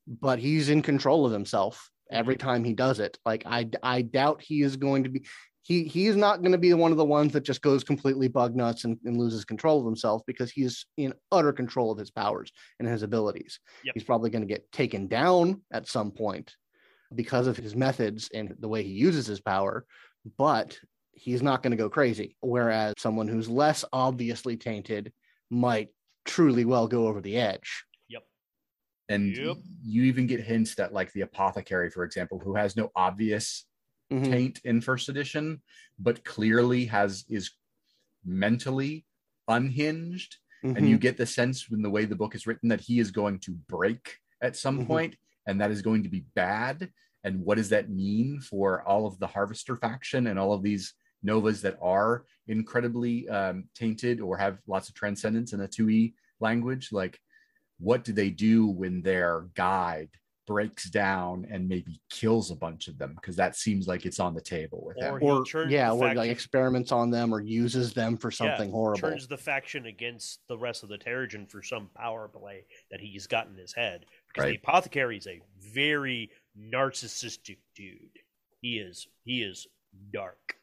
but 0.07 0.39
he's 0.39 0.69
in 0.71 0.81
control 0.83 1.27
of 1.27 1.33
himself 1.33 1.91
every 2.11 2.37
time 2.37 2.65
he 2.65 2.73
does 2.75 2.99
it. 3.01 3.19
Like 3.27 3.43
I 3.47 3.69
I 3.83 4.03
doubt 4.03 4.41
he 4.43 4.63
is 4.63 4.77
going 4.77 5.05
to 5.05 5.11
be. 5.11 5.27
he 5.63 5.85
he's 5.85 6.17
not 6.17 6.41
going 6.41 6.53
to 6.53 6.59
be 6.59 6.73
one 6.75 6.91
of 6.91 6.97
the 6.97 7.05
ones 7.05 7.33
that 7.33 7.43
just 7.45 7.61
goes 7.61 7.85
completely 7.85 8.29
bug 8.29 8.55
nuts 8.57 8.85
and, 8.85 8.99
and 9.05 9.19
loses 9.19 9.45
control 9.45 9.81
of 9.81 9.85
himself 9.87 10.23
because 10.27 10.51
he's 10.51 10.87
in 10.97 11.13
utter 11.33 11.53
control 11.53 11.91
of 11.91 11.99
his 11.99 12.11
powers 12.11 12.51
and 12.79 12.89
his 12.89 13.03
abilities. 13.03 13.61
Yep. 13.85 13.95
He's 13.95 14.05
probably 14.05 14.31
going 14.31 14.47
to 14.47 14.55
get 14.55 14.71
taken 14.73 15.07
down 15.09 15.63
at 15.73 15.87
some 15.89 16.13
point 16.13 16.55
because 17.15 17.47
of 17.47 17.57
his 17.57 17.75
methods 17.77 18.29
and 18.35 18.55
the 18.59 18.69
way 18.69 18.83
he 18.83 18.91
uses 18.93 19.27
his 19.27 19.41
power, 19.41 19.87
but 20.39 20.79
he's 21.13 21.43
not 21.43 21.63
going 21.63 21.73
to 21.73 21.77
go 21.77 21.91
crazy. 21.91 22.37
Whereas 22.41 22.95
someone 22.99 23.29
who's 23.29 23.49
less 23.49 23.85
obviously 23.93 24.57
tainted 24.57 25.13
might 25.51 25.91
truly 26.25 26.65
well 26.65 26.87
go 26.89 27.07
over 27.09 27.21
the 27.21 27.37
edge. 27.37 27.85
Yep. 28.09 28.27
And 29.09 29.37
Yep. 29.37 29.59
you 29.83 30.05
even 30.05 30.27
get 30.27 30.41
hints 30.41 30.75
that, 30.77 30.93
like 30.93 31.13
the 31.13 31.23
apothecary, 31.23 31.91
for 31.91 32.05
example, 32.05 32.39
who 32.39 32.55
has 32.57 32.77
no 32.77 32.91
obvious 32.97 33.67
Mhm. 34.11 34.25
taint 34.31 34.61
in 34.65 34.81
first 34.81 35.09
edition, 35.09 35.63
but 35.99 36.25
clearly 36.25 36.87
has 36.87 37.25
is 37.29 37.53
mentally 38.25 39.07
unhinged. 39.49 40.37
And 40.75 40.89
you 40.89 40.97
Mhm. 40.97 41.01
get 41.01 41.17
the 41.17 41.27
sense 41.27 41.69
in 41.71 41.83
the 41.83 41.91
way 41.91 42.05
the 42.05 42.17
book 42.17 42.35
is 42.35 42.47
written 42.47 42.69
that 42.69 42.81
he 42.83 43.01
is 43.01 43.11
going 43.11 43.41
to 43.41 43.53
break 43.53 44.19
at 44.41 44.57
some 44.57 44.79
Mhm. 44.79 44.87
point, 44.87 45.17
and 45.47 45.61
that 45.61 45.71
is 45.71 45.83
going 45.83 46.03
to 46.03 46.09
be 46.09 46.25
bad. 46.35 46.91
And 47.25 47.41
what 47.45 47.57
does 47.59 47.69
that 47.71 47.91
mean 47.91 48.41
for 48.41 48.83
all 48.87 49.07
of 49.07 49.19
the 49.19 49.27
Harvester 49.27 49.77
faction 49.77 50.27
and 50.29 50.39
all 50.39 50.53
of 50.53 50.63
these 50.63 50.95
Novas 51.23 51.61
that 51.63 51.77
are 51.83 52.25
incredibly 52.49 53.29
um, 53.29 53.65
tainted 53.75 54.21
or 54.21 54.39
have 54.39 54.59
lots 54.67 54.89
of 54.89 54.95
transcendence 54.95 55.53
in 55.53 55.61
a 55.61 55.69
2e 55.69 56.15
language? 56.41 56.91
Like, 56.93 57.19
what 57.79 58.05
do 58.05 58.13
they 58.13 58.31
do 58.31 58.67
when 58.67 59.03
their 59.03 59.49
guide 59.55 60.09
breaks 60.47 60.91
down 60.91 61.47
and 61.51 61.69
maybe 61.69 62.01
kills 62.11 62.51
a 62.51 62.57
bunch 62.57 62.89
of 62.89 62.99
them? 62.99 63.13
Because 63.15 63.37
that 63.37 63.55
seems 63.55 63.87
like 63.87 64.07
it's 64.07 64.19
on 64.19 64.35
the 64.35 64.41
table 64.41 64.83
with 64.85 64.97
Or 65.05 65.19
him. 65.21 65.29
or 65.55 65.69
yeah, 65.69 65.89
the 65.91 65.95
or 65.95 66.15
like 66.15 66.31
experiments 66.31 66.91
on 66.91 67.11
them 67.11 67.33
or 67.35 67.41
uses 67.41 67.93
them 67.93 68.17
for 68.17 68.31
something 68.31 68.69
Yeah, 68.69 68.75
horrible. 68.75 69.11
Turns 69.11 69.29
the 69.29 69.37
faction 69.39 69.87
against 69.87 70.41
the 70.49 70.59
rest 70.59 70.83
of 70.83 70.89
the 70.89 70.99
Teragen 70.99 71.49
for 71.51 71.63
some 71.63 71.89
power 71.95 72.29
play 72.29 72.65
that 72.91 73.01
he's 73.01 73.27
got 73.27 73.47
in 73.47 73.57
his 73.57 73.75
head. 73.75 74.07
Because 74.33 74.51
the 74.51 74.57
apothecary 74.57 75.19
is 75.19 75.27
a 75.27 75.41
very 75.61 76.31
narcissistic 76.59 77.59
dude. 77.75 78.19
He 78.61 78.79
is 78.79 79.09
he 79.25 79.43
is 79.43 79.67
dark. 80.13 80.57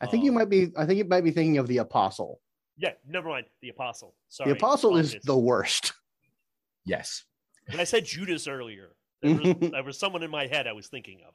I 0.00 0.06
think 0.06 0.24
you 0.24 0.30
um, 0.30 0.36
might 0.36 0.50
be. 0.50 0.72
I 0.76 0.84
think 0.86 0.98
you 0.98 1.04
might 1.04 1.24
be 1.24 1.30
thinking 1.30 1.58
of 1.58 1.66
the 1.66 1.78
apostle. 1.78 2.40
Yeah, 2.76 2.92
never 3.08 3.28
mind. 3.28 3.46
The 3.62 3.70
apostle. 3.70 4.14
Sorry. 4.28 4.50
the 4.50 4.56
apostle 4.56 4.96
is 4.96 5.16
the 5.24 5.36
worst. 5.36 5.94
Yes. 6.84 7.24
And 7.68 7.80
I 7.80 7.84
said 7.84 8.04
Judas 8.04 8.46
earlier. 8.46 8.90
There 9.22 9.34
was, 9.34 9.54
there 9.72 9.82
was 9.82 9.98
someone 9.98 10.22
in 10.22 10.30
my 10.30 10.46
head 10.46 10.66
I 10.66 10.72
was 10.72 10.86
thinking 10.88 11.20
of. 11.26 11.34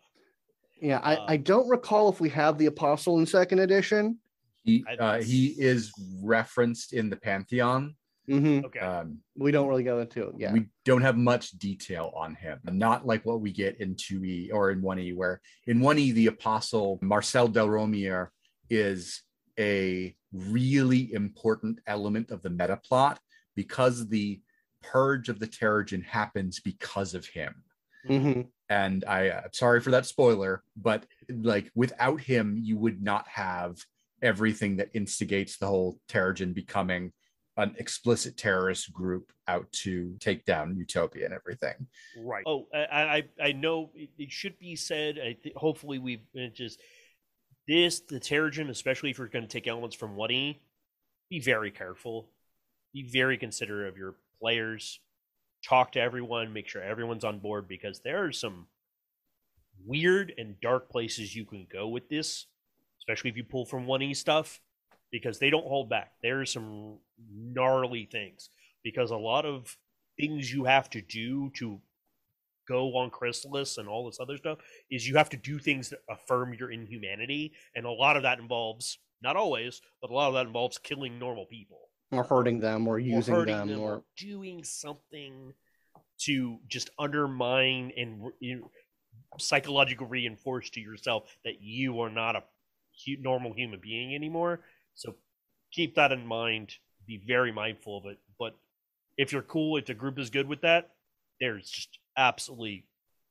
Yeah, 0.80 1.00
I, 1.04 1.16
Uh, 1.16 1.26
I 1.30 1.38
don't 1.38 1.68
recall 1.68 2.10
if 2.10 2.20
we 2.20 2.30
have 2.30 2.58
the 2.58 2.68
apostle 2.68 3.20
in 3.20 3.26
second 3.26 3.60
edition. 3.60 4.20
He 4.64 4.86
uh, 5.00 5.22
he 5.22 5.48
is 5.58 5.92
referenced 6.22 6.94
in 6.94 7.10
the 7.10 7.16
Pantheon. 7.16 7.96
Hmm 8.32 8.62
Okay. 8.66 8.80
Um, 8.80 9.20
We 9.36 9.52
don't 9.52 9.68
really 9.68 9.84
go 9.84 10.00
into 10.00 10.28
it. 10.28 10.36
Yeah. 10.38 10.54
We 10.54 10.68
don't 10.86 11.02
have 11.02 11.18
much 11.18 11.52
detail 11.52 12.12
on 12.16 12.36
him, 12.36 12.60
not 12.72 13.06
like 13.06 13.26
what 13.26 13.42
we 13.42 13.52
get 13.52 13.80
in 13.82 13.96
2e 13.96 14.52
or 14.54 14.72
in 14.72 14.82
1e, 14.82 15.16
where 15.16 15.42
in 15.68 15.80
1e, 15.80 16.14
the 16.14 16.28
apostle 16.28 17.00
Marcel 17.02 17.50
Delromier 17.50 18.30
is 18.70 19.24
a 19.60 20.16
really 20.32 21.14
important 21.14 21.80
element 21.88 22.32
of 22.32 22.42
the 22.42 22.50
meta 22.50 22.78
plot 22.78 23.20
because 23.56 24.08
the 24.08 24.42
purge 24.82 25.30
of 25.30 25.40
the 25.40 25.48
Teragen 25.48 26.04
happens 26.04 26.60
because 26.60 27.14
of 27.14 27.26
him. 27.26 27.64
Mhm. 28.08 28.48
And 28.70 29.04
I, 29.06 29.30
uh, 29.30 29.48
sorry 29.52 29.82
for 29.82 29.92
that 29.92 30.06
spoiler, 30.06 30.64
but 30.76 31.06
like 31.30 31.70
without 31.76 32.22
him, 32.22 32.58
you 32.58 32.78
would 32.78 33.02
not 33.02 33.28
have 33.28 33.78
everything 34.22 34.78
that 34.78 34.90
instigates 34.94 35.58
the 35.58 35.68
whole 35.68 36.00
Teragen 36.08 36.54
becoming 36.54 37.12
an 37.58 37.76
explicit 37.78 38.38
terrorist 38.38 38.92
group 38.94 39.32
out 39.48 39.72
to 39.72 40.16
take 40.20 40.46
down 40.46 40.76
Utopia 40.76 41.26
and 41.26 41.34
everything. 41.34 41.88
Right. 42.18 42.44
Oh, 42.48 42.68
I 42.74 43.24
I, 43.40 43.48
I 43.48 43.52
know 43.52 43.92
it, 43.94 44.10
it 44.18 44.32
should 44.32 44.58
be 44.58 44.76
said. 44.76 45.18
I 45.20 45.38
th- 45.42 45.56
hopefully 45.56 46.00
we've 46.00 46.26
just 46.54 46.82
this 47.68 48.02
the 48.02 48.20
Teragen, 48.20 48.70
especially 48.70 49.10
if 49.12 49.18
you're 49.18 49.28
going 49.28 49.48
to 49.48 49.52
take 49.52 49.68
elements 49.68 49.96
from 49.96 50.16
Wadi, 50.16 50.62
be 51.30 51.40
very 51.40 51.72
careful. 51.72 52.30
Be 52.94 53.10
very 53.10 53.38
considerate 53.38 53.88
of 53.88 53.98
your 53.98 54.16
players. 54.40 55.00
Talk 55.64 55.94
to 55.94 56.02
everyone. 56.02 56.54
Make 56.54 56.68
sure 56.68 56.82
everyone's 56.82 57.24
on 57.24 57.40
board 57.40 57.68
because 57.68 58.02
there 58.02 58.26
are 58.26 58.32
some 58.32 58.68
weird 59.86 60.34
and 60.38 60.60
dark 60.62 60.90
places 60.90 61.36
you 61.36 61.46
can 61.46 61.68
go 61.72 61.88
with 61.88 62.10
this, 62.10 62.48
especially 63.00 63.30
if 63.30 63.38
you 63.38 63.44
pull 63.44 63.66
from 63.66 63.86
one 63.86 64.02
e 64.02 64.14
stuff, 64.14 64.60
because 65.12 65.40
they 65.40 65.50
don't 65.50 65.68
hold 65.68 65.90
back. 65.90 66.14
There 66.22 66.42
are 66.42 66.46
some 66.46 66.98
gnarly 67.34 68.08
things 68.12 68.50
because 68.84 69.12
a 69.12 69.18
lot 69.18 69.46
of 69.46 69.78
things 70.20 70.52
you 70.52 70.66
have 70.66 70.90
to 70.92 71.02
do 71.02 71.52
to 71.56 71.82
go 72.68 72.96
on 72.98 73.10
Chrysalis 73.10 73.78
and 73.78 73.88
all 73.88 74.06
this 74.06 74.20
other 74.20 74.38
stuff 74.38 74.60
is 74.90 75.08
you 75.08 75.16
have 75.18 75.30
to 75.30 75.38
do 75.38 75.60
things 75.60 75.90
that 75.90 76.00
affirm 76.10 76.54
your 76.54 76.72
inhumanity, 76.72 77.54
and 77.76 77.86
a 77.86 77.92
lot 77.92 78.16
of 78.18 78.24
that 78.24 78.40
involves 78.40 79.00
not 79.22 79.36
always, 79.36 79.82
but 80.02 80.10
a 80.10 80.14
lot 80.14 80.30
of 80.30 80.34
that 80.34 80.48
involves 80.48 80.78
killing 80.78 81.20
normal 81.20 81.46
people, 81.46 81.90
Or 82.12 82.24
hurting 82.24 82.60
them 82.60 82.88
or 82.88 82.96
or 82.96 83.00
using 83.00 83.36
hurting 83.36 83.68
them, 83.68 83.80
or 83.80 83.96
or 83.96 84.04
doing 84.18 84.64
something 84.64 85.54
to 86.20 86.60
just 86.68 86.90
undermine 86.98 87.92
and 87.98 88.32
you 88.40 88.62
know, 88.62 88.72
psychological 89.40 90.08
reinforce 90.08 90.70
to 90.72 90.80
yourself 90.80 91.36
that 91.44 91.62
you 91.62 92.00
are 92.00 92.10
not 92.10 92.36
a 92.36 92.44
normal 93.20 93.54
human 93.54 93.80
being 93.80 94.14
anymore. 94.16 94.62
So 94.96 95.16
keep 95.72 95.96
that 95.96 96.12
in 96.12 96.26
mind. 96.26 96.74
Be 97.08 97.22
very 97.26 97.52
mindful 97.52 97.98
of 97.98 98.06
it. 98.06 98.20
But 98.40 98.56
if 99.18 99.32
you're 99.32 99.42
cool, 99.42 99.78
if 99.78 99.86
the 99.86 99.94
group 99.94 100.20
is 100.20 100.30
good 100.30 100.48
with 100.48 100.62
that, 100.62 100.92
there's 101.40 101.70
just 101.70 102.00
absolutely 102.18 102.86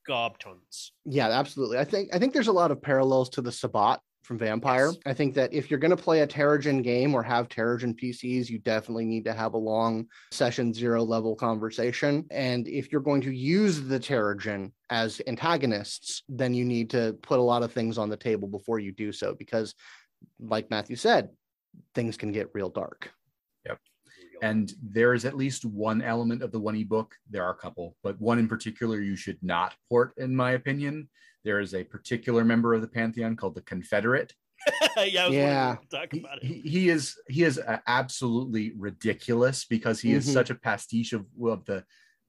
gob 0.06 0.38
tons. 0.38 0.92
yeah, 1.04 1.28
absolutely. 1.28 1.78
I 1.78 1.84
think 1.84 2.14
I 2.14 2.18
think 2.18 2.32
there's 2.32 2.48
a 2.48 2.52
lot 2.52 2.70
of 2.70 2.82
parallels 2.82 3.28
to 3.30 3.42
the 3.42 3.52
Sabbat 3.52 4.00
from 4.22 4.38
Vampire. 4.38 4.86
Yes. 4.86 4.98
I 5.06 5.14
think 5.14 5.34
that 5.34 5.52
if 5.52 5.70
you're 5.70 5.78
going 5.78 5.96
to 5.96 6.02
play 6.02 6.20
a 6.20 6.26
Teragen 6.26 6.82
game 6.82 7.14
or 7.14 7.22
have 7.22 7.48
Teragen 7.48 7.98
PCs, 7.98 8.48
you 8.48 8.58
definitely 8.58 9.04
need 9.04 9.24
to 9.24 9.32
have 9.32 9.54
a 9.54 9.58
long 9.58 10.06
session 10.30 10.74
zero 10.74 11.02
level 11.02 11.34
conversation. 11.34 12.26
And 12.30 12.68
if 12.68 12.92
you're 12.92 13.00
going 13.00 13.22
to 13.22 13.30
use 13.30 13.80
the 13.80 13.98
Teragen 13.98 14.72
as 14.90 15.20
antagonists, 15.26 16.22
then 16.28 16.54
you 16.54 16.64
need 16.64 16.90
to 16.90 17.16
put 17.22 17.38
a 17.38 17.42
lot 17.42 17.62
of 17.62 17.72
things 17.72 17.98
on 17.98 18.08
the 18.08 18.16
table 18.16 18.48
before 18.48 18.78
you 18.78 18.92
do 18.92 19.12
so, 19.12 19.34
because, 19.34 19.74
like 20.38 20.70
Matthew 20.70 20.96
said, 20.96 21.30
things 21.94 22.16
can 22.16 22.32
get 22.32 22.50
real 22.54 22.70
dark. 22.70 23.10
Yep. 23.66 23.78
And 24.42 24.72
there 24.82 25.14
is 25.14 25.24
at 25.24 25.36
least 25.36 25.64
one 25.64 26.02
element 26.02 26.42
of 26.42 26.52
the 26.52 26.60
one 26.60 26.76
ebook. 26.76 27.14
There 27.28 27.44
are 27.44 27.52
a 27.52 27.56
couple, 27.56 27.96
but 28.02 28.20
one 28.20 28.38
in 28.38 28.48
particular 28.48 29.00
you 29.00 29.16
should 29.16 29.38
not 29.42 29.74
port, 29.88 30.12
in 30.16 30.34
my 30.34 30.52
opinion. 30.52 31.08
There 31.44 31.60
is 31.60 31.74
a 31.74 31.84
particular 31.84 32.44
member 32.44 32.74
of 32.74 32.80
the 32.82 32.88
Pantheon 32.88 33.36
called 33.36 33.54
the 33.54 33.62
Confederate. 33.62 34.34
yeah, 34.96 35.24
I 35.24 35.26
was 35.26 35.36
Yeah. 35.36 35.76
to 35.82 35.96
talk 35.96 36.12
He, 36.12 36.20
about 36.20 36.42
it. 36.42 36.44
he 36.44 36.88
is 36.90 37.16
he 37.28 37.44
is 37.44 37.58
uh, 37.58 37.78
absolutely 37.86 38.72
ridiculous 38.76 39.64
because 39.64 40.00
he 40.00 40.12
is 40.12 40.26
Mhm. 40.26 40.32
such 40.32 40.50
a 40.50 40.54
pastiche 40.54 41.12
of, 41.14 41.26
of 41.42 41.64
the 41.64 41.84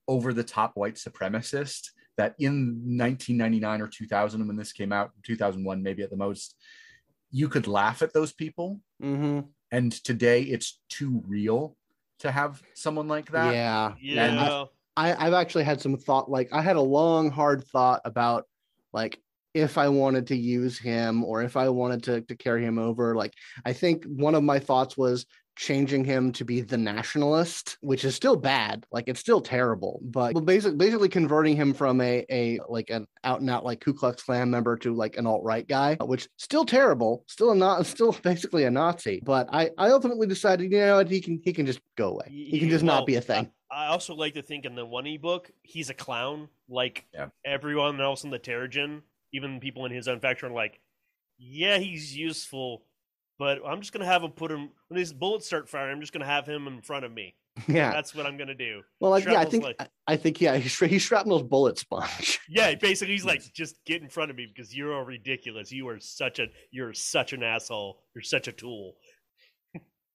over 0.07 0.33
the 0.33 0.43
top 0.43 0.71
white 0.75 0.95
supremacist 0.95 1.89
that 2.17 2.35
in 2.39 2.81
1999 2.85 3.81
or 3.81 3.87
2000 3.87 4.47
when 4.47 4.55
this 4.55 4.71
came 4.73 4.91
out 4.91 5.11
2001 5.23 5.83
maybe 5.83 6.03
at 6.03 6.09
the 6.09 6.17
most 6.17 6.55
you 7.31 7.47
could 7.49 7.67
laugh 7.67 8.01
at 8.01 8.13
those 8.13 8.33
people 8.33 8.79
Mm-hmm. 9.01 9.39
and 9.71 9.91
today 9.91 10.43
it's 10.43 10.79
too 10.89 11.23
real 11.27 11.75
to 12.19 12.31
have 12.31 12.61
someone 12.73 13.07
like 13.07 13.31
that 13.31 13.53
Yeah. 13.53 13.93
Yeah, 13.99 14.65
I, 14.97 15.15
I've 15.27 15.33
actually 15.33 15.63
had 15.63 15.81
some 15.81 15.97
thought, 15.97 16.29
like 16.29 16.49
I 16.51 16.61
had 16.61 16.75
a 16.75 16.81
long, 16.81 17.31
hard 17.31 17.63
thought 17.65 18.01
about 18.05 18.45
like 18.93 19.19
if 19.53 19.77
I 19.77 19.89
wanted 19.89 20.27
to 20.27 20.35
use 20.35 20.77
him 20.77 21.23
or 21.23 21.41
if 21.41 21.57
I 21.57 21.69
wanted 21.69 22.03
to, 22.03 22.21
to 22.21 22.35
carry 22.35 22.63
him 22.63 22.77
over. 22.77 23.15
Like 23.15 23.33
I 23.65 23.73
think 23.73 24.05
one 24.05 24.35
of 24.35 24.43
my 24.43 24.59
thoughts 24.59 24.97
was 24.97 25.25
changing 25.55 26.03
him 26.05 26.31
to 26.33 26.45
be 26.45 26.61
the 26.61 26.77
nationalist, 26.77 27.77
which 27.81 28.05
is 28.05 28.15
still 28.15 28.35
bad. 28.35 28.85
Like 28.91 29.05
it's 29.07 29.19
still 29.19 29.41
terrible, 29.41 29.99
but 30.03 30.33
but 30.33 30.45
basically 30.45 30.77
basically 30.77 31.09
converting 31.09 31.55
him 31.55 31.73
from 31.73 32.01
a 32.01 32.25
a 32.29 32.59
like 32.67 32.89
an 32.89 33.05
out 33.23 33.41
and 33.41 33.49
out 33.49 33.65
like 33.65 33.81
Ku 33.81 33.93
Klux 33.93 34.23
Klan 34.23 34.49
member 34.49 34.77
to 34.77 34.93
like 34.93 35.17
an 35.17 35.27
alt 35.27 35.43
right 35.43 35.67
guy, 35.67 35.95
which 36.01 36.27
still 36.37 36.65
terrible, 36.65 37.23
still 37.27 37.53
not 37.55 37.85
still 37.95 38.13
basically 38.23 38.63
a 38.63 38.71
Nazi. 38.71 39.21
But 39.23 39.49
I 39.51 39.71
I 39.77 39.89
ultimately 39.91 40.27
decided, 40.27 40.71
you 40.71 40.79
know 40.79 40.97
what, 40.97 41.09
he 41.09 41.21
can 41.21 41.41
he 41.43 41.53
can 41.53 41.65
just 41.65 41.81
go 41.97 42.09
away. 42.09 42.27
He 42.29 42.59
can 42.59 42.69
just 42.69 42.83
Well, 42.83 42.97
not 42.97 43.05
be 43.05 43.15
a 43.15 43.21
thing. 43.21 43.51
I 43.69 43.87
also 43.87 44.15
like 44.15 44.33
to 44.33 44.41
think 44.41 44.65
in 44.65 44.75
the 44.75 44.85
one 44.85 45.07
ebook, 45.07 45.49
he's 45.63 45.89
a 45.89 45.93
clown, 45.93 46.49
like 46.67 47.05
Yeah. 47.13 47.27
everyone 47.45 48.01
else 48.01 48.23
in 48.23 48.29
the 48.29 48.39
Teragen, 48.39 49.01
even 49.31 49.59
people 49.61 49.85
in 49.85 49.91
his 49.93 50.07
own 50.09 50.19
faction 50.19 50.49
are 50.49 50.53
like, 50.53 50.81
yeah, 51.37 51.77
he's 51.77 52.15
useful, 52.15 52.83
but 53.41 53.59
I'm 53.65 53.79
just 53.81 53.91
gonna 53.91 54.05
have 54.05 54.21
him 54.21 54.29
put 54.29 54.51
him 54.51 54.69
when 54.87 54.97
these 54.99 55.11
bullets 55.11 55.47
start 55.47 55.67
firing. 55.67 55.95
I'm 55.95 55.99
just 55.99 56.13
gonna 56.13 56.27
have 56.27 56.45
him 56.45 56.67
in 56.67 56.79
front 56.83 57.05
of 57.05 57.11
me. 57.11 57.33
Yeah. 57.67 57.91
That's 57.91 58.13
what 58.13 58.27
I'm 58.27 58.37
gonna 58.37 58.53
do. 58.53 58.83
Well, 58.99 59.09
like, 59.09 59.25
yeah, 59.25 59.39
I 59.39 59.45
think 59.45 59.63
like- 59.63 59.77
I, 59.81 59.87
I 60.07 60.15
think 60.15 60.39
yeah, 60.39 60.57
he's, 60.63 60.77
he's 60.77 61.01
shrapnel's 61.01 61.41
bullet 61.41 61.79
sponge. 61.79 62.39
Yeah, 62.47 62.75
basically 62.75 63.15
he's 63.15 63.25
like, 63.25 63.41
just 63.51 63.83
get 63.83 64.03
in 64.03 64.09
front 64.09 64.29
of 64.29 64.37
me 64.37 64.45
because 64.45 64.75
you 64.75 64.87
are 64.91 64.93
all 64.93 65.05
ridiculous. 65.05 65.71
You 65.71 65.87
are 65.87 65.99
such 65.99 66.37
a 66.37 66.49
you're 66.69 66.93
such 66.93 67.33
an 67.33 67.41
asshole. 67.41 68.03
You're 68.13 68.21
such 68.21 68.47
a 68.47 68.51
tool. 68.51 68.93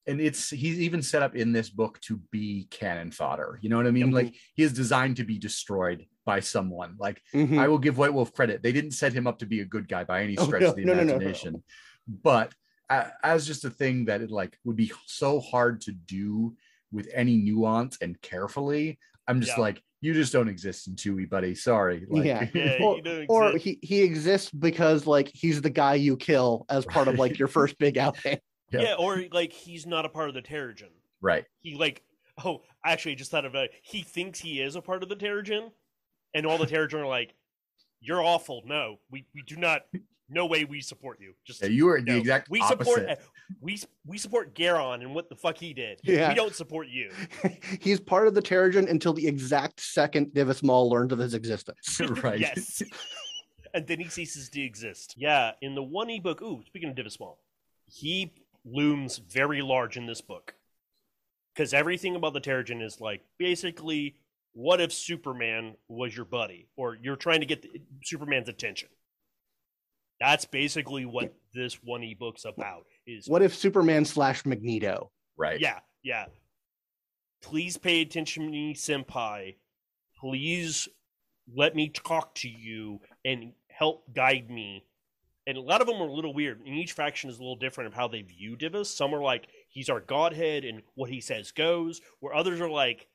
and 0.07 0.21
it's 0.21 0.49
he's 0.49 0.79
even 0.79 1.01
set 1.01 1.21
up 1.21 1.35
in 1.35 1.51
this 1.51 1.69
book 1.69 1.99
to 2.03 2.21
be 2.31 2.67
cannon 2.71 3.11
fodder. 3.11 3.59
You 3.61 3.67
know 3.67 3.75
what 3.75 3.87
I 3.87 3.91
mean? 3.91 4.11
Mhm. 4.11 4.13
Like 4.13 4.35
he 4.55 4.63
is 4.63 4.71
designed 4.71 5.17
to 5.17 5.25
be 5.25 5.37
destroyed 5.37 6.05
by 6.25 6.39
someone. 6.39 6.95
Like 6.97 7.21
Mhm. 7.33 7.57
I 7.59 7.67
will 7.67 7.77
give 7.77 7.97
White 7.97 8.13
Wolf 8.13 8.31
credit. 8.31 8.63
They 8.63 8.71
didn't 8.71 8.91
set 8.91 9.11
him 9.11 9.27
up 9.27 9.39
to 9.39 9.45
be 9.45 9.59
a 9.59 9.65
good 9.65 9.89
guy 9.89 10.05
by 10.05 10.23
any 10.23 10.37
Oh, 10.37 10.45
stretch 10.45 10.61
no, 10.61 10.69
of 10.69 10.75
the 10.77 10.85
no, 10.85 10.93
no, 10.93 10.99
no, 10.99 11.03
no. 11.07 11.13
imagination. 11.15 11.61
But 12.07 12.53
a- 12.53 12.55
as 12.89 13.45
just 13.45 13.65
a 13.65 13.69
thing 13.69 14.05
that 14.05 14.21
it 14.21 14.31
like 14.31 14.57
would 14.63 14.75
be 14.75 14.91
so 15.05 15.39
hard 15.39 15.81
to 15.81 15.91
do 15.91 16.55
with 16.91 17.09
any 17.13 17.37
nuance 17.37 17.97
and 18.01 18.19
carefully, 18.21 18.97
I'm 19.27 19.41
just 19.41 19.57
Yeah. 19.57 19.61
like, 19.61 19.83
you 19.99 20.13
just 20.13 20.31
don't 20.31 20.47
exist 20.47 20.87
in 20.87 20.95
2E, 20.95 21.29
buddy. 21.29 21.53
Sorry. 21.55 22.05
Like, 22.09 22.25
Yeah. 22.25 22.47
Yeah, 22.53 22.77
or, 22.81 23.51
or 23.51 23.57
he, 23.57 23.79
he 23.81 24.01
exists 24.03 24.51
because 24.51 25.05
like 25.07 25.29
he's 25.33 25.61
the 25.61 25.69
guy 25.69 25.95
you 25.95 26.15
kill 26.17 26.65
as 26.69 26.85
part 26.85 27.07
of 27.07 27.15
like 27.19 27.37
your 27.39 27.47
first 27.47 27.77
big 27.77 27.97
outing. 27.97 28.39
Yeah. 28.69 28.81
Yeah. 28.81 28.93
or 28.99 29.23
like 29.31 29.53
he's 29.53 29.85
not 29.85 30.05
a 30.05 30.09
part 30.09 30.27
of 30.27 30.35
the 30.35 30.41
Teragen. 30.41 30.89
right. 31.21 31.45
He 31.61 31.75
like 31.75 32.03
oh, 32.43 32.63
actually 32.83 33.13
I 33.13 33.15
just 33.15 33.31
thought 33.31 33.45
of 33.45 33.55
a 33.55 33.69
he 33.81 34.01
thinks 34.01 34.39
he 34.41 34.59
is 34.61 34.75
a 34.75 34.81
part 34.81 35.03
of 35.03 35.09
the 35.09 35.15
Teragen, 35.15 35.71
and 36.33 36.45
all 36.45 36.57
the 36.57 36.67
Teragen 36.67 36.95
are 36.95 37.07
like, 37.07 37.33
You're 38.01 38.21
awful. 38.21 38.63
No, 38.65 38.99
we, 39.09 39.25
we 39.33 39.41
do 39.43 39.55
not 39.55 39.83
no 40.29 40.45
way 40.45 40.65
we 40.65 40.81
support 40.81 41.19
you. 41.21 41.33
Just 41.45 41.61
Yeah, 41.61 41.69
you 41.69 41.89
are 41.89 42.01
the 42.01 42.11
no. 42.11 42.17
exact 42.17 42.49
we 42.49 42.59
opposite. 42.59 42.85
support 42.85 43.09
uh, 43.09 43.15
we 43.61 43.79
we 44.05 44.17
support 44.17 44.53
Geryon 44.53 45.01
and 45.01 45.15
what 45.15 45.29
the 45.29 45.35
fuck 45.35 45.57
he 45.57 45.73
did. 45.73 45.99
Yeah. 46.03 46.29
We 46.29 46.35
don't 46.35 46.55
support 46.55 46.87
you. 46.87 47.11
he's 47.79 47.99
part 47.99 48.27
of 48.27 48.33
the 48.33 48.41
Teragen 48.41 48.89
until 48.89 49.13
the 49.13 49.27
exact 49.27 49.79
second 49.79 50.27
Divis 50.27 50.63
Mal 50.63 50.89
learns 50.89 51.11
of 51.11 51.19
his 51.19 51.33
existence. 51.33 51.99
right. 52.23 52.39
yes. 52.39 52.83
and 53.73 53.87
then 53.87 53.99
he 53.99 54.09
ceases 54.09 54.49
to 54.49 54.61
exist. 54.61 55.15
Yeah, 55.17 55.51
in 55.61 55.75
the 55.75 55.83
one 55.83 56.09
ebook, 56.09 56.41
ooh, 56.41 56.63
speaking 56.65 56.89
of 56.89 56.95
Divis 56.95 57.19
Mal, 57.19 57.37
he 57.85 58.33
looms 58.65 59.17
very 59.17 59.61
large 59.61 59.97
in 59.97 60.05
this 60.05 60.21
book. 60.21 60.55
Because 61.53 61.73
everything 61.73 62.15
about 62.15 62.33
the 62.33 62.41
Teragen 62.41 62.83
is 62.83 63.01
like 63.01 63.21
basically, 63.39 64.15
what 64.53 64.79
if 64.79 64.93
Superman 64.93 65.75
was 65.87 66.15
your 66.15 66.25
buddy? 66.25 66.67
Or 66.75 66.97
you're 67.01 67.15
trying 67.15 67.39
to 67.39 67.45
get 67.45 67.63
the, 67.63 67.81
Superman's 68.03 68.49
attention. 68.49 68.89
That's 70.19 70.45
basically 70.45 71.05
what 71.05 71.33
this 71.53 71.75
one 71.83 72.03
ebook's 72.03 72.45
about. 72.45 72.85
Is 73.05 73.27
What 73.27 73.41
if 73.41 73.55
Superman 73.55 74.05
slash 74.05 74.45
Magneto? 74.45 75.11
Right. 75.37 75.59
yeah, 75.59 75.79
yeah. 76.03 76.25
Please 77.43 77.77
pay 77.77 78.01
attention 78.01 78.45
to 78.45 78.49
me, 78.49 78.73
senpai. 78.73 79.55
Please 80.19 80.89
let 81.55 81.75
me 81.75 81.89
talk 81.89 82.33
to 82.35 82.49
you 82.49 82.99
and 83.23 83.53
help 83.69 84.11
guide 84.13 84.49
me. 84.49 84.83
And 85.45 85.57
a 85.57 85.61
lot 85.61 85.79
of 85.79 85.87
them 85.87 86.01
are 86.01 86.07
a 86.07 86.13
little 86.13 86.33
weird. 86.33 86.59
And 86.59 86.75
each 86.75 86.91
faction 86.91 87.29
is 87.29 87.37
a 87.37 87.41
little 87.41 87.55
different 87.55 87.87
of 87.87 87.93
how 87.93 88.07
they 88.07 88.21
view 88.21 88.57
Divis. 88.57 88.87
Some 88.87 89.13
are 89.13 89.21
like, 89.21 89.47
he's 89.69 89.89
our 89.89 90.01
godhead 90.01 90.65
and 90.65 90.81
what 90.95 91.09
he 91.09 91.21
says 91.21 91.51
goes. 91.51 92.01
Where 92.19 92.33
others 92.33 92.59
are 92.59 92.69
like, 92.69 93.07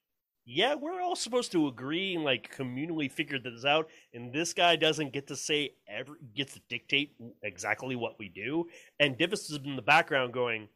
yeah, 0.44 0.74
we're 0.74 1.00
all 1.00 1.16
supposed 1.16 1.52
to 1.52 1.68
agree 1.68 2.14
and 2.14 2.24
like 2.24 2.54
communally 2.56 3.10
figure 3.10 3.38
this 3.38 3.64
out. 3.64 3.88
And 4.14 4.32
this 4.32 4.52
guy 4.52 4.76
doesn't 4.76 5.12
get 5.12 5.26
to 5.28 5.36
say 5.36 5.74
every 5.88 6.16
gets 6.34 6.54
to 6.54 6.60
dictate 6.68 7.14
exactly 7.42 7.96
what 7.96 8.18
we 8.18 8.28
do. 8.28 8.66
And 8.98 9.16
Divis 9.16 9.50
is 9.50 9.58
in 9.64 9.76
the 9.76 9.82
background 9.82 10.32
going, 10.32 10.68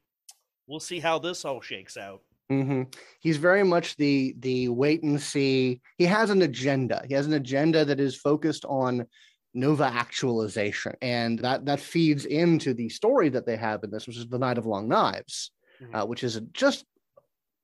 we'll 0.67 0.81
see 0.81 1.01
how 1.01 1.19
this 1.19 1.45
all 1.45 1.61
shakes 1.61 1.97
out. 1.97 2.23
hmm 2.49 2.83
He's 3.21 3.39
very 3.39 3.65
much 3.65 3.97
the 3.97 4.35
the 4.39 4.69
wait 4.69 5.03
and 5.03 5.21
see. 5.21 5.81
He 5.99 6.05
has 6.05 6.31
an 6.31 6.43
agenda. 6.43 7.05
He 7.09 7.15
has 7.15 7.27
an 7.27 7.33
agenda 7.35 7.85
that 7.85 7.99
is 8.01 8.17
focused 8.17 8.65
on 8.67 9.07
Nova 9.53 9.85
actualization, 9.85 10.93
and 11.01 11.39
that 11.41 11.65
that 11.65 11.81
feeds 11.81 12.27
into 12.27 12.75
the 12.75 12.89
story 12.89 13.31
that 13.31 13.47
they 13.47 13.57
have 13.57 13.83
in 13.83 13.91
this, 13.91 14.07
which 14.07 14.19
is 14.19 14.29
the 14.29 14.39
Night 14.39 14.59
of 14.59 14.67
Long 14.67 14.87
Knives, 14.87 15.51
Mhm. 15.83 15.95
uh, 15.95 16.07
which 16.07 16.23
is 16.23 16.41
just 16.53 16.85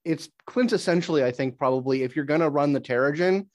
it's 0.05 0.29
quintessentially, 0.49 1.23
I 1.23 1.31
think, 1.33 1.59
probably 1.59 2.03
if 2.03 2.17
you're 2.17 2.25
going 2.25 2.41
to 2.41 2.51
run 2.51 2.73
the 2.73 2.81
Teragen, 2.81 3.47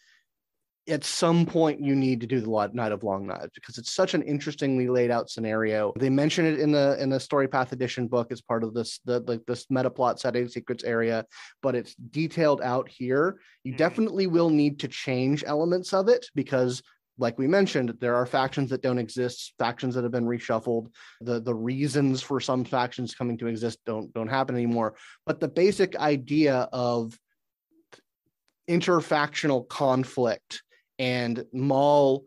at 0.90 1.04
some 1.04 1.46
point 1.46 1.82
you 1.82 1.96
need 1.96 2.22
to 2.22 2.28
do 2.28 2.40
the 2.40 2.70
Night 2.74 2.92
of 2.92 3.04
Long 3.04 3.28
Knives 3.28 3.52
because 3.54 3.78
it's 3.78 3.94
such 3.94 4.14
an 4.14 4.22
interestingly 4.22 4.88
laid 4.88 5.12
out 5.12 5.30
scenario. 5.30 5.92
They 5.98 6.10
mention 6.10 6.46
it 6.46 6.60
in 6.60 6.72
the 6.72 6.98
in 7.02 7.10
the 7.10 7.20
Story 7.20 7.48
Path 7.48 7.74
Edition 7.74 8.08
book 8.08 8.32
as 8.32 8.42
part 8.42 8.64
of 8.64 8.74
this 8.74 9.00
the 9.04 9.20
like 9.28 9.46
this 9.46 9.66
meta 9.70 9.90
plot 9.90 10.20
setting 10.20 10.48
secrets 10.48 10.84
area, 10.84 11.26
but 11.62 11.76
it's 11.76 11.94
detailed 11.96 12.62
out 12.62 12.88
here. 12.90 13.38
You 13.64 13.74
Mhm. 13.74 13.78
definitely 13.78 14.28
will 14.28 14.50
need 14.50 14.80
to 14.80 14.88
change 14.88 15.44
elements 15.46 15.94
of 15.94 16.08
it 16.08 16.26
because 16.36 16.82
like 17.18 17.38
we 17.40 17.48
mentioned, 17.48 17.94
there 18.00 18.16
are 18.16 18.26
factions 18.26 18.70
that 18.70 18.82
don't 18.82 19.00
exist, 19.00 19.54
factions 19.58 19.96
that 19.96 20.04
have 20.04 20.12
been 20.12 20.26
reshuffled. 20.26 20.88
The 21.22 21.40
the 21.40 21.56
reasons 21.56 22.22
for 22.22 22.40
some 22.40 22.64
factions 22.64 23.16
coming 23.16 23.38
to 23.40 23.48
exist 23.48 23.80
don't 23.86 24.14
don't 24.14 24.28
happen 24.28 24.56
anymore. 24.56 24.96
But 25.26 25.40
the 25.40 25.48
basic 25.48 25.96
idea 25.96 26.70
of 26.72 27.18
interfactional 28.70 29.68
conflict 29.68 30.64
and 31.00 31.46
Mal 31.54 32.24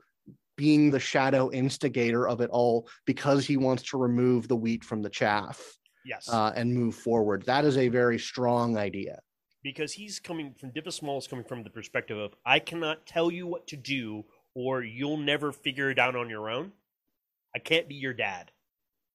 being 0.57 0.91
the 0.91 1.01
shadow 1.01 1.51
instigator 1.51 2.29
of 2.29 2.41
it 2.41 2.51
all 2.51 2.89
because 3.07 3.47
he 3.47 3.57
wants 3.57 3.83
to 3.85 3.99
remove 3.99 4.49
the 4.49 4.57
wheat 4.57 4.85
from 4.85 5.03
the 5.03 5.11
chaff 5.11 5.63
Yes, 6.05 6.29
uh, 6.31 6.53
and 6.55 6.75
move 6.75 6.95
forward. 6.95 7.45
That 7.47 7.65
is 7.65 7.77
a 7.77 7.89
very 7.89 8.19
strong 8.19 8.77
idea. 8.77 9.21
because 9.63 9.93
he's 9.93 10.19
coming 10.19 10.55
from 10.59 10.71
Divis 10.71 11.03
Mal 11.03 11.19
is 11.19 11.27
coming 11.27 11.45
from 11.45 11.63
the 11.63 11.69
perspective 11.71 12.17
of 12.19 12.35
I 12.47 12.59
cannot 12.59 13.05
tell 13.07 13.31
you 13.31 13.47
what 13.47 13.67
to 13.69 13.77
do, 13.77 14.25
or 14.55 14.83
you'll 14.83 15.17
never 15.17 15.53
figure 15.53 15.91
it 15.91 15.99
out 15.99 16.17
on 16.17 16.29
your 16.31 16.51
own. 16.51 16.73
I 17.55 17.59
can't 17.59 17.89
be 17.89 17.95
your 17.97 18.13
dad. 18.15 18.51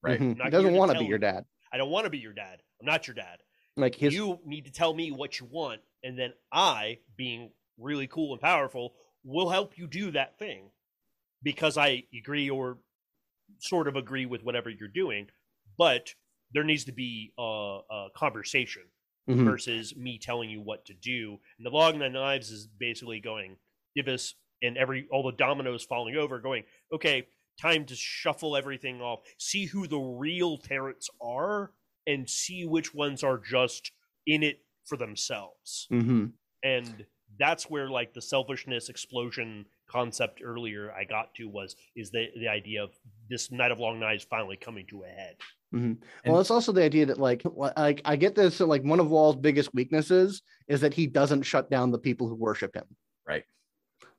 Right. 0.02 0.20
Mhm. 0.20 0.38
Not 0.38 0.46
He 0.46 0.52
doesn't 0.52 0.74
want 0.74 0.92
to 0.92 1.00
be 1.00 1.06
your 1.06 1.16
you. 1.16 1.20
dad. 1.22 1.46
I 1.72 1.78
don't 1.78 1.90
want 1.90 2.06
to 2.06 2.10
be 2.10 2.20
your 2.20 2.34
dad. 2.34 2.62
I'm 2.80 2.86
not 2.86 3.08
your 3.08 3.16
dad. 3.16 3.40
Like 3.78 3.96
his 3.96 4.14
you 4.14 4.40
need 4.46 4.66
to 4.66 4.72
tell 4.72 4.94
me 4.94 5.12
what 5.12 5.40
you 5.40 5.46
want, 5.48 5.82
and 6.04 6.18
then 6.18 6.34
I, 6.52 7.00
being 7.18 7.52
really 7.78 8.08
cool 8.08 8.32
and 8.34 8.42
powerful, 8.42 8.96
will 9.24 9.50
help 9.50 9.78
you 9.78 9.88
do 9.88 10.12
that 10.12 10.38
thing 10.40 10.72
because 11.44 11.78
I 11.78 12.04
agree 12.18 12.50
or 12.50 12.80
sort 13.60 13.88
of 13.88 13.96
agree 13.96 14.26
with 14.26 14.44
whatever 14.44 14.70
you're 14.70 14.88
doing. 14.88 15.30
But 15.78 16.16
there 16.52 16.64
needs 16.64 16.86
to 16.86 16.92
be 16.94 17.34
a, 17.38 17.80
a 17.90 18.08
conversation 18.16 18.84
Mhm. 19.28 19.44
versus 19.44 19.96
me 19.96 20.20
telling 20.20 20.50
you 20.50 20.62
what 20.62 20.86
to 20.86 20.94
do. 20.94 21.40
And 21.58 21.66
the 21.66 21.72
log 21.72 21.94
and 21.96 22.02
the 22.02 22.10
knives 22.10 22.52
is 22.52 22.68
basically 22.68 23.20
going 23.20 23.58
Divis 23.98 24.36
and 24.66 24.78
every 24.78 25.08
all 25.12 25.24
the 25.24 25.32
dominoes 25.32 25.84
falling 25.84 26.16
over, 26.16 26.40
going, 26.40 26.64
okay, 26.92 27.28
time 27.60 27.86
to 27.86 27.96
shuffle 27.96 28.56
everything 28.58 29.02
off, 29.02 29.22
see 29.38 29.66
who 29.66 29.88
the 29.88 29.98
real 29.98 30.58
terats 30.58 31.10
are, 31.22 31.72
and 32.08 32.30
see 32.30 32.66
which 32.66 32.94
ones 32.94 33.24
are 33.24 33.38
just 33.38 33.92
in 34.28 34.44
it 34.44 34.60
for 34.86 34.98
themselves. 34.98 35.88
Mhm. 35.92 36.34
And 36.64 37.06
that's 37.38 37.70
where 37.70 37.90
like 37.90 38.14
the 38.14 38.22
selfishness 38.22 38.90
explosion 38.90 39.66
concept 39.88 40.42
earlier 40.44 40.92
I 40.92 41.04
got 41.04 41.34
to 41.36 41.48
was 41.48 41.76
is 41.96 42.12
the 42.12 42.30
the 42.38 42.48
idea 42.48 42.84
of 42.84 42.98
this 43.30 43.52
night 43.52 43.72
of 43.72 43.80
long 43.80 44.00
knives 44.00 44.24
finally 44.24 44.58
coming 44.58 44.86
to 44.88 45.04
a 45.04 45.08
head. 45.08 45.38
Mhm. 45.74 46.02
Well, 46.26 46.40
it's 46.40 46.52
also 46.52 46.72
the 46.72 46.84
idea 46.84 47.06
that 47.08 47.20
like 47.20 47.44
like 47.46 48.02
I 48.06 48.16
get 48.16 48.36
this 48.36 48.60
like 48.60 48.84
one 48.84 49.00
of 49.00 49.10
Wall's 49.10 49.36
biggest 49.36 49.74
weaknesses 49.74 50.42
is 50.68 50.82
that 50.82 50.94
he 50.94 51.08
doesn't 51.08 51.44
shut 51.44 51.70
down 51.70 51.92
the 51.92 52.00
people 52.00 52.28
who 52.28 52.36
worship 52.36 52.76
him. 52.76 52.96
Right. 53.28 53.44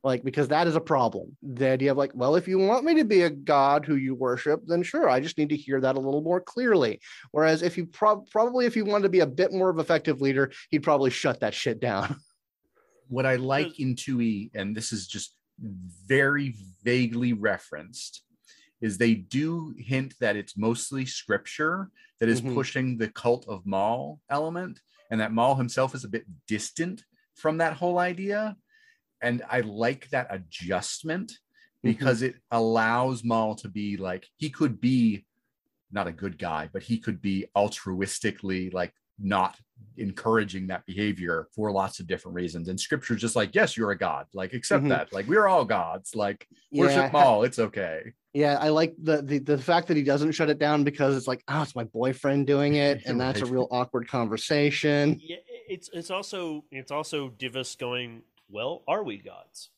Like 0.06 0.22
because 0.22 0.46
that 0.48 0.68
is 0.68 0.76
a 0.76 0.80
problem. 0.80 1.36
The 1.42 1.68
idea 1.68 1.90
of 1.90 1.96
like, 1.96 2.12
well, 2.14 2.36
if 2.36 2.46
you 2.46 2.60
want 2.60 2.84
me 2.84 2.94
to 2.94 3.04
be 3.04 3.22
a 3.22 3.30
god 3.30 3.84
who 3.84 3.96
you 3.96 4.14
worship, 4.14 4.62
then 4.64 4.84
sure, 4.84 5.10
I 5.10 5.18
just 5.18 5.36
need 5.36 5.48
to 5.48 5.56
hear 5.56 5.80
that 5.80 5.96
a 5.96 5.98
little 5.98 6.22
more 6.22 6.40
clearly. 6.40 7.00
Whereas 7.32 7.60
if 7.60 7.76
you 7.76 7.86
prob 7.86 8.30
probably 8.30 8.66
if 8.66 8.76
you 8.76 8.84
wanted 8.84 9.02
to 9.02 9.08
be 9.08 9.18
a 9.18 9.26
bit 9.26 9.52
more 9.52 9.68
of 9.68 9.80
effective 9.80 10.20
leader, 10.20 10.52
he'd 10.70 10.84
probably 10.84 11.10
shut 11.10 11.40
that 11.40 11.54
shit 11.54 11.80
down. 11.80 12.20
what 13.08 13.26
I 13.26 13.34
like 13.34 13.80
in 13.80 13.96
2E, 13.96 14.52
and 14.54 14.76
this 14.76 14.92
is 14.92 15.08
just 15.08 15.34
very 16.06 16.54
vaguely 16.84 17.32
referenced, 17.32 18.22
is 18.80 18.98
they 18.98 19.14
do 19.14 19.74
hint 19.76 20.14
that 20.20 20.36
it's 20.36 20.56
mostly 20.56 21.04
scripture 21.04 21.90
that 22.20 22.28
is 22.28 22.40
Mhm. 22.40 22.54
pushing 22.54 22.96
the 22.96 23.08
cult 23.08 23.44
of 23.48 23.66
Mal 23.66 24.20
element, 24.30 24.80
and 25.10 25.20
that 25.20 25.32
Mal 25.32 25.56
himself 25.56 25.96
is 25.96 26.04
a 26.04 26.08
bit 26.08 26.26
distant 26.46 27.04
from 27.34 27.58
that 27.58 27.72
whole 27.72 27.98
idea. 27.98 28.56
And 29.22 29.42
I 29.50 29.60
like 29.60 30.08
that 30.10 30.28
adjustment 30.30 31.32
because 31.82 32.22
it 32.22 32.34
allows 32.50 33.22
Mal 33.24 33.54
to 33.56 33.68
be 33.68 33.96
like, 33.96 34.26
he 34.36 34.50
could 34.50 34.80
be 34.80 35.24
not 35.92 36.08
a 36.08 36.12
good 36.12 36.38
guy, 36.38 36.68
but 36.72 36.82
he 36.82 36.98
could 36.98 37.22
be 37.22 37.46
altruistically 37.56 38.72
like 38.74 38.92
not 39.18 39.56
encouraging 39.96 40.66
that 40.66 40.84
behavior 40.84 41.48
for 41.54 41.70
lots 41.70 42.00
of 42.00 42.06
different 42.06 42.34
reasons. 42.34 42.68
And 42.68 42.78
scripture's 42.78 43.20
just 43.20 43.36
like, 43.36 43.54
yes, 43.54 43.76
you're 43.76 43.92
a 43.92 43.98
god. 43.98 44.26
Like, 44.34 44.52
accept 44.52 44.84
Mhm. 44.84 44.88
that. 44.90 45.12
Like, 45.12 45.26
we're 45.26 45.46
all 45.46 45.64
gods. 45.64 46.14
Like, 46.14 46.46
worship 46.72 46.96
Yeah, 46.96 47.10
Mal. 47.12 47.42
It's 47.44 47.58
okay. 47.58 48.12
Yeah, 48.34 48.58
I 48.60 48.68
like 48.68 48.94
the, 49.02 49.22
the 49.22 49.38
the 49.38 49.56
fact 49.56 49.88
that 49.88 49.96
he 49.96 50.02
doesn't 50.02 50.32
shut 50.32 50.50
it 50.50 50.58
down 50.58 50.84
because 50.84 51.16
it's 51.16 51.26
like, 51.26 51.42
oh, 51.48 51.62
it's 51.62 51.74
my 51.74 51.84
boyfriend 51.84 52.46
doing 52.46 52.74
it, 52.86 53.02
and 53.06 53.18
that's 53.18 53.40
a 53.40 53.46
real 53.46 53.68
awkward 53.70 54.08
conversation. 54.08 55.18
Yeah, 55.24 55.36
it's 55.68 55.88
it's 55.94 56.10
also 56.10 56.64
it's 56.70 56.90
also 56.90 57.30
Divis 57.30 57.78
going. 57.78 58.22
Well, 58.48 58.82
are 58.86 59.02
we 59.02 59.18
gods? 59.18 59.70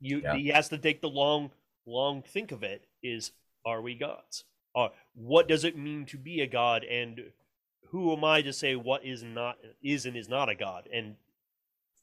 You 0.00 0.20
Yeah. 0.20 0.36
he 0.36 0.48
has 0.48 0.68
to 0.70 0.78
take 0.78 1.00
the 1.00 1.10
long 1.10 1.50
long 1.86 2.22
think 2.22 2.52
of 2.52 2.62
it. 2.62 2.86
Is 3.02 3.32
are 3.64 3.82
we 3.82 3.94
gods? 3.94 4.44
Uh, 4.74 4.88
what 5.14 5.48
does 5.48 5.64
it 5.64 5.76
mean 5.76 6.06
to 6.06 6.16
be 6.16 6.40
a 6.40 6.46
god? 6.46 6.84
And 6.84 7.32
who 7.88 8.12
am 8.12 8.24
I 8.24 8.42
to 8.42 8.52
say 8.52 8.76
what 8.76 9.04
is 9.04 9.22
not 9.22 9.58
is 9.82 10.06
and 10.06 10.16
is 10.16 10.28
not 10.28 10.48
a 10.48 10.54
god? 10.54 10.88
And 10.92 11.16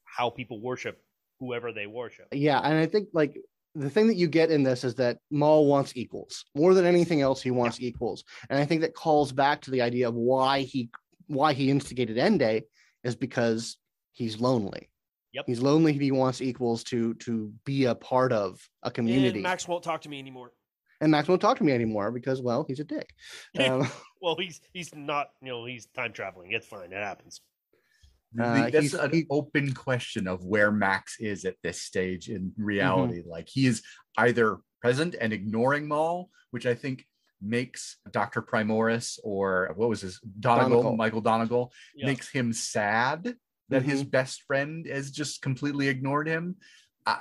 how 0.04 0.30
people 0.30 0.60
worship 0.60 1.02
whoever 1.40 1.72
they 1.72 1.88
worship. 1.88 2.28
Yeah, 2.32 2.60
and 2.60 2.78
I 2.78 2.86
think 2.86 3.10
like 3.14 3.38
the 3.76 3.90
thing 3.90 4.08
that 4.08 4.16
you 4.16 4.28
get 4.28 4.50
in 4.52 4.64
this 4.64 4.84
is 4.84 4.96
that 4.96 5.20
Mal 5.30 5.66
wants 5.66 5.96
equals 5.96 6.46
more 6.56 6.74
than 6.74 6.86
anything 6.86 7.22
else. 7.22 7.42
He 7.42 7.52
wants 7.52 7.80
equals, 7.80 8.24
and 8.50 8.60
I 8.60 8.66
think 8.66 8.82
that 8.82 8.96
calls 8.96 9.32
back 9.32 9.62
to 9.62 9.72
the 9.72 9.82
idea 9.82 10.08
of 10.08 10.16
why 10.16 10.62
he 10.62 10.90
why 11.28 11.54
he 11.54 11.70
instigated 11.70 12.18
Ende 12.18 12.64
is 13.04 13.16
because 13.16 13.78
he's 14.14 14.40
lonely. 14.40 14.90
Yep. 15.34 15.46
He's 15.48 15.60
lonely. 15.62 15.94
He 15.94 16.12
wants 16.12 16.42
equals 16.42 16.84
to 16.86 17.14
to 17.16 17.52
be 17.66 17.86
a 17.86 17.96
part 17.96 18.32
of 18.32 18.60
a 18.84 18.90
community. 18.92 19.40
And 19.40 19.44
Max 19.44 19.68
won't 19.68 19.84
talk 19.84 20.02
to 20.02 20.10
me 20.10 20.20
anymore. 20.20 20.52
and 21.02 21.12
Max 21.12 21.28
won't 21.28 21.42
talk 21.42 21.58
to 21.58 21.64
me 21.64 21.74
anymore 21.74 22.12
because 22.12 22.42
well, 22.42 22.66
he's 22.68 22.80
a 22.80 22.84
dick. 22.84 23.10
Um, 23.60 23.88
Well, 24.22 24.36
he's 24.40 24.60
he's 24.74 24.94
not. 24.96 25.28
You 25.42 25.50
know, 25.50 25.66
he's 25.66 25.86
time 25.88 26.14
traveling. 26.14 26.52
It's 26.54 26.68
fine. 26.68 26.92
It 26.92 27.04
happens. 27.04 27.42
Uh, 28.40 28.70
that's 28.70 28.94
an 28.94 29.12
he- 29.12 29.26
open 29.30 29.74
question 29.74 30.28
of 30.28 30.44
where 30.44 30.72
Max 30.72 31.18
is 31.20 31.46
at 31.46 31.56
this 31.64 31.82
stage 31.82 32.30
in 32.30 32.52
reality. 32.58 33.20
Mm-hmm. 33.22 33.30
Like 33.30 33.48
he 33.48 33.66
is 33.68 33.84
either 34.18 34.58
present 34.82 35.16
and 35.20 35.32
ignoring 35.34 35.88
Mal, 35.88 36.30
which 36.52 36.66
I 36.66 36.76
think 36.76 37.06
makes 37.42 37.98
Dr. 38.12 38.42
Primoris 38.42 39.18
or 39.24 39.72
what 39.76 39.90
was 39.90 40.02
his 40.02 40.20
Donegal, 40.40 40.70
Donegal. 40.82 40.98
Michael 40.98 41.22
Donegal, 41.22 41.72
Yeah. 41.96 42.08
makes 42.08 42.30
him 42.30 42.52
sad 42.54 43.36
that 43.70 43.84
his 43.84 44.02
Mm-hmm. 44.02 44.10
best 44.10 44.44
friend 44.44 44.86
has 44.88 45.12
just 45.12 45.42
completely 45.42 45.88
ignored 45.88 46.28
him. 46.28 46.56
Uh, 47.06 47.18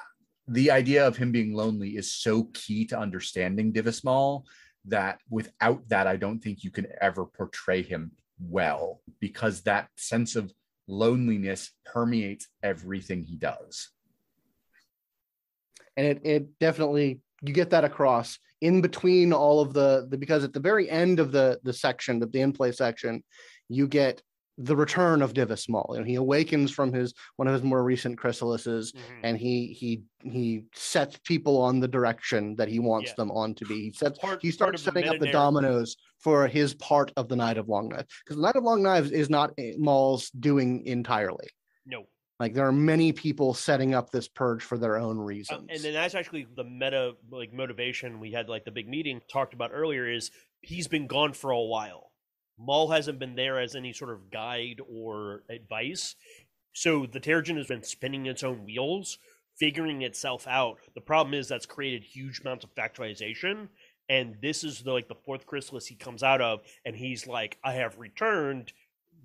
the 0.48 0.70
idea 0.70 1.06
of 1.06 1.16
him 1.16 1.32
being 1.32 1.54
lonely 1.54 1.96
is 1.96 2.12
so 2.12 2.44
key 2.54 2.84
to 2.86 2.98
understanding 2.98 3.72
Divis 3.72 4.04
Mal 4.04 4.44
that 4.86 5.18
without 5.28 5.88
that, 5.88 6.06
I 6.06 6.16
don't 6.16 6.38
think 6.40 6.62
you 6.62 6.70
can 6.70 6.86
ever 7.00 7.26
portray 7.26 7.82
him 7.82 8.12
well 8.38 9.00
because 9.18 9.62
that 9.62 9.88
sense 9.96 10.36
of 10.36 10.52
loneliness 10.86 11.72
permeates 11.84 12.46
everything 12.62 13.24
he 13.24 13.36
does. 13.36 13.90
and 15.96 16.06
it, 16.06 16.20
it 16.24 16.58
definitely 16.60 17.20
you 17.42 17.52
get 17.52 17.70
that 17.70 17.84
across 17.84 18.38
in 18.60 18.80
between 18.80 19.32
all 19.32 19.60
of 19.60 19.72
the, 19.72 20.06
the 20.10 20.16
because 20.16 20.44
at 20.44 20.52
the 20.52 20.60
very 20.60 20.88
end 20.88 21.20
of 21.20 21.32
the 21.32 21.58
the 21.64 21.72
section 21.72 22.18
the 22.18 22.38
in 22.38 22.52
play 22.52 22.72
section 22.72 23.22
you 23.68 23.86
get 23.88 24.22
the 24.58 24.74
return 24.76 25.20
of 25.22 25.34
Divis 25.34 25.68
Mal. 25.68 25.86
You 25.92 25.98
know, 25.98 26.04
he 26.04 26.14
awakens 26.14 26.70
from 26.70 26.92
his 26.92 27.12
one 27.36 27.46
of 27.48 27.54
his 27.54 27.62
more 27.62 27.82
recent 27.84 28.18
chrysalises 28.18 28.94
Mhm. 28.94 29.20
and 29.22 29.38
he 29.38 29.66
he 29.72 30.02
he 30.22 30.64
sets 30.74 31.18
people 31.24 31.60
on 31.60 31.80
the 31.80 31.88
direction 31.88 32.56
that 32.56 32.68
he 32.68 32.78
wants 32.78 33.10
Yeah. 33.10 33.14
them 33.18 33.30
on 33.32 33.54
to 33.56 33.64
be. 33.66 33.82
He 33.82 33.92
sets 33.92 34.18
Part- 34.18 34.40
he 34.42 34.50
starts 34.50 34.82
setting 34.82 35.06
up 35.08 35.18
the 35.18 35.30
dominoes 35.30 35.96
for 36.18 36.46
his 36.48 36.74
part 36.74 37.12
of 37.16 37.28
the 37.28 37.36
Night 37.36 37.58
of 37.58 37.68
Long 37.68 37.88
Knives 37.90 38.06
because 38.24 38.36
the 38.36 38.42
Night 38.42 38.56
of 38.56 38.64
Long 38.64 38.82
Knives 38.82 39.10
is 39.10 39.28
not 39.28 39.52
eh, 39.58 39.72
Mal's 39.76 40.30
doing 40.30 40.86
entirely. 40.86 41.48
No. 41.84 42.06
Like 42.40 42.52
there 42.54 42.66
are 42.66 42.72
many 42.72 43.12
people 43.12 43.54
setting 43.54 43.94
up 43.94 44.10
this 44.10 44.28
purge 44.28 44.62
for 44.62 44.76
their 44.78 44.96
own 44.96 45.18
Uh, 45.18 45.22
reasons. 45.22 45.66
and 45.70 45.80
then 45.80 45.92
that's 45.94 46.14
actually 46.14 46.46
the 46.54 46.64
meta 46.64 47.14
like 47.30 47.52
motivation 47.52 48.20
we 48.20 48.30
had 48.32 48.48
like 48.48 48.64
the 48.64 48.70
big 48.70 48.88
meeting 48.88 49.20
talked 49.30 49.54
about 49.54 49.70
earlier 49.72 50.06
is 50.10 50.30
he's 50.62 50.88
been 50.88 51.06
gone 51.06 51.32
for 51.34 51.50
a 51.50 51.60
while. 51.62 52.10
Mal 52.58 52.88
hasn't 52.88 53.18
been 53.18 53.34
there 53.34 53.60
as 53.60 53.74
any 53.74 53.92
sort 53.92 54.10
of 54.10 54.30
guide 54.30 54.80
or 54.88 55.42
advice. 55.50 56.14
So 56.72 57.06
the 57.06 57.20
Teragen 57.20 57.56
has 57.56 57.66
been 57.66 57.82
spinning 57.82 58.26
its 58.26 58.42
own 58.42 58.64
wheels, 58.64 59.18
figuring 59.58 60.02
itself 60.02 60.46
out. 60.46 60.78
The 60.94 61.00
problem 61.00 61.34
is 61.34 61.48
that's 61.48 61.66
created 61.66 62.04
huge 62.04 62.40
amounts 62.40 62.64
of 62.64 62.74
factorization. 62.74 63.68
And 64.08 64.36
this 64.40 64.62
is 64.62 64.80
the 64.80 64.92
like 64.92 65.08
the 65.08 65.14
fourth 65.14 65.46
chrysalis 65.46 65.86
he 65.86 65.96
comes 65.96 66.22
out 66.22 66.40
of, 66.40 66.60
and 66.84 66.94
he's 66.94 67.26
like, 67.26 67.58
I 67.64 67.72
have 67.72 67.98
returned. 67.98 68.72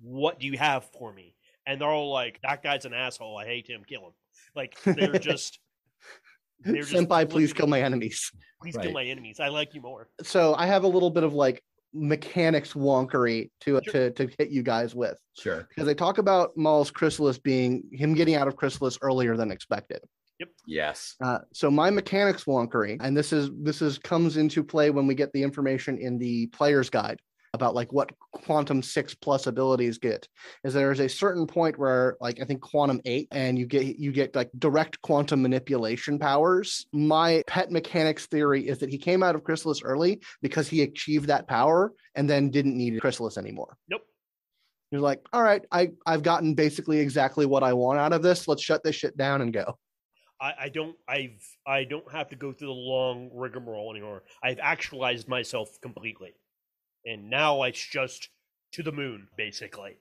What 0.02 0.40
do 0.40 0.46
you 0.46 0.58
have 0.58 0.84
for 0.98 1.12
me? 1.12 1.34
And 1.66 1.80
they're 1.80 1.88
all 1.88 2.12
like, 2.12 2.40
That 2.42 2.62
guy's 2.62 2.84
an 2.84 2.94
asshole. 2.94 3.38
I 3.38 3.46
hate 3.46 3.68
him. 3.68 3.82
Kill 3.86 4.06
him. 4.06 4.12
Like 4.56 4.76
they're 4.84 5.12
just 5.18 5.60
they're 6.64 6.82
just 6.82 6.92
Senpai, 6.92 7.28
please 7.28 7.52
kill 7.52 7.66
my 7.66 7.80
enemies. 7.80 8.32
Please 8.60 8.76
kill 8.76 8.92
my 8.92 9.04
enemies. 9.04 9.40
I 9.40 9.48
like 9.48 9.74
you 9.74 9.80
more. 9.80 10.08
So 10.22 10.54
I 10.54 10.66
have 10.66 10.84
a 10.84 10.88
little 10.88 11.10
bit 11.10 11.24
of 11.24 11.34
like 11.34 11.62
mechanics 11.94 12.72
wonkery 12.74 13.50
to 13.60 13.80
Sure. 13.84 13.92
to 13.92 14.10
to 14.12 14.34
hit 14.38 14.50
you 14.50 14.62
guys 14.62 14.94
with 14.94 15.18
Sure. 15.38 15.66
because 15.68 15.86
they 15.86 15.94
talk 15.94 16.18
about 16.18 16.56
Mal's 16.56 16.90
chrysalis 16.90 17.38
being 17.38 17.84
him 17.92 18.14
getting 18.14 18.34
out 18.34 18.48
of 18.48 18.56
chrysalis 18.56 18.98
earlier 19.02 19.36
than 19.36 19.50
expected. 19.50 20.00
Yep. 20.40 20.48
Yes. 20.66 21.14
Uh, 21.22 21.38
so 21.52 21.70
my 21.70 21.90
mechanics 21.90 22.44
wonkery, 22.44 22.96
and 23.00 23.16
this 23.16 23.32
is 23.32 23.50
this 23.62 23.82
is 23.82 23.98
comes 23.98 24.36
into 24.36 24.64
play 24.64 24.90
when 24.90 25.06
we 25.06 25.14
get 25.14 25.32
the 25.32 25.42
information 25.42 25.98
in 25.98 26.18
the 26.18 26.46
player's 26.48 26.90
guide 26.90 27.20
about 27.54 27.74
like 27.74 27.92
what 27.92 28.10
quantum 28.32 28.82
six 28.82 29.14
plus 29.14 29.46
abilities 29.46 29.98
get 29.98 30.26
is 30.64 30.72
there's 30.72 31.00
a 31.00 31.08
certain 31.08 31.46
point 31.46 31.78
where 31.78 32.16
like 32.20 32.40
i 32.40 32.44
think 32.44 32.62
quantum 32.62 33.00
eight 33.04 33.28
and 33.30 33.58
you 33.58 33.66
get 33.66 33.98
you 33.98 34.10
get 34.10 34.34
like 34.34 34.50
direct 34.58 35.00
quantum 35.02 35.42
manipulation 35.42 36.18
powers 36.18 36.86
my 36.92 37.42
pet 37.46 37.70
mechanics 37.70 38.26
theory 38.26 38.66
is 38.66 38.78
that 38.78 38.88
he 38.88 38.96
came 38.96 39.22
out 39.22 39.34
of 39.34 39.44
chrysalis 39.44 39.82
early 39.82 40.20
because 40.40 40.66
he 40.66 40.80
achieved 40.82 41.26
that 41.26 41.46
power 41.46 41.92
and 42.14 42.28
then 42.28 42.50
didn't 42.50 42.76
need 42.76 42.98
chrysalis 43.00 43.36
anymore 43.36 43.76
Nope. 43.88 44.02
You're 44.90 45.00
like, 45.00 45.20
all 45.32 45.42
right, 45.42 45.64
I, 45.72 45.92
I've 46.04 46.22
gotten 46.22 46.52
basically 46.52 46.98
exactly 46.98 47.46
what 47.46 47.62
I 47.62 47.72
want 47.72 47.98
out 47.98 48.12
of 48.12 48.20
this. 48.20 48.46
Let's 48.46 48.62
shut 48.62 48.84
this 48.84 48.94
shit 48.94 49.16
down 49.16 49.40
and 49.40 49.50
go. 49.50 49.78
I, 50.38 50.54
I 50.60 50.68
don't 50.68 50.94
I've 51.08 51.40
I 51.66 51.84
don't 51.84 52.12
have 52.12 52.28
to 52.28 52.36
go 52.36 52.52
through 52.52 52.68
the 52.68 52.74
long 52.74 53.30
rigmarole 53.32 53.90
anymore. 53.90 54.24
I've 54.42 54.58
actualized 54.58 55.28
myself 55.28 55.80
completely. 55.80 56.34
And 57.04 57.28
now 57.30 57.62
it's 57.62 57.84
just 57.84 58.28
to 58.72 58.82
the 58.82 58.92
moon, 58.92 59.28
basically. 59.36 59.96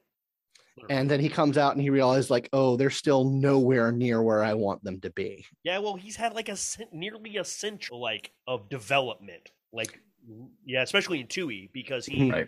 And 0.89 1.09
then 1.09 1.19
he 1.19 1.29
comes 1.29 1.57
out 1.57 1.73
and 1.73 1.81
he 1.81 1.89
realizes, 1.89 2.31
like, 2.31 2.49
oh, 2.53 2.77
they're 2.77 2.89
still 2.89 3.25
nowhere 3.25 3.91
near 3.91 4.21
where 4.21 4.43
I 4.43 4.53
want 4.53 4.83
them 4.83 4.99
to 5.01 5.09
be. 5.11 5.45
Yeah, 5.63 5.79
well, 5.79 5.95
he's 5.95 6.15
had 6.15 6.33
like 6.33 6.49
a 6.49 6.57
nearly 6.91 7.37
a 7.37 7.43
century 7.43 7.97
like 7.97 8.31
of 8.47 8.69
development, 8.69 9.51
like 9.73 9.99
yeah, 10.65 10.81
especially 10.81 11.19
in 11.19 11.27
2E 11.27 11.71
because 11.73 12.05
he 12.05 12.31
Right. 12.31 12.47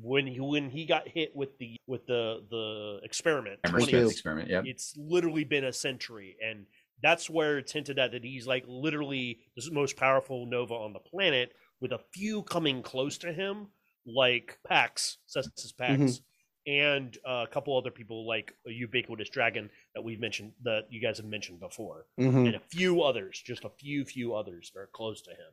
when 0.00 0.26
he 0.26 0.38
when 0.38 0.68
he 0.68 0.84
got 0.84 1.08
hit 1.08 1.34
with 1.34 1.56
the 1.58 1.76
with 1.86 2.06
the 2.06 2.44
the 2.50 3.00
experiment, 3.04 3.58
Emerson 3.64 3.88
22. 3.88 3.98
Smith, 3.98 4.12
experiment. 4.12 4.50
Yep. 4.50 4.64
it's 4.66 4.94
literally 4.96 5.44
been 5.44 5.64
a 5.64 5.72
century, 5.72 6.36
and 6.44 6.66
that's 7.02 7.30
where 7.30 7.58
it's 7.58 7.72
hinted 7.72 7.98
at 7.98 8.12
that 8.12 8.24
he's 8.24 8.46
like 8.46 8.64
literally 8.68 9.40
the 9.56 9.70
most 9.70 9.96
powerful 9.96 10.46
Nova 10.46 10.74
on 10.74 10.92
the 10.92 10.98
planet, 11.00 11.52
with 11.80 11.92
a 11.92 12.00
few 12.12 12.42
coming 12.42 12.82
close 12.82 13.18
to 13.18 13.32
him, 13.32 13.68
like 14.06 14.58
Pax, 14.66 15.18
Caestus 15.28 15.76
Pax. 15.76 16.20
And 16.68 17.16
uh, 17.24 17.44
a 17.48 17.52
couple 17.52 17.76
other 17.78 17.92
people 17.92 18.26
like 18.26 18.52
a 18.66 18.72
ubiquitous 18.72 19.28
dragon 19.28 19.70
that 19.94 20.02
we've 20.02 20.18
mentioned 20.18 20.52
that 20.64 20.86
you 20.90 21.00
guys 21.00 21.18
have 21.18 21.26
mentioned 21.26 21.60
before 21.60 22.06
Mhm. 22.18 22.46
and 22.46 22.54
a 22.56 22.60
few 22.60 23.02
others, 23.02 23.40
just 23.40 23.64
a 23.64 23.70
few, 23.70 24.04
few 24.04 24.34
others 24.34 24.72
that 24.74 24.80
are 24.80 24.88
close 24.92 25.22
to 25.22 25.30
him. 25.30 25.52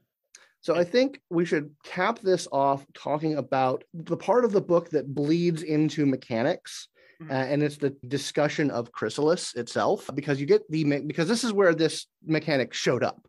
So 0.61 0.75
I 0.75 0.83
think 0.83 1.19
we 1.29 1.45
should 1.45 1.75
cap 1.83 2.19
this 2.19 2.47
off 2.51 2.85
talking 2.95 3.35
about 3.37 3.83
the 3.93 4.17
part 4.17 4.43
of 4.43 4.53
the 4.53 4.61
book 4.61 4.89
that 4.89 5.13
bleeds 5.13 5.61
into 5.61 6.05
mechanics. 6.05 6.87
Mhm. 7.21 7.29
uh, 7.29 7.33
and 7.33 7.61
it's 7.61 7.77
the 7.77 7.91
discussion 8.07 8.71
of 8.71 8.91
chrysalis 8.91 9.53
itself 9.55 10.09
because 10.15 10.41
you 10.41 10.47
get 10.47 10.63
the 10.71 10.83
because 11.01 11.27
this 11.27 11.43
is 11.43 11.53
where 11.53 11.75
this 11.75 12.07
mechanic 12.25 12.73
showed 12.73 13.03
up 13.03 13.27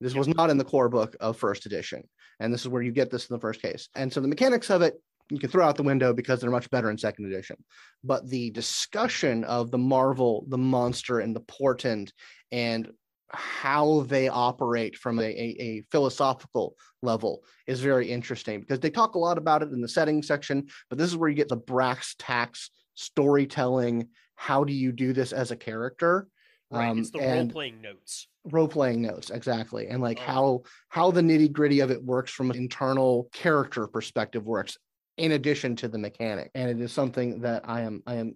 this 0.00 0.14
was 0.14 0.28
not 0.28 0.50
in 0.50 0.58
the 0.58 0.64
core 0.64 0.88
book 0.88 1.16
of 1.20 1.36
first 1.36 1.66
edition 1.66 2.02
and 2.40 2.52
this 2.52 2.62
is 2.62 2.68
where 2.68 2.82
you 2.82 2.92
get 2.92 3.10
this 3.10 3.28
in 3.28 3.34
the 3.34 3.40
first 3.40 3.62
case 3.62 3.88
and 3.94 4.12
so 4.12 4.20
the 4.20 4.28
mechanics 4.28 4.70
of 4.70 4.82
it 4.82 4.94
you 5.30 5.38
can 5.38 5.50
throw 5.50 5.66
out 5.66 5.76
the 5.76 5.82
window 5.82 6.12
because 6.12 6.40
they're 6.40 6.50
much 6.50 6.70
better 6.70 6.90
in 6.90 6.98
second 6.98 7.26
edition 7.26 7.56
but 8.04 8.28
the 8.28 8.50
discussion 8.50 9.44
of 9.44 9.70
the 9.70 9.78
marvel 9.78 10.44
the 10.48 10.58
monster 10.58 11.20
and 11.20 11.34
the 11.34 11.40
portent 11.40 12.12
and 12.52 12.90
how 13.30 14.02
they 14.02 14.28
operate 14.28 14.96
from 14.96 15.18
a, 15.18 15.24
a, 15.24 15.56
a 15.58 15.82
philosophical 15.90 16.76
level 17.02 17.42
is 17.66 17.80
very 17.80 18.08
interesting 18.08 18.60
because 18.60 18.78
they 18.78 18.90
talk 18.90 19.16
a 19.16 19.18
lot 19.18 19.36
about 19.36 19.62
it 19.62 19.72
in 19.72 19.80
the 19.80 19.88
setting 19.88 20.22
section 20.22 20.66
but 20.88 20.98
this 20.98 21.08
is 21.08 21.16
where 21.16 21.28
you 21.28 21.34
get 21.34 21.48
the 21.48 21.56
brass 21.56 22.14
tax 22.18 22.70
storytelling 22.94 24.08
how 24.36 24.62
do 24.62 24.72
you 24.72 24.92
do 24.92 25.12
this 25.12 25.32
as 25.32 25.50
a 25.50 25.56
character 25.56 26.28
Right. 26.70 26.88
Um, 26.88 26.98
it's 26.98 27.10
the 27.10 27.20
role 27.20 27.48
playing 27.48 27.80
notes. 27.80 28.28
Role 28.52 28.68
playing 28.68 29.02
notes 29.02 29.30
exactly 29.30 29.88
and 29.88 30.00
like 30.02 30.18
Oh. 30.20 30.22
how 30.32 30.62
how 30.88 31.10
the 31.10 31.20
nitty 31.20 31.52
gritty 31.52 31.80
of 31.80 31.90
it 31.90 32.02
works 32.02 32.30
from 32.30 32.50
an 32.50 32.56
internal 32.56 33.28
character 33.32 33.86
perspective 33.86 34.44
works 34.46 34.76
in 35.16 35.32
addition 35.32 35.76
to 35.76 35.88
the 35.88 35.98
mechanic. 35.98 36.50
And 36.54 36.70
it 36.70 36.80
is 36.80 36.92
something 36.92 37.40
that 37.40 37.62
i 37.68 37.80
am 37.82 38.02
i 38.06 38.14
am 38.16 38.34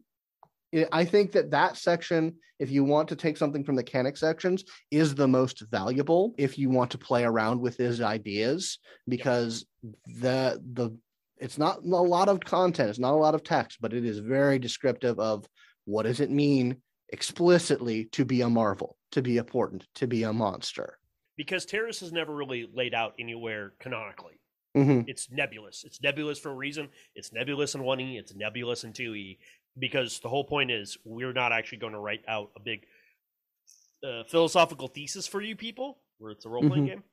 I- 0.75 0.89
i 0.93 1.05
think 1.05 1.33
that 1.33 1.51
that 1.51 1.77
section 1.77 2.37
if 2.59 2.71
you 2.71 2.85
want 2.85 3.09
to 3.09 3.17
take 3.17 3.37
something 3.37 3.65
from 3.65 3.75
the 3.77 3.83
mechanic 3.83 4.17
sections 4.17 4.65
is 4.91 5.15
the 5.15 5.29
most 5.29 5.63
valuable 5.71 6.35
if 6.39 6.59
you 6.59 6.69
want 6.71 6.91
to 6.93 6.99
play 6.99 7.25
around 7.25 7.61
with 7.61 7.77
his 7.77 8.01
ideas 8.01 8.79
because 9.09 9.65
the 10.07 10.61
the 10.75 10.91
it's 11.39 11.57
not 11.59 11.79
a 11.83 11.87
lot 11.89 12.29
of 12.29 12.41
content 12.41 12.91
it's 12.91 12.99
not 12.99 13.15
a 13.15 13.17
lot 13.17 13.35
of 13.35 13.43
text 13.43 13.79
but 13.81 13.93
it 13.95 14.05
is 14.05 14.19
very 14.19 14.59
descriptive 14.59 15.19
of 15.19 15.47
what 15.87 16.05
does 16.05 16.21
it 16.21 16.31
mean 16.31 16.77
explicitly 17.13 18.05
to 18.13 18.25
be 18.25 18.41
a 18.43 18.49
marvel, 18.49 18.97
to 19.13 19.23
be 19.23 19.37
important, 19.39 19.87
to 19.97 20.07
be 20.07 20.23
a 20.25 20.33
monster? 20.33 20.97
because 21.37 21.65
Teras 21.65 22.03
is 22.03 22.13
never 22.13 22.35
really 22.35 22.69
laid 22.75 22.93
out 22.93 23.15
anywhere 23.19 23.73
canonically. 23.81 24.35
Mhm. 24.77 25.05
It's 25.09 25.31
nebulous. 25.31 25.85
It's 25.85 26.03
nebulous 26.03 26.39
for 26.39 26.51
a 26.51 26.55
reason. 26.55 26.91
It's 27.15 27.33
nebulous 27.33 27.75
in 27.75 27.81
1E, 27.83 28.19
it's 28.19 28.35
nebulous 28.35 28.85
in 28.85 28.93
2E, 28.93 29.39
because 29.79 30.21
the 30.21 30.29
whole 30.29 30.45
point 30.45 30.71
is 30.71 30.99
we're 31.03 31.33
not 31.33 31.51
actually 31.51 31.79
going 31.79 31.95
to 31.95 31.99
write 31.99 32.23
out 32.29 32.51
a 32.57 32.61
big 32.61 32.85
uh, 34.05 34.25
philosophical 34.25 34.89
thesis 34.89 35.27
for 35.27 35.41
you 35.41 35.57
people, 35.57 36.03
where 36.19 36.31
it's 36.33 36.45
a 36.45 36.49
role 36.51 36.63
playing 36.69 36.85
Mhm. 36.85 36.89
game. 36.89 37.05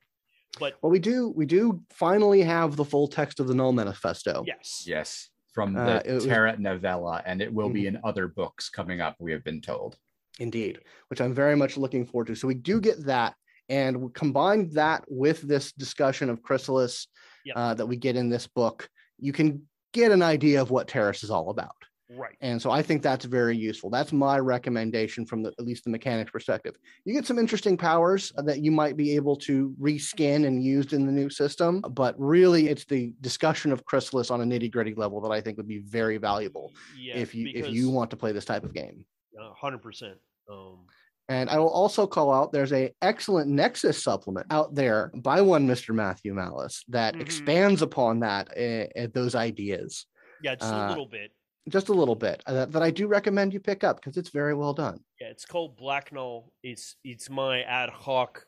But 0.59 0.77
Well, 0.81 0.91
we 0.91 0.99
do 0.99 1.29
we 1.29 1.45
do 1.45 1.81
finally 1.89 2.41
have 2.41 2.75
the 2.75 2.85
full 2.85 3.07
text 3.07 3.39
of 3.39 3.47
the 3.47 3.53
Null 3.55 3.71
Manifesto. 3.73 4.43
yes, 4.45 4.83
Yes, 4.85 5.29
from 5.53 5.75
Uh, 5.77 6.01
the 6.03 6.13
was- 6.15 6.23
Mm-hmm. 6.23 6.31
Terra 6.33 6.57
novella, 6.57 7.23
and 7.25 7.41
it 7.41 7.53
will 7.53 7.69
be 7.69 7.87
in 7.87 7.97
other 8.03 8.27
books 8.27 8.69
coming 8.69 8.99
up. 8.99 9.15
We 9.19 9.31
have 9.31 9.43
been 9.45 9.61
told. 9.61 9.97
Indeed, 10.39 10.79
which 11.09 11.19
I'm 11.21 11.33
very 11.33 11.55
much 11.55 11.77
looking 11.77 12.05
forward 12.05 12.27
to. 12.27 12.35
So 12.35 12.47
we 12.47 12.53
do 12.55 12.79
get 12.79 13.05
that, 13.05 13.33
and 13.69 14.01
we 14.01 14.11
combine 14.13 14.69
that 14.73 15.03
with 15.07 15.41
this 15.41 15.71
discussion 15.73 16.29
of 16.29 16.41
Chrysalis 16.43 17.07
Yep. 17.45 17.55
uh, 17.55 17.73
that 17.75 17.85
we 17.85 17.95
get 17.95 18.15
in 18.17 18.29
this 18.29 18.45
book. 18.45 18.89
You 19.19 19.31
can 19.31 19.61
get 19.93 20.11
an 20.11 20.21
idea 20.21 20.61
of 20.61 20.69
what 20.69 20.87
Teras 20.89 21.23
is 21.23 21.31
all 21.31 21.49
about, 21.49 21.75
right. 22.09 22.35
and 22.41 22.61
so 22.61 22.69
I 22.71 22.81
think 22.81 23.01
that's 23.01 23.23
very 23.23 23.55
useful. 23.55 23.89
That's 23.89 24.11
my 24.11 24.37
recommendation 24.37 25.25
from 25.25 25.43
the, 25.43 25.49
at 25.57 25.65
least 25.65 25.85
the 25.85 25.89
mechanics 25.89 26.29
perspective. 26.29 26.75
You 27.05 27.13
get 27.13 27.25
some 27.25 27.39
interesting 27.39 27.77
powers 27.77 28.33
that 28.35 28.59
you 28.59 28.69
might 28.69 28.97
be 28.97 29.15
able 29.15 29.37
to 29.37 29.73
reskin 29.79 30.45
and 30.45 30.61
used 30.61 30.91
in 30.91 31.05
the 31.05 31.11
new 31.11 31.29
system, 31.29 31.79
but 31.91 32.15
really, 32.19 32.67
it's 32.67 32.83
the 32.85 33.13
discussion 33.21 33.71
of 33.71 33.85
Chrysalis 33.85 34.29
on 34.29 34.41
a 34.41 34.43
nitty 34.43 34.69
gritty 34.69 34.93
level 34.93 35.21
that 35.21 35.31
I 35.31 35.39
think 35.39 35.55
would 35.57 35.69
be 35.69 35.79
very 35.79 36.17
valuable 36.17 36.73
Yeah, 36.99 37.15
if 37.15 37.33
you 37.33 37.49
if 37.55 37.69
you 37.69 37.89
want 37.89 38.11
to 38.11 38.17
play 38.17 38.33
this 38.33 38.45
type 38.45 38.65
of 38.65 38.73
game. 38.73 39.05
uh, 39.41 39.53
100%. 39.63 40.15
Um, 40.49 40.87
And 41.29 41.49
I 41.49 41.57
will 41.59 41.69
also 41.69 42.07
call 42.07 42.33
out 42.33 42.53
there's 42.53 42.71
a 42.71 42.93
excellent 43.01 43.49
Nexus 43.49 44.01
supplement 44.01 44.47
out 44.49 44.75
there 44.75 45.11
by 45.15 45.41
one 45.41 45.67
Mr. 45.67 45.93
Matthew 45.93 46.33
Malice 46.33 46.85
that 46.87 47.15
Mhm. 47.15 47.21
expands 47.21 47.81
upon 47.81 48.19
that 48.21 48.47
uh, 48.57 49.07
those 49.13 49.35
ideas 49.35 50.05
yeah, 50.39 50.55
just 50.55 50.71
Uh, 50.71 50.85
a 50.85 50.87
little 50.89 51.07
bit. 51.07 51.31
just 51.67 51.89
a 51.89 51.93
little 51.93 52.15
bit 52.15 52.41
uh, 52.45 52.53
that, 52.53 52.71
that 52.71 52.81
I 52.81 52.91
do 52.91 53.07
recommend 53.07 53.53
you 53.53 53.59
pick 53.59 53.83
up 53.83 53.97
because 53.97 54.15
it's 54.15 54.29
very 54.29 54.53
well 54.53 54.73
done. 54.73 55.03
Yeah, 55.19 55.27
it's 55.27 55.45
called 55.45 55.75
Black 55.75 56.11
Null. 56.13 56.53
It's 56.63 56.95
it's 57.03 57.29
my 57.29 57.63
ad 57.63 57.89
hoc. 57.89 58.47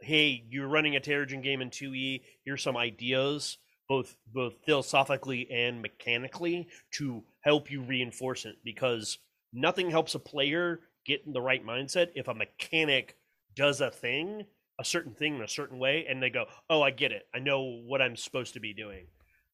Hey, 0.00 0.44
you're 0.50 0.68
running 0.68 0.94
a 0.96 1.00
Teragen 1.00 1.42
game 1.42 1.60
in 1.62 1.70
2e. 1.70 2.22
Here's 2.44 2.62
some 2.62 2.76
ideas, 2.76 3.58
both 3.88 4.16
both 4.26 4.62
philosophically 4.64 5.50
and 5.50 5.80
mechanically, 5.82 6.68
to 6.92 7.24
help 7.40 7.70
you 7.70 7.82
reinforce 7.82 8.44
it. 8.44 8.56
Because 8.62 9.18
nothing 9.56 9.90
helps 9.90 10.14
a 10.14 10.18
player 10.18 10.80
get 11.04 11.22
in 11.26 11.32
the 11.32 11.40
right 11.42 11.64
mindset 11.64 12.10
if 12.14 12.28
a 12.28 12.34
mechanic 12.34 13.16
does 13.54 13.80
a 13.80 13.90
thing, 13.90 14.44
a 14.78 14.84
certain 14.84 15.14
thing 15.14 15.36
in 15.36 15.42
a 15.42 15.48
certain 15.48 15.78
way, 15.78 16.06
and 16.06 16.22
they 16.22 16.30
go, 16.30 16.46
"Oh, 16.70 16.82
I 16.82 16.90
get 16.90 17.12
it. 17.12 17.26
I 17.34 17.38
know 17.38 17.62
what 17.62 18.02
I'm 18.02 18.16
supposed 18.16 18.54
to 18.54 18.60
be 18.60 18.74
doing." 18.74 19.06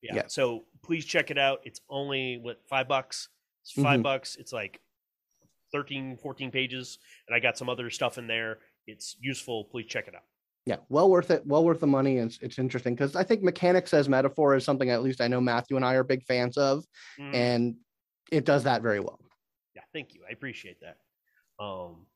Yeah. 0.03 0.17
Yeah. 0.17 0.27
So 0.27 0.67
please 0.83 1.05
check 1.07 1.31
it 1.31 1.39
out. 1.39 1.61
It's 1.65 1.81
only 1.89 2.39
what 2.39 2.67
five 2.69 2.89
bucks. 2.89 3.29
It's 3.63 3.73
5 3.73 4.01
Mhm. 4.01 4.03
bucks. 4.03 4.37
It's 4.37 4.53
like 4.53 4.81
13, 5.73 6.17
14 6.17 6.51
pages, 6.51 6.99
and 7.29 7.35
I 7.35 7.41
got 7.41 7.57
some 7.57 7.69
other 7.69 7.89
stuff 7.91 8.19
in 8.19 8.27
there. 8.27 8.61
It's 8.87 9.17
useful. 9.21 9.65
Please 9.67 9.87
check 9.87 10.09
it 10.09 10.15
out. 10.15 10.25
Yeah, 10.67 10.79
well 10.89 11.09
worth 11.11 11.31
it. 11.31 11.47
Well 11.47 11.65
worth 11.65 11.81
the 11.81 11.87
money. 11.87 12.19
And 12.19 12.31
it's, 12.31 12.41
it's 12.43 12.59
interesting 12.59 12.95
because 12.95 13.17
I 13.17 13.25
think 13.25 13.43
mechanics 13.43 13.95
as 13.95 14.09
metaphor 14.09 14.55
is 14.55 14.65
something 14.65 14.91
at 14.91 15.03
least 15.03 15.21
I 15.21 15.29
know 15.29 15.41
Matthew 15.41 15.77
and 15.77 15.85
I 15.85 15.95
are 15.95 16.05
big 16.05 16.25
fans 16.25 16.57
of, 16.57 16.85
Mm, 17.19 17.35
and 17.35 17.77
it 18.31 18.45
does 18.45 18.65
that 18.65 18.83
very 18.83 19.01
well. 19.01 19.19
Yeah, 19.75 19.83
thank 19.93 20.15
you. 20.15 20.21
I 20.29 20.33
appreciate 20.33 20.79
that. 20.81 20.97
Um, 21.63 22.07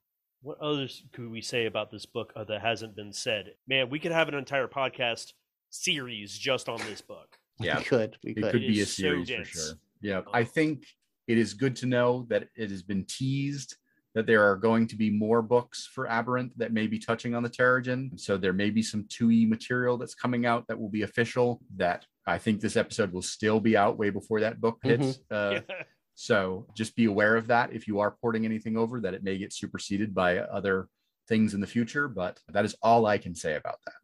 what 0.43 0.59
others 0.61 1.03
could 1.13 1.31
we 1.31 1.41
say 1.41 1.67
about 1.67 1.91
this 1.91 2.07
book 2.07 2.33
uh, 2.37 2.45
that 2.45 2.61
hasn't 2.61 2.95
been 2.97 3.13
said? 3.13 3.53
Man, 3.67 3.91
we 3.91 3.99
could 3.99 4.13
have 4.13 4.29
an 4.29 4.35
entire 4.35 4.69
podcast 4.69 5.33
series 5.71 6.37
just 6.37 6.69
on 6.69 6.79
this 6.89 7.01
book. 7.01 7.37
Yeah, 7.59 7.79
We 7.79 7.85
could. 7.85 8.17
We 8.23 8.31
it 8.33 8.43
could. 8.43 8.53
could 8.53 8.61
be 8.61 8.79
a 8.81 8.83
is 8.83 8.95
so 8.97 9.03
series 9.03 9.31
for 9.31 9.45
sure. 9.45 9.73
Yeah, 10.01 10.21
Oh. 10.27 10.31
I 10.33 10.45
think 10.45 10.85
it 11.27 11.39
is 11.39 11.55
good 11.55 11.75
to 11.77 11.87
know 11.87 12.27
that 12.29 12.49
it 12.55 12.71
has 12.71 12.83
been 12.83 13.05
teased 13.05 13.77
that 14.15 14.27
there 14.27 14.49
are 14.49 14.57
going 14.57 14.87
to 14.89 14.97
be 14.97 15.11
more 15.11 15.43
books 15.43 15.87
for 15.93 16.07
Aberrant 16.09 16.51
that 16.57 16.73
may 16.73 16.87
be 16.87 16.99
touching 16.99 17.35
on 17.35 17.43
the 17.43 17.51
Teragen. 17.51 18.19
So 18.19 18.39
there 18.39 18.55
may 18.55 18.71
be 18.71 18.83
some 18.83 19.05
2E 19.05 19.47
material 19.47 19.99
that's 19.99 20.15
coming 20.15 20.47
out 20.47 20.67
that 20.69 20.79
will 20.81 20.89
be 20.89 21.03
official. 21.03 21.61
That 21.77 22.07
I 22.27 22.39
think 22.39 22.61
this 22.63 22.77
episode 22.77 23.13
will 23.13 23.21
still 23.21 23.61
be 23.61 23.77
out 23.77 23.99
way 23.99 24.09
before 24.11 24.41
that 24.41 24.61
book 24.61 24.79
hits. 24.83 25.19
Uh, 25.31 25.61
Yeah. 25.69 25.83
So 26.17 26.67
just 26.75 26.97
be 26.97 27.05
aware 27.05 27.37
of 27.37 27.47
that 27.49 27.73
if 27.75 27.87
you 27.87 28.01
are 28.01 28.11
porting 28.11 28.47
anything 28.47 28.77
over, 28.77 29.01
that 29.01 29.13
it 29.13 29.23
may 29.23 29.37
get 29.37 29.53
superseded 29.53 30.15
by 30.15 30.39
other 30.39 30.89
things 31.29 31.53
in 31.53 31.61
the 31.61 31.67
future. 31.67 32.09
But 32.09 32.41
that 32.49 32.65
is 32.65 32.75
all 32.83 33.05
I 33.05 33.19
can 33.19 33.35
say 33.35 33.55
about 33.55 33.77
that. 33.85 33.95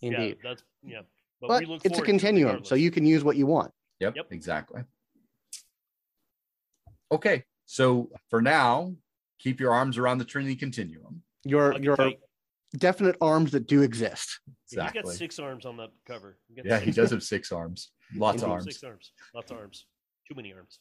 Indeed. 0.00 0.38
Yeah, 0.42 0.50
that's 0.50 0.62
yeah. 0.82 1.00
But, 1.40 1.48
but 1.48 1.60
we 1.60 1.66
look 1.66 1.76
it's 1.84 1.86
a 1.86 1.88
forward 1.90 2.06
to 2.06 2.10
continuum, 2.10 2.64
so 2.64 2.74
you 2.74 2.90
can 2.90 3.04
use 3.04 3.22
what 3.22 3.36
you 3.36 3.46
want. 3.46 3.70
Yep, 4.00 4.16
Yep. 4.16 4.26
exactly. 4.30 4.82
Okay, 7.12 7.44
so 7.66 8.10
for 8.28 8.40
now, 8.40 8.94
keep 9.38 9.60
your 9.60 9.72
arms 9.72 9.98
around 9.98 10.18
the 10.18 10.24
Trinity 10.24 10.56
Continuum. 10.56 11.22
Your 11.44 11.78
your 11.80 11.96
tight. 11.96 12.18
definite 12.76 13.16
arms 13.20 13.52
that 13.52 13.66
do 13.66 13.82
exist. 13.82 14.40
Yeah, 14.72 14.90
He's 14.92 15.02
got 15.02 15.12
six 15.12 15.38
arms 15.38 15.66
on 15.66 15.76
the 15.76 15.88
cover. 16.06 16.38
Yeah, 16.64 16.80
he 16.80 16.92
does 16.92 17.10
have 17.12 17.22
six 17.22 17.52
arms, 17.52 17.90
lots 18.14 18.42
of 18.42 18.50
arms. 18.50 18.64
Six 18.64 18.82
arms. 18.82 19.12
Lots 19.34 19.50
of 19.50 19.58
arms. 19.58 19.86
Too 20.26 20.34
many 20.34 20.52
arms. 20.52 20.80